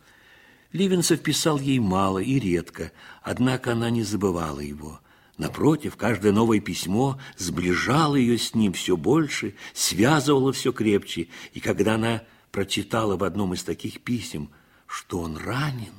Ливенцев 0.73 1.23
писал 1.23 1.59
ей 1.59 1.79
мало 1.79 2.19
и 2.19 2.39
редко, 2.39 2.93
однако 3.23 3.73
она 3.73 3.89
не 3.89 4.03
забывала 4.03 4.61
его. 4.61 5.01
Напротив, 5.39 5.97
каждое 5.97 6.33
новое 6.33 6.61
письмо 6.61 7.19
сближало 7.37 8.17
ее 8.17 8.39
с 8.39 8.55
ним 8.55 8.73
все 8.73 8.97
больше, 8.97 9.55
связывало 9.73 10.53
все 10.53 10.73
крепче, 10.73 11.29
и 11.53 11.61
когда 11.61 11.95
она 11.95 12.25
прочитала 12.51 13.17
в 13.17 13.23
одном 13.23 13.55
из 13.55 13.62
таких 13.62 14.01
писем, 14.01 14.51
что 14.89 15.21
он 15.21 15.37
ранен 15.37 15.95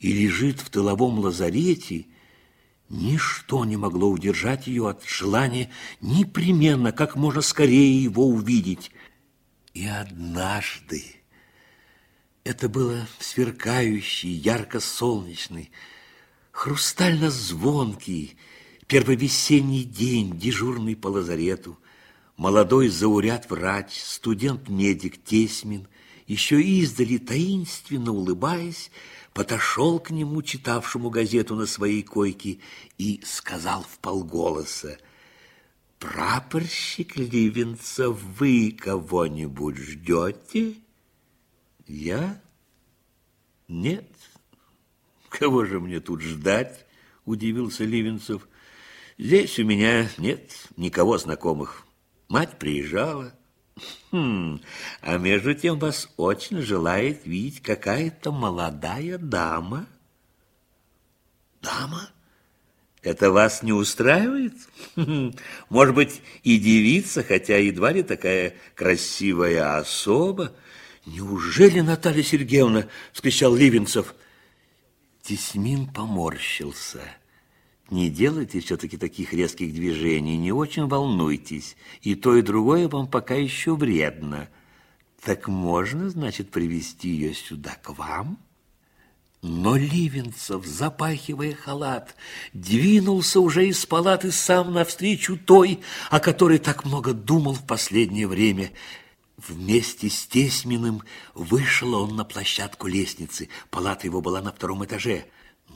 и 0.00 0.12
лежит 0.12 0.60
в 0.60 0.70
тыловом 0.70 1.18
лазарете, 1.18 2.06
Ничто 2.92 3.64
не 3.64 3.78
могло 3.78 4.10
удержать 4.10 4.66
ее 4.66 4.90
от 4.90 5.02
желания 5.06 5.70
непременно, 6.02 6.92
как 6.92 7.16
можно 7.16 7.40
скорее 7.40 8.02
его 8.02 8.26
увидеть. 8.26 8.90
И 9.72 9.86
однажды, 9.86 11.02
это 12.44 12.68
было 12.68 13.08
сверкающий, 13.18 14.28
ярко-солнечный, 14.28 15.72
хрустально-звонкий, 16.50 18.36
первовесенний 18.86 19.84
день, 19.84 20.38
дежурный 20.38 20.94
по 20.94 21.06
лазарету, 21.06 21.78
молодой 22.36 22.88
зауряд-врач, 22.88 24.02
студент-медик 24.02 25.24
Тесмин, 25.24 25.88
еще 26.26 26.62
издали 26.62 27.16
таинственно 27.16 28.12
улыбаясь, 28.12 28.90
подошел 29.34 29.98
к 29.98 30.10
нему, 30.10 30.42
читавшему 30.42 31.10
газету 31.10 31.54
на 31.54 31.66
своей 31.66 32.02
койке, 32.02 32.60
и 32.98 33.20
сказал 33.24 33.82
в 33.82 33.98
полголоса, 33.98 34.98
«Прапорщик 35.98 37.16
Ливенцев, 37.16 38.20
вы 38.38 38.76
кого-нибудь 38.78 39.76
ждете?» 39.76 40.74
«Я? 41.86 42.40
Нет. 43.68 44.10
Кого 45.28 45.64
же 45.64 45.80
мне 45.80 46.00
тут 46.00 46.20
ждать?»– 46.20 46.86
удивился 47.24 47.84
Ливенцев. 47.84 48.48
«Здесь 49.16 49.58
у 49.58 49.64
меня 49.64 50.10
нет 50.18 50.68
никого 50.76 51.18
знакомых. 51.18 51.86
Мать 52.28 52.58
приезжала». 52.58 53.32
Хм, 54.10 54.60
а 55.00 55.16
между 55.18 55.54
тем 55.54 55.78
вас 55.78 56.08
очень 56.16 56.60
желает 56.60 57.24
видеть 57.24 57.62
какая-то 57.62 58.30
молодая 58.30 59.18
дама. 59.18 59.86
Дама? 61.62 62.10
Это 63.02 63.30
вас 63.30 63.62
не 63.62 63.72
устраивает? 63.72 64.54
Может 65.70 65.94
быть, 65.94 66.22
и 66.44 66.58
девица, 66.58 67.24
хотя 67.24 67.56
едва 67.56 67.92
ли 67.92 68.02
такая 68.02 68.54
красивая 68.74 69.78
особа. 69.78 70.52
Неужели, 71.06 71.80
Наталья 71.80 72.22
Сергеевна, 72.22 72.86
вскричал 73.12 73.54
Ливенцев. 73.54 74.14
Тесьмин 75.22 75.86
поморщился. 75.86 77.00
Не 77.92 78.08
делайте 78.08 78.60
все-таки 78.60 78.96
таких 78.96 79.34
резких 79.34 79.74
движений, 79.74 80.38
не 80.38 80.50
очень 80.50 80.86
волнуйтесь. 80.86 81.76
И 82.00 82.14
то, 82.14 82.34
и 82.34 82.40
другое 82.40 82.88
вам 82.88 83.06
пока 83.06 83.34
еще 83.34 83.76
вредно. 83.76 84.48
Так 85.22 85.46
можно, 85.46 86.08
значит, 86.08 86.50
привести 86.50 87.10
ее 87.10 87.34
сюда 87.34 87.76
к 87.82 87.90
вам?» 87.90 88.38
Но 89.42 89.76
Ливенцев, 89.76 90.64
запахивая 90.64 91.52
халат, 91.54 92.16
двинулся 92.54 93.40
уже 93.40 93.66
из 93.66 93.84
палаты 93.84 94.32
сам 94.32 94.72
навстречу 94.72 95.36
той, 95.36 95.80
о 96.08 96.18
которой 96.18 96.58
так 96.58 96.86
много 96.86 97.12
думал 97.12 97.52
в 97.52 97.66
последнее 97.66 98.26
время. 98.26 98.70
Вместе 99.36 100.08
с 100.08 100.26
Тесьминым 100.26 101.02
вышел 101.34 101.92
он 101.92 102.16
на 102.16 102.24
площадку 102.24 102.86
лестницы. 102.86 103.50
Палата 103.68 104.06
его 104.06 104.22
была 104.22 104.40
на 104.40 104.50
втором 104.50 104.82
этаже. 104.82 105.26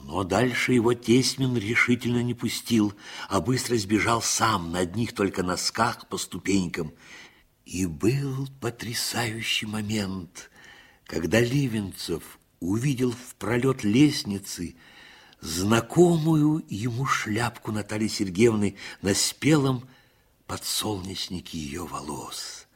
Но 0.03 0.23
дальше 0.23 0.73
его 0.73 0.93
Тесьмин 0.93 1.57
решительно 1.57 2.23
не 2.23 2.33
пустил, 2.33 2.93
а 3.29 3.41
быстро 3.41 3.75
сбежал 3.77 4.21
сам 4.21 4.71
на 4.71 4.79
одних 4.79 5.13
только 5.13 5.43
носках 5.43 6.07
по 6.07 6.17
ступенькам. 6.17 6.93
И 7.65 7.85
был 7.85 8.47
потрясающий 8.61 9.65
момент, 9.65 10.49
когда 11.05 11.41
Ливенцев 11.41 12.39
увидел 12.59 13.11
в 13.11 13.35
пролет 13.35 13.83
лестницы 13.83 14.75
знакомую 15.41 16.65
ему 16.69 17.05
шляпку 17.05 17.71
Натальи 17.71 18.07
Сергеевны 18.07 18.77
на 19.01 19.13
спелом 19.13 19.87
подсолнечнике 20.47 21.57
ее 21.57 21.85
волос. 21.85 22.67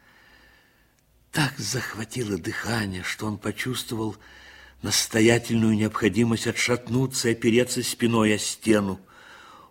Так 1.31 1.57
захватило 1.57 2.37
дыхание, 2.37 3.03
что 3.03 3.25
он 3.25 3.37
почувствовал, 3.37 4.17
настоятельную 4.81 5.75
необходимость 5.75 6.47
отшатнуться 6.47 7.29
и 7.29 7.31
опереться 7.33 7.83
спиной 7.83 8.35
о 8.35 8.37
стену. 8.37 8.99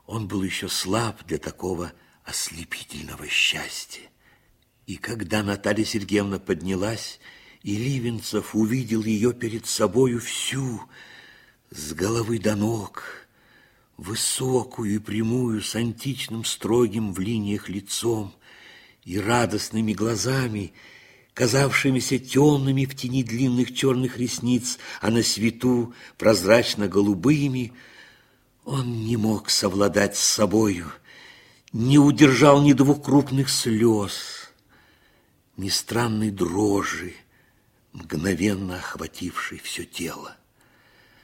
Он 0.06 0.28
был 0.28 0.42
еще 0.42 0.68
слаб 0.68 1.24
для 1.26 1.38
такого 1.38 1.92
ослепительного 2.24 3.26
счастья. 3.28 4.02
И 4.86 4.96
когда 4.96 5.42
Наталья 5.42 5.84
Сергеевна 5.84 6.38
поднялась, 6.38 7.20
и 7.62 7.76
Ливенцев 7.76 8.54
увидел 8.54 9.04
ее 9.04 9.32
перед 9.32 9.66
собою 9.66 10.20
всю, 10.20 10.82
с 11.70 11.92
головы 11.92 12.38
до 12.38 12.56
ног, 12.56 13.04
высокую 13.96 14.94
и 14.94 14.98
прямую, 14.98 15.62
с 15.62 15.76
античным 15.76 16.44
строгим 16.44 17.12
в 17.12 17.20
линиях 17.20 17.68
лицом 17.68 18.34
и 19.04 19.18
радостными 19.18 19.92
глазами, 19.92 20.72
казавшимися 21.40 22.18
темными 22.18 22.84
в 22.84 22.94
тени 22.94 23.22
длинных 23.24 23.74
черных 23.74 24.18
ресниц, 24.18 24.78
а 25.00 25.10
на 25.10 25.22
свету 25.22 25.94
прозрачно-голубыми, 26.18 27.72
Он 28.64 29.06
не 29.06 29.16
мог 29.16 29.48
совладать 29.48 30.18
с 30.18 30.20
собою, 30.20 30.92
не 31.72 31.98
удержал 31.98 32.60
ни 32.60 32.74
двух 32.74 33.02
крупных 33.02 33.48
слез, 33.48 34.50
ни 35.56 35.70
странной 35.70 36.30
дрожи, 36.30 37.14
мгновенно 37.94 38.76
охватившей 38.76 39.60
все 39.64 39.86
тело. 39.86 40.36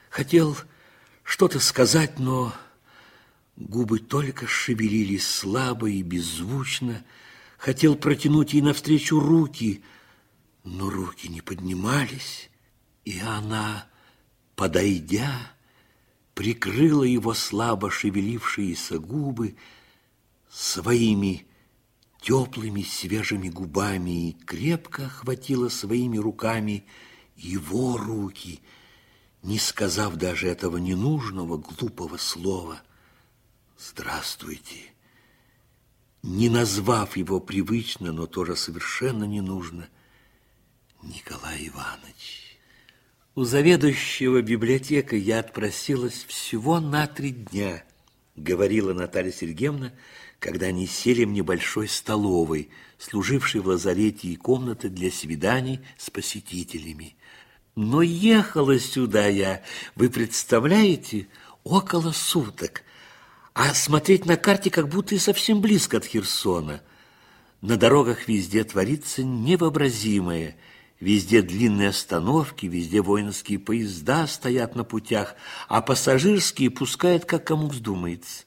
Хотел 0.09 0.57
что-то 1.23 1.59
сказать, 1.59 2.17
но 2.17 2.55
губы 3.55 3.99
только 3.99 4.47
шевелились 4.47 5.27
слабо 5.27 5.91
и 5.91 6.01
беззвучно. 6.01 7.05
Хотел 7.59 7.95
протянуть 7.95 8.53
ей 8.53 8.61
навстречу 8.61 9.19
руки, 9.19 9.83
но 10.67 10.89
руки 10.89 11.27
не 11.27 11.41
поднимались, 11.41 12.49
и 13.05 13.19
она, 13.19 13.87
подойдя, 14.55 15.53
прикрыла 16.33 17.03
его 17.03 17.33
слабо 17.33 17.89
шевелившиеся 17.89 18.99
губы 18.99 19.55
своими 20.49 21.47
теплыми 22.21 22.81
свежими 22.81 23.47
губами 23.47 24.29
и 24.29 24.33
крепко 24.33 25.05
охватила 25.05 25.69
своими 25.69 26.17
руками 26.17 26.85
его 27.37 27.95
руки, 27.95 28.59
не 29.43 29.59
сказав 29.59 30.15
даже 30.15 30.47
этого 30.49 30.77
ненужного 30.77 31.57
глупого 31.57 32.17
слова 32.17 32.81
«Здравствуйте», 33.77 34.91
не 36.23 36.49
назвав 36.49 37.15
его 37.15 37.39
привычно, 37.39 38.11
но 38.11 38.25
тоже 38.25 38.57
совершенно 38.57 39.23
ненужно 39.23 39.87
«Николай 41.03 41.67
Иванович». 41.67 42.57
У 43.35 43.43
заведующего 43.43 44.41
библиотекой 44.41 45.19
я 45.19 45.39
отпросилась 45.39 46.25
всего 46.27 46.79
на 46.79 47.05
три 47.05 47.29
дня, 47.29 47.83
говорила 48.35 48.93
Наталья 48.93 49.31
Сергеевна, 49.31 49.93
когда 50.39 50.67
они 50.67 50.87
сели 50.87 51.23
в 51.23 51.29
небольшой 51.29 51.87
столовой, 51.87 52.69
служившей 52.97 53.61
в 53.61 53.67
лазарете 53.67 54.29
и 54.29 54.35
комнаты 54.35 54.89
для 54.89 55.11
свиданий 55.11 55.81
с 55.99 56.09
посетителями. 56.09 57.15
Но 57.75 58.01
ехала 58.01 58.79
сюда 58.79 59.27
я, 59.27 59.61
вы 59.95 60.09
представляете, 60.09 61.27
около 61.63 62.11
суток, 62.13 62.81
а 63.53 63.75
смотреть 63.75 64.25
на 64.25 64.35
карте 64.35 64.71
как 64.71 64.89
будто 64.89 65.13
и 65.13 65.19
совсем 65.19 65.61
близко 65.61 65.97
от 65.97 66.05
Херсона. 66.05 66.81
На 67.61 67.77
дорогах 67.77 68.27
везде 68.27 68.63
творится 68.63 69.23
невообразимое– 69.23 70.57
Везде 70.99 71.43
длинные 71.43 71.89
остановки, 71.89 72.65
везде 72.65 73.01
воинские 73.01 73.59
поезда 73.59 74.25
стоят 74.25 74.75
на 74.75 74.83
путях, 74.83 75.35
а 75.67 75.81
пассажирские 75.81 76.71
пускают, 76.71 77.25
как 77.25 77.45
кому 77.45 77.67
вздумается. 77.67 78.45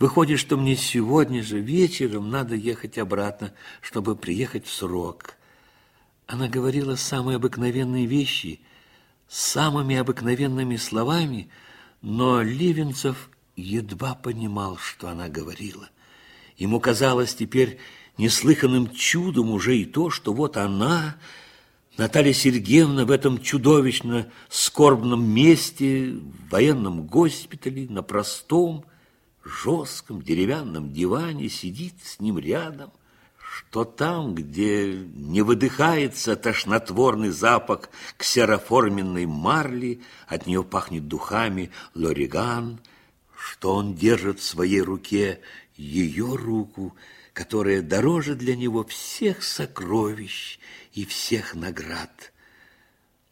Выходит, 0.00 0.40
что 0.40 0.56
мне 0.56 0.74
сегодня 0.74 1.44
же 1.44 1.60
вечером 1.60 2.28
надо 2.28 2.56
ехать 2.56 2.98
обратно, 2.98 3.52
чтобы 3.80 4.16
приехать 4.16 4.66
в 4.66 4.72
срок. 4.72 5.34
Она 6.26 6.48
говорила 6.48 6.96
самые 6.96 7.36
обыкновенные 7.36 8.06
вещи, 8.06 8.60
самыми 9.28 9.94
обыкновенными 9.94 10.76
словами, 10.76 11.50
но 12.00 12.42
Ливенцев 12.42 13.30
едва 13.54 14.16
понимал, 14.16 14.76
что 14.76 15.08
она 15.08 15.28
говорила. 15.28 15.88
Ему 16.56 16.80
казалось 16.80 17.34
теперь 17.34 17.78
неслыханным 18.18 18.90
чудом 18.90 19.52
уже 19.52 19.76
и 19.76 19.84
то, 19.84 20.10
что 20.10 20.32
вот 20.32 20.56
она 20.56 21.16
Наталья 21.98 22.32
Сергеевна 22.32 23.04
в 23.04 23.10
этом 23.10 23.38
чудовищно 23.38 24.30
скорбном 24.48 25.28
месте, 25.28 26.12
в 26.12 26.50
военном 26.50 27.06
госпитале, 27.06 27.86
на 27.88 28.02
простом, 28.02 28.86
жестком 29.44 30.22
деревянном 30.22 30.92
диване 30.92 31.50
сидит 31.50 31.94
с 32.02 32.18
ним 32.18 32.38
рядом, 32.38 32.92
что 33.36 33.84
там, 33.84 34.34
где 34.34 34.94
не 34.94 35.42
выдыхается 35.42 36.34
тошнотворный 36.34 37.28
запах 37.28 37.90
ксероформенной 38.16 39.26
марли, 39.26 40.00
от 40.26 40.46
нее 40.46 40.64
пахнет 40.64 41.08
духами 41.08 41.70
лориган, 41.94 42.80
что 43.36 43.74
он 43.74 43.94
держит 43.94 44.40
в 44.40 44.44
своей 44.44 44.80
руке 44.80 45.40
ее 45.76 46.36
руку, 46.36 46.96
которая 47.34 47.82
дороже 47.82 48.34
для 48.34 48.56
него 48.56 48.84
всех 48.84 49.42
сокровищ 49.42 50.58
и 50.92 51.04
всех 51.04 51.54
наград. 51.54 52.32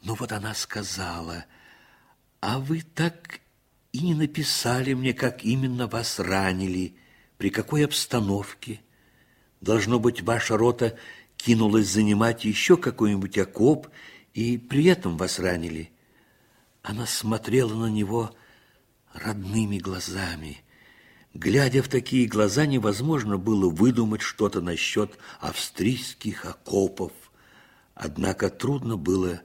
Ну 0.02 0.14
вот 0.14 0.32
она 0.32 0.54
сказала, 0.54 1.44
а 2.40 2.58
вы 2.58 2.82
так 2.82 3.40
и 3.92 4.00
не 4.00 4.14
написали 4.14 4.94
мне, 4.94 5.12
как 5.12 5.44
именно 5.44 5.86
вас 5.86 6.18
ранили, 6.18 6.96
при 7.36 7.50
какой 7.50 7.84
обстановке. 7.84 8.80
Должно 9.61 9.98
быть, 9.98 10.22
ваша 10.22 10.56
рота 10.56 10.96
кинулась 11.36 11.88
занимать 11.88 12.44
еще 12.44 12.76
какой-нибудь 12.76 13.36
окоп, 13.38 13.88
и 14.32 14.58
при 14.58 14.84
этом 14.86 15.16
вас 15.16 15.38
ранили. 15.38 15.90
Она 16.82 17.06
смотрела 17.06 17.74
на 17.74 17.90
него 17.90 18.34
родными 19.12 19.78
глазами. 19.78 20.62
Глядя 21.34 21.82
в 21.82 21.88
такие 21.88 22.26
глаза, 22.26 22.66
невозможно 22.66 23.38
было 23.38 23.68
выдумать 23.68 24.22
что-то 24.22 24.61
насчет 24.61 25.18
австрийских 25.40 26.44
окопов. 26.44 27.12
Однако 28.03 28.48
трудно 28.48 28.96
было 28.96 29.42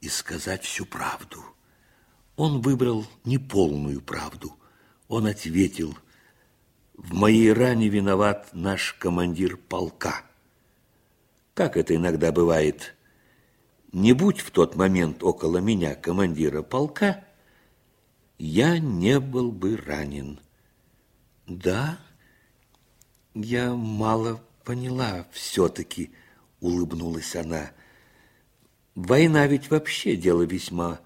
и 0.00 0.08
сказать 0.08 0.62
всю 0.62 0.86
правду. 0.86 1.42
Он 2.36 2.60
выбрал 2.60 3.04
неполную 3.24 4.00
правду. 4.00 4.56
Он 5.08 5.26
ответил, 5.26 5.98
в 6.94 7.12
моей 7.12 7.52
ране 7.52 7.88
виноват 7.88 8.50
наш 8.52 8.92
командир 8.92 9.56
полка. 9.56 10.22
Как 11.54 11.76
это 11.76 11.96
иногда 11.96 12.30
бывает, 12.30 12.94
не 13.90 14.12
будь 14.12 14.38
в 14.38 14.52
тот 14.52 14.76
момент 14.76 15.24
около 15.24 15.58
меня 15.58 15.96
командира 15.96 16.62
полка, 16.62 17.24
я 18.38 18.78
не 18.78 19.18
был 19.18 19.50
бы 19.50 19.76
ранен. 19.76 20.38
Да, 21.48 21.98
я 23.34 23.74
мало 23.74 24.40
поняла 24.62 25.26
все-таки, 25.32 26.12
улыбнулась 26.62 27.36
она. 27.36 27.72
Война 28.94 29.46
ведь 29.46 29.68
вообще 29.70 30.16
дело 30.16 30.42
весьма 30.42 31.00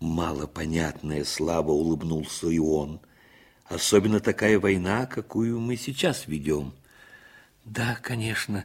малопонятное, 0.00 1.24
слабо 1.24 1.70
улыбнулся 1.70 2.48
и 2.48 2.58
он. 2.58 3.00
Особенно 3.66 4.18
такая 4.18 4.58
война, 4.58 5.06
какую 5.06 5.60
мы 5.60 5.76
сейчас 5.76 6.26
ведем. 6.26 6.74
Да, 7.64 7.98
конечно, 8.02 8.64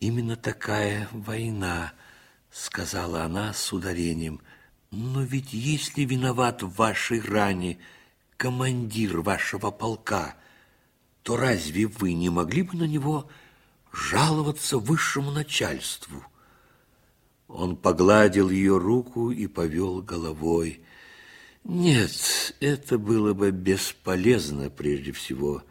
именно 0.00 0.34
такая 0.34 1.08
война, 1.12 1.92
сказала 2.50 3.24
она 3.24 3.52
с 3.52 3.72
ударением. 3.72 4.40
Но 4.90 5.22
ведь 5.22 5.52
если 5.52 6.04
виноват 6.04 6.62
в 6.62 6.74
вашей 6.74 7.20
ране 7.20 7.78
командир 8.38 9.20
вашего 9.20 9.70
полка, 9.70 10.36
то 11.22 11.36
разве 11.36 11.86
вы 11.86 12.14
не 12.14 12.30
могли 12.30 12.62
бы 12.62 12.76
на 12.76 12.84
него 12.84 13.28
жаловаться 13.92 14.78
высшему 14.78 15.30
начальству. 15.30 16.24
Он 17.48 17.76
погладил 17.76 18.50
ее 18.50 18.78
руку 18.78 19.30
и 19.30 19.46
повел 19.46 20.02
головой. 20.02 20.84
Нет, 21.64 22.54
это 22.60 22.98
было 22.98 23.34
бы 23.34 23.50
бесполезно 23.50 24.70
прежде 24.70 25.12
всего. 25.12 25.62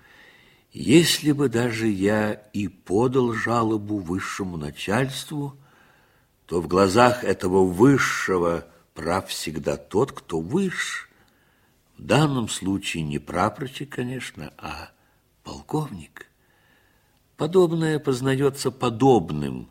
Если 0.72 1.32
бы 1.32 1.50
даже 1.50 1.88
я 1.88 2.34
и 2.54 2.68
подал 2.68 3.34
жалобу 3.34 3.98
высшему 3.98 4.58
начальству, 4.58 5.58
то 6.46 6.62
в 6.62 6.68
глазах 6.68 7.24
этого 7.24 7.66
высшего 7.66 8.68
прав 8.94 9.30
всегда 9.30 9.78
тот, 9.78 10.12
кто 10.12 10.40
выше. 10.40 11.08
В 11.98 12.04
данном 12.04 12.50
случае 12.50 13.04
не 13.04 13.20
прапорщик, 13.20 13.90
конечно, 13.96 14.54
а 14.58 14.92
полковник. 15.44 16.29
Подобное 17.40 18.00
познается 18.00 18.70
подобным. 18.70 19.70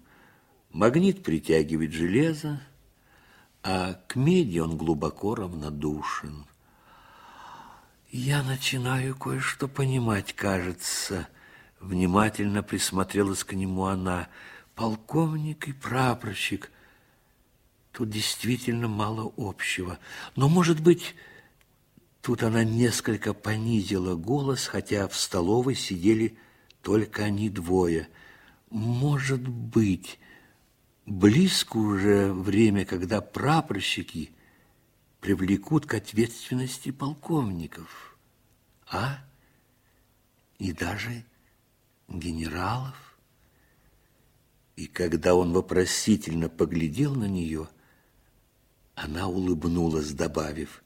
Магнит 0.72 1.22
притягивает 1.22 1.92
железо, 1.92 2.62
а 3.62 4.00
к 4.06 4.16
меди 4.16 4.58
он 4.58 4.78
глубоко 4.78 5.34
равнодушен. 5.34 6.46
Я 8.10 8.42
начинаю 8.42 9.14
кое-что 9.14 9.68
понимать, 9.68 10.32
кажется. 10.32 11.28
Внимательно 11.78 12.62
присмотрелась 12.62 13.44
к 13.44 13.52
нему 13.52 13.84
она. 13.84 14.28
Полковник 14.74 15.68
и 15.68 15.74
прапорщик. 15.74 16.70
Тут 17.92 18.08
действительно 18.08 18.88
мало 18.88 19.30
общего. 19.36 19.98
Но, 20.36 20.48
может 20.48 20.80
быть, 20.80 21.14
тут 22.22 22.42
она 22.42 22.64
несколько 22.64 23.34
понизила 23.34 24.14
голос, 24.14 24.66
хотя 24.66 25.06
в 25.06 25.14
столовой 25.14 25.74
сидели 25.74 26.38
только 26.88 27.24
они 27.24 27.50
двое. 27.50 28.08
Может 28.70 29.46
быть, 29.46 30.18
близко 31.04 31.76
уже 31.76 32.32
время, 32.32 32.86
когда 32.86 33.20
прапорщики 33.20 34.30
привлекут 35.20 35.84
к 35.84 35.92
ответственности 35.92 36.90
полковников. 36.90 38.16
а? 38.90 39.22
И 40.56 40.72
даже 40.72 41.26
генералов? 42.08 43.18
И 44.76 44.86
когда 44.86 45.34
он 45.34 45.52
вопросительно 45.52 46.48
поглядел 46.48 47.14
на 47.14 47.28
нее, 47.28 47.68
она 48.94 49.28
улыбнулась, 49.28 50.12
добавив, 50.12 50.82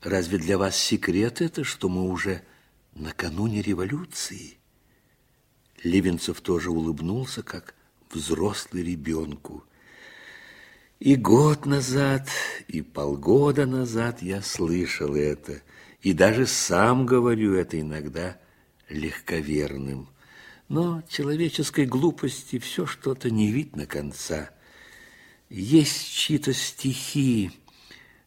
«Разве 0.00 0.38
для 0.38 0.56
вас 0.56 0.76
секрет 0.76 1.40
это, 1.40 1.64
что 1.64 1.88
мы 1.88 2.08
уже 2.08 2.44
накануне 2.94 3.62
революции?» 3.62 4.60
Левинцев 5.86 6.40
тоже 6.40 6.70
улыбнулся, 6.70 7.42
как 7.42 7.74
взрослый 8.10 8.82
ребенку. 8.82 9.64
И 10.98 11.14
год 11.14 11.64
назад, 11.64 12.28
и 12.66 12.82
полгода 12.82 13.66
назад 13.66 14.20
я 14.20 14.42
слышал 14.42 15.14
это, 15.14 15.62
и 16.00 16.12
даже 16.12 16.46
сам 16.46 17.06
говорю 17.06 17.54
это 17.54 17.80
иногда 17.80 18.36
легковерным. 18.88 20.08
Но 20.68 21.02
человеческой 21.08 21.86
глупости 21.86 22.58
все 22.58 22.86
что-то 22.86 23.30
не 23.30 23.52
видно 23.52 23.86
конца. 23.86 24.50
Есть 25.48 26.10
чьи-то 26.12 26.52
стихи. 26.52 27.52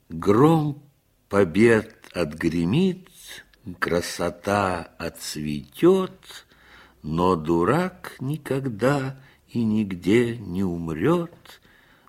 Гром 0.08 0.82
побед 1.28 2.10
отгремит, 2.14 3.10
красота 3.80 4.94
отцветет, 4.98 6.46
но 7.02 7.36
дурак 7.36 8.16
никогда 8.20 9.20
и 9.48 9.64
нигде 9.64 10.38
не 10.38 10.64
умрет, 10.64 11.62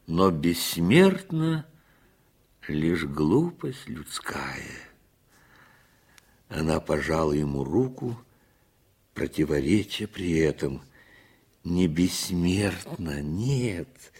но 0.07 0.31
бессмертна 0.31 1.67
лишь 2.67 3.05
глупость 3.05 3.89
людская. 3.89 4.91
Она 6.49 6.81
пожала 6.81 7.33
ему 7.33 7.65
руку, 7.65 8.19
противоречия 9.15 10.07
при 10.07 10.39
этом. 10.39 10.83
Не 11.63 11.87
бессмертна, 11.89 13.21
нет, 13.21 14.13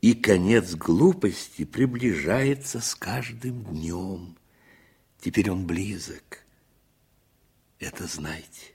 и 0.00 0.14
конец 0.14 0.74
глупости 0.74 1.64
приближается 1.64 2.80
с 2.80 2.94
каждым 2.94 3.62
днем. 3.64 4.36
Теперь 5.20 5.50
он 5.50 5.66
близок. 5.66 6.44
Это 7.78 8.06
знайте. 8.06 8.71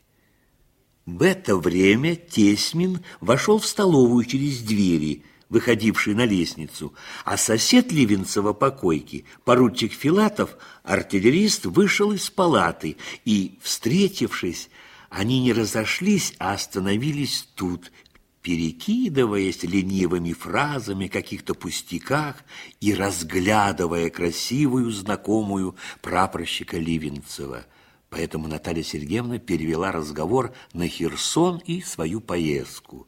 В 1.08 1.24
это 1.24 1.56
время 1.56 2.18
Тесмин 2.18 3.00
вошел 3.22 3.60
в 3.60 3.66
столовую 3.66 4.26
через 4.26 4.60
двери, 4.60 5.24
выходившие 5.48 6.18
на 6.18 6.26
лестницу, 6.26 6.94
а 7.24 7.38
сосед 7.38 7.94
Ливенцева 7.94 8.52
по 8.52 8.72
койке, 8.72 9.24
поручик 9.46 9.94
Филатов, 9.94 10.58
артиллерист, 10.84 11.66
вышел 11.66 12.12
из 12.12 12.30
палаты 12.30 12.98
и, 13.24 13.58
встретившись, 13.62 14.70
они 15.10 15.40
не 15.40 15.54
разошлись, 15.54 16.34
а 16.40 16.52
остановились 16.52 17.48
тут, 17.56 17.94
перекидываясь 18.42 19.64
ленивыми 19.64 20.34
фразами 20.34 21.08
каких-то 21.08 21.54
пустяках 21.54 22.36
и 22.82 22.94
разглядывая 22.94 24.10
красивую 24.10 24.92
знакомую 24.92 25.78
прапорщика 26.02 26.78
Ливенцева. 26.78 27.66
Поэтому 28.10 28.48
Наталья 28.48 28.84
Сергеевна 28.84 29.38
перевела 29.38 29.92
разговор 29.92 30.54
на 30.74 30.88
Херсон 30.88 31.58
и 31.66 31.82
свою 31.82 32.22
поездку. 32.22 33.08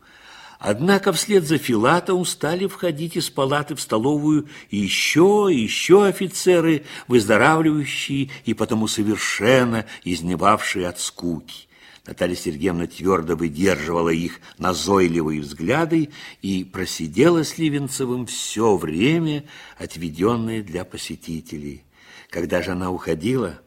Однако 0.59 1.13
вслед 1.13 1.45
за 1.45 1.57
Филатовым 1.57 2.25
стали 2.25 2.67
входить 2.67 3.15
из 3.15 3.29
палаты 3.29 3.75
в 3.75 3.81
столовую 3.81 4.49
еще 4.69 5.47
и 5.49 5.57
еще 5.57 6.05
офицеры, 6.05 6.83
выздоравливающие 7.07 8.29
и 8.43 8.53
потому 8.53 8.87
совершенно 8.87 9.85
изневавшие 10.03 10.85
от 10.89 10.99
скуки. 10.99 11.69
Наталья 12.05 12.35
Сергеевна 12.35 12.87
твердо 12.87 13.37
выдерживала 13.37 14.09
их 14.09 14.41
назойливые 14.57 15.41
взгляды 15.41 16.09
и 16.41 16.65
просидела 16.65 17.45
с 17.45 17.57
Ливенцевым 17.57 18.25
все 18.25 18.75
время, 18.75 19.45
отведенное 19.77 20.61
для 20.61 20.83
посетителей. 20.83 21.83
Когда 22.29 22.61
же 22.61 22.71
она 22.71 22.91
уходила, 22.91 23.61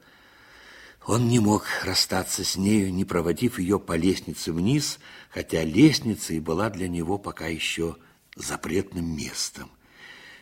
он 1.07 1.29
не 1.29 1.41
мог 1.41 1.65
расстаться 1.85 2.45
с 2.45 2.57
нею, 2.57 2.93
не 2.93 3.05
проводив 3.05 3.59
ее 3.59 3.81
по 3.81 3.97
лестнице 3.97 4.53
вниз, 4.53 4.99
хотя 5.31 5.65
лестница 5.65 6.35
и 6.35 6.41
была 6.41 6.71
для 6.71 6.89
него 6.89 7.19
пока 7.19 7.47
еще 7.47 7.97
запретным 8.37 9.17
местом. 9.17 9.71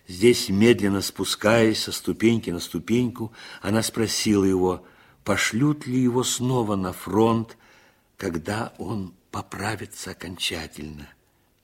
Здесь, 0.06 0.48
медленно 0.48 1.02
спускаясь 1.02 1.82
со 1.82 1.92
ступеньки 1.92 2.50
на 2.50 2.60
ступеньку, 2.60 3.32
она 3.62 3.82
спросила 3.82 4.44
его, 4.44 4.84
пошлют 5.24 5.86
ли 5.86 5.98
его 5.98 6.24
снова 6.24 6.76
на 6.76 6.92
фронт, 6.92 7.56
когда 8.16 8.74
он 8.78 9.14
поправится 9.30 10.10
окончательно. 10.10 11.08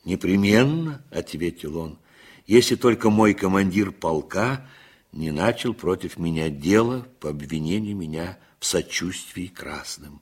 «Непременно»,— 0.05 1.03
ответил 1.11 1.77
он,— 1.77 1.99
«если 2.47 2.77
только 2.77 3.11
мой 3.11 3.35
командир 3.35 3.91
полка 3.91 4.65
не 5.11 5.33
начал 5.33 5.75
против 5.75 6.17
меня 6.17 6.49
дело 6.49 7.09
по 7.19 7.31
обвинению 7.31 7.97
меня 7.97 8.39
сочувствии 8.67 9.47
красным». 9.47 10.21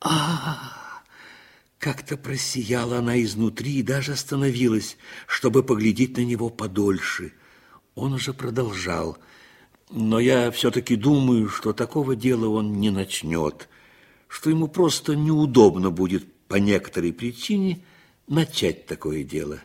а 0.00 1.02
Как-то 1.78 2.16
просияла 2.16 2.98
она 2.98 3.22
изнутри 3.22 3.78
и 3.78 3.82
даже 3.82 4.12
остановилась, 4.12 4.96
чтобы 5.26 5.62
поглядеть 5.62 6.16
на 6.16 6.24
него 6.24 6.50
подольше. 6.50 7.32
Он 7.94 8.12
уже 8.12 8.32
продолжал, 8.32 9.18
но 9.90 10.18
я 10.18 10.50
все-таки 10.50 10.96
думаю, 10.96 11.48
что 11.48 11.72
такого 11.72 12.16
дела 12.16 12.48
он 12.48 12.80
не 12.80 12.90
начнет 12.90 13.68
что 14.28 14.50
ему 14.50 14.68
просто 14.68 15.14
неудобно 15.14 15.90
будет 15.90 16.30
по 16.48 16.56
некоторой 16.56 17.12
причине 17.12 17.84
начать 18.26 18.86
такое 18.86 19.22
дело. 19.24 19.60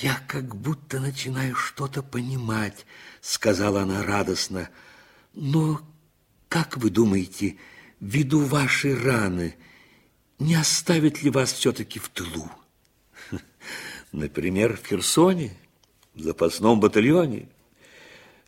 «Я 0.00 0.20
как 0.26 0.56
будто 0.56 0.98
начинаю 0.98 1.54
что-то 1.54 2.02
понимать»,— 2.02 2.86
сказала 3.20 3.82
она 3.82 4.02
радостно. 4.02 4.70
«Но 5.34 5.80
как 6.48 6.76
вы 6.76 6.90
думаете, 6.90 7.56
ввиду 8.00 8.40
вашей 8.40 8.94
раны, 8.94 9.56
не 10.38 10.54
оставит 10.54 11.22
ли 11.22 11.30
вас 11.30 11.52
все-таки 11.52 11.98
в 11.98 12.08
тылу?» 12.08 12.50
«Например, 14.12 14.76
в 14.76 14.86
Херсоне, 14.86 15.56
в 16.14 16.20
запасном 16.20 16.80
батальоне. 16.80 17.48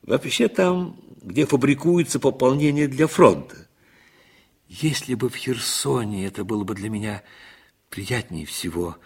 Вообще 0.02 0.48
там, 0.48 1.00
где 1.22 1.46
фабрикуется 1.46 2.20
пополнение 2.20 2.86
для 2.86 3.08
фронта. 3.08 3.66
Если 4.68 5.14
бы 5.14 5.28
в 5.28 5.36
Херсоне 5.36 6.26
это 6.26 6.44
было 6.44 6.64
бы 6.64 6.74
для 6.74 6.88
меня 6.88 7.22
приятнее 7.90 8.46
всего. 8.46 8.98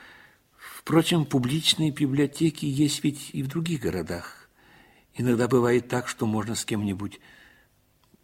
Впрочем, 0.57 1.25
публичные 1.25 1.91
библиотеки 1.91 2.67
есть 2.67 3.05
ведь 3.05 3.31
и 3.33 3.43
в 3.43 3.49
других 3.49 3.81
городах. 3.81 4.49
Иногда 5.15 5.49
бывает 5.49 5.89
так, 5.89 6.09
что 6.09 6.27
можно 6.27 6.55
с 6.55 6.65
кем-нибудь 6.65 7.21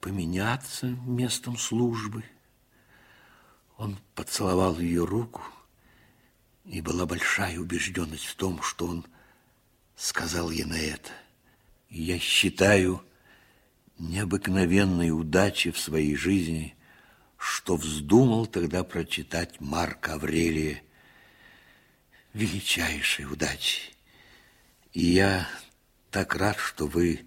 поменяться 0.07 0.87
местом 0.87 1.59
службы. 1.59 2.23
Он 3.77 3.99
поцеловал 4.15 4.79
ее 4.79 5.05
руку, 5.05 5.43
и 6.65 6.81
была 6.81 7.07
большая 7.07 7.59
убежденность 7.59 8.27
в 8.27 8.37
том, 8.37 8.63
что 8.63 8.87
он 8.87 9.05
сказал 9.97 10.53
ей 10.53 10.63
на 10.63 10.79
это. 10.79 11.11
Я 11.91 12.21
считаю 12.21 13.03
необыкновенной 13.99 15.11
удачи 15.11 15.73
в 15.73 15.79
своей 15.81 16.15
жизни– 16.15 16.73
что 17.39 17.77
вздумал 17.77 18.47
тогда 18.47 18.83
прочитать 18.83 19.61
Марка 19.61 20.15
Аврелия. 20.15 20.83
Величайшей 22.33 23.27
удачи. 23.27 23.93
И 24.93 25.05
я 25.05 25.47
так 26.11 26.35
рад, 26.35 26.57
что 26.59 26.87
вы 26.87 27.27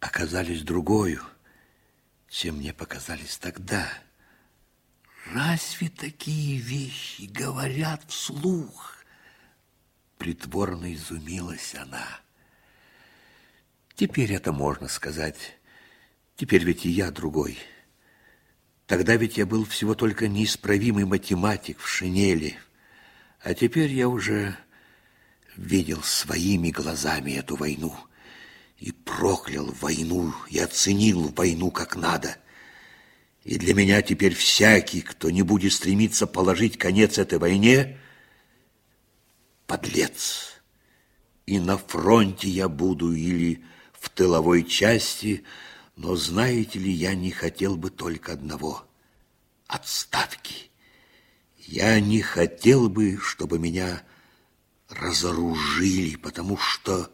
оказались 0.00 0.62
другою, 0.62 1.20
чем 2.32 2.56
мне 2.56 2.72
показались 2.72 3.36
тогда. 3.36 3.86
Разве 5.34 5.90
такие 5.90 6.58
вещи 6.58 7.26
говорят 7.26 8.02
вслух? 8.08 8.96
Притворно 10.16 10.94
изумилась 10.94 11.74
она. 11.74 12.08
Теперь 13.94 14.32
это 14.32 14.50
можно 14.50 14.88
сказать. 14.88 15.58
Теперь 16.34 16.64
ведь 16.64 16.86
и 16.86 16.88
я 16.88 17.10
другой. 17.10 17.58
Тогда 18.86 19.14
ведь 19.16 19.36
я 19.36 19.44
был 19.44 19.66
всего 19.66 19.94
только 19.94 20.26
неисправимый 20.26 21.04
математик 21.04 21.80
в 21.80 21.86
шинели, 21.86 22.58
а 23.40 23.52
теперь 23.52 23.92
я 23.92 24.08
уже 24.08 24.56
видел 25.56 26.02
своими 26.02 26.70
глазами 26.70 27.32
эту 27.32 27.56
войну 27.56 27.94
и 28.82 28.90
проклял 28.90 29.66
войну, 29.80 30.34
и 30.50 30.58
оценил 30.58 31.28
войну 31.36 31.70
как 31.70 31.94
надо. 31.94 32.36
И 33.44 33.56
для 33.56 33.74
меня 33.74 34.02
теперь 34.02 34.34
всякий, 34.34 35.02
кто 35.02 35.30
не 35.30 35.42
будет 35.42 35.72
стремиться 35.72 36.26
положить 36.26 36.78
конец 36.78 37.16
этой 37.16 37.38
войне, 37.38 38.00
подлец. 39.68 40.60
И 41.46 41.60
на 41.60 41.78
фронте 41.78 42.48
я 42.48 42.68
буду 42.68 43.12
или 43.12 43.64
в 43.92 44.10
тыловой 44.10 44.64
части, 44.64 45.44
Но 45.94 46.16
знаете 46.16 46.78
ли, 46.78 46.90
я 46.90 47.14
не 47.14 47.30
хотел 47.30 47.76
бы 47.76 47.90
только 47.90 48.32
одного– 48.32 48.88
отставки. 49.68 50.70
Я 51.58 52.00
не 52.00 52.20
хотел 52.22 52.88
бы, 52.88 53.18
чтобы 53.18 53.58
меня 53.58 54.02
разоружили, 54.88 56.16
потому 56.16 56.56
что 56.56 57.12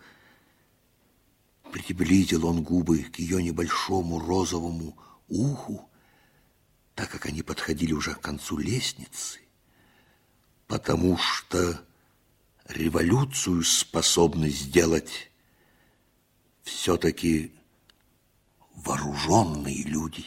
приблизил 1.72 2.46
он 2.46 2.62
губы 2.62 3.04
к 3.04 3.18
ее 3.18 3.42
небольшому 3.42 4.18
розовому 4.20 4.96
уху, 5.28 5.88
так 6.94 7.10
как 7.10 7.26
они 7.26 7.42
подходили 7.42 7.92
уже 7.92 8.14
к 8.14 8.20
концу 8.20 8.58
лестницы, 8.58 9.40
потому 10.66 11.16
что 11.16 11.80
революцию 12.66 13.62
способны 13.62 14.50
сделать 14.50 15.30
все-таки 16.62 17.52
вооруженные 18.74 19.82
люди, 19.84 20.24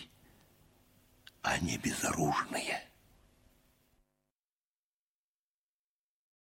а 1.41 1.57
не 1.59 1.77
безоружные. 1.77 2.90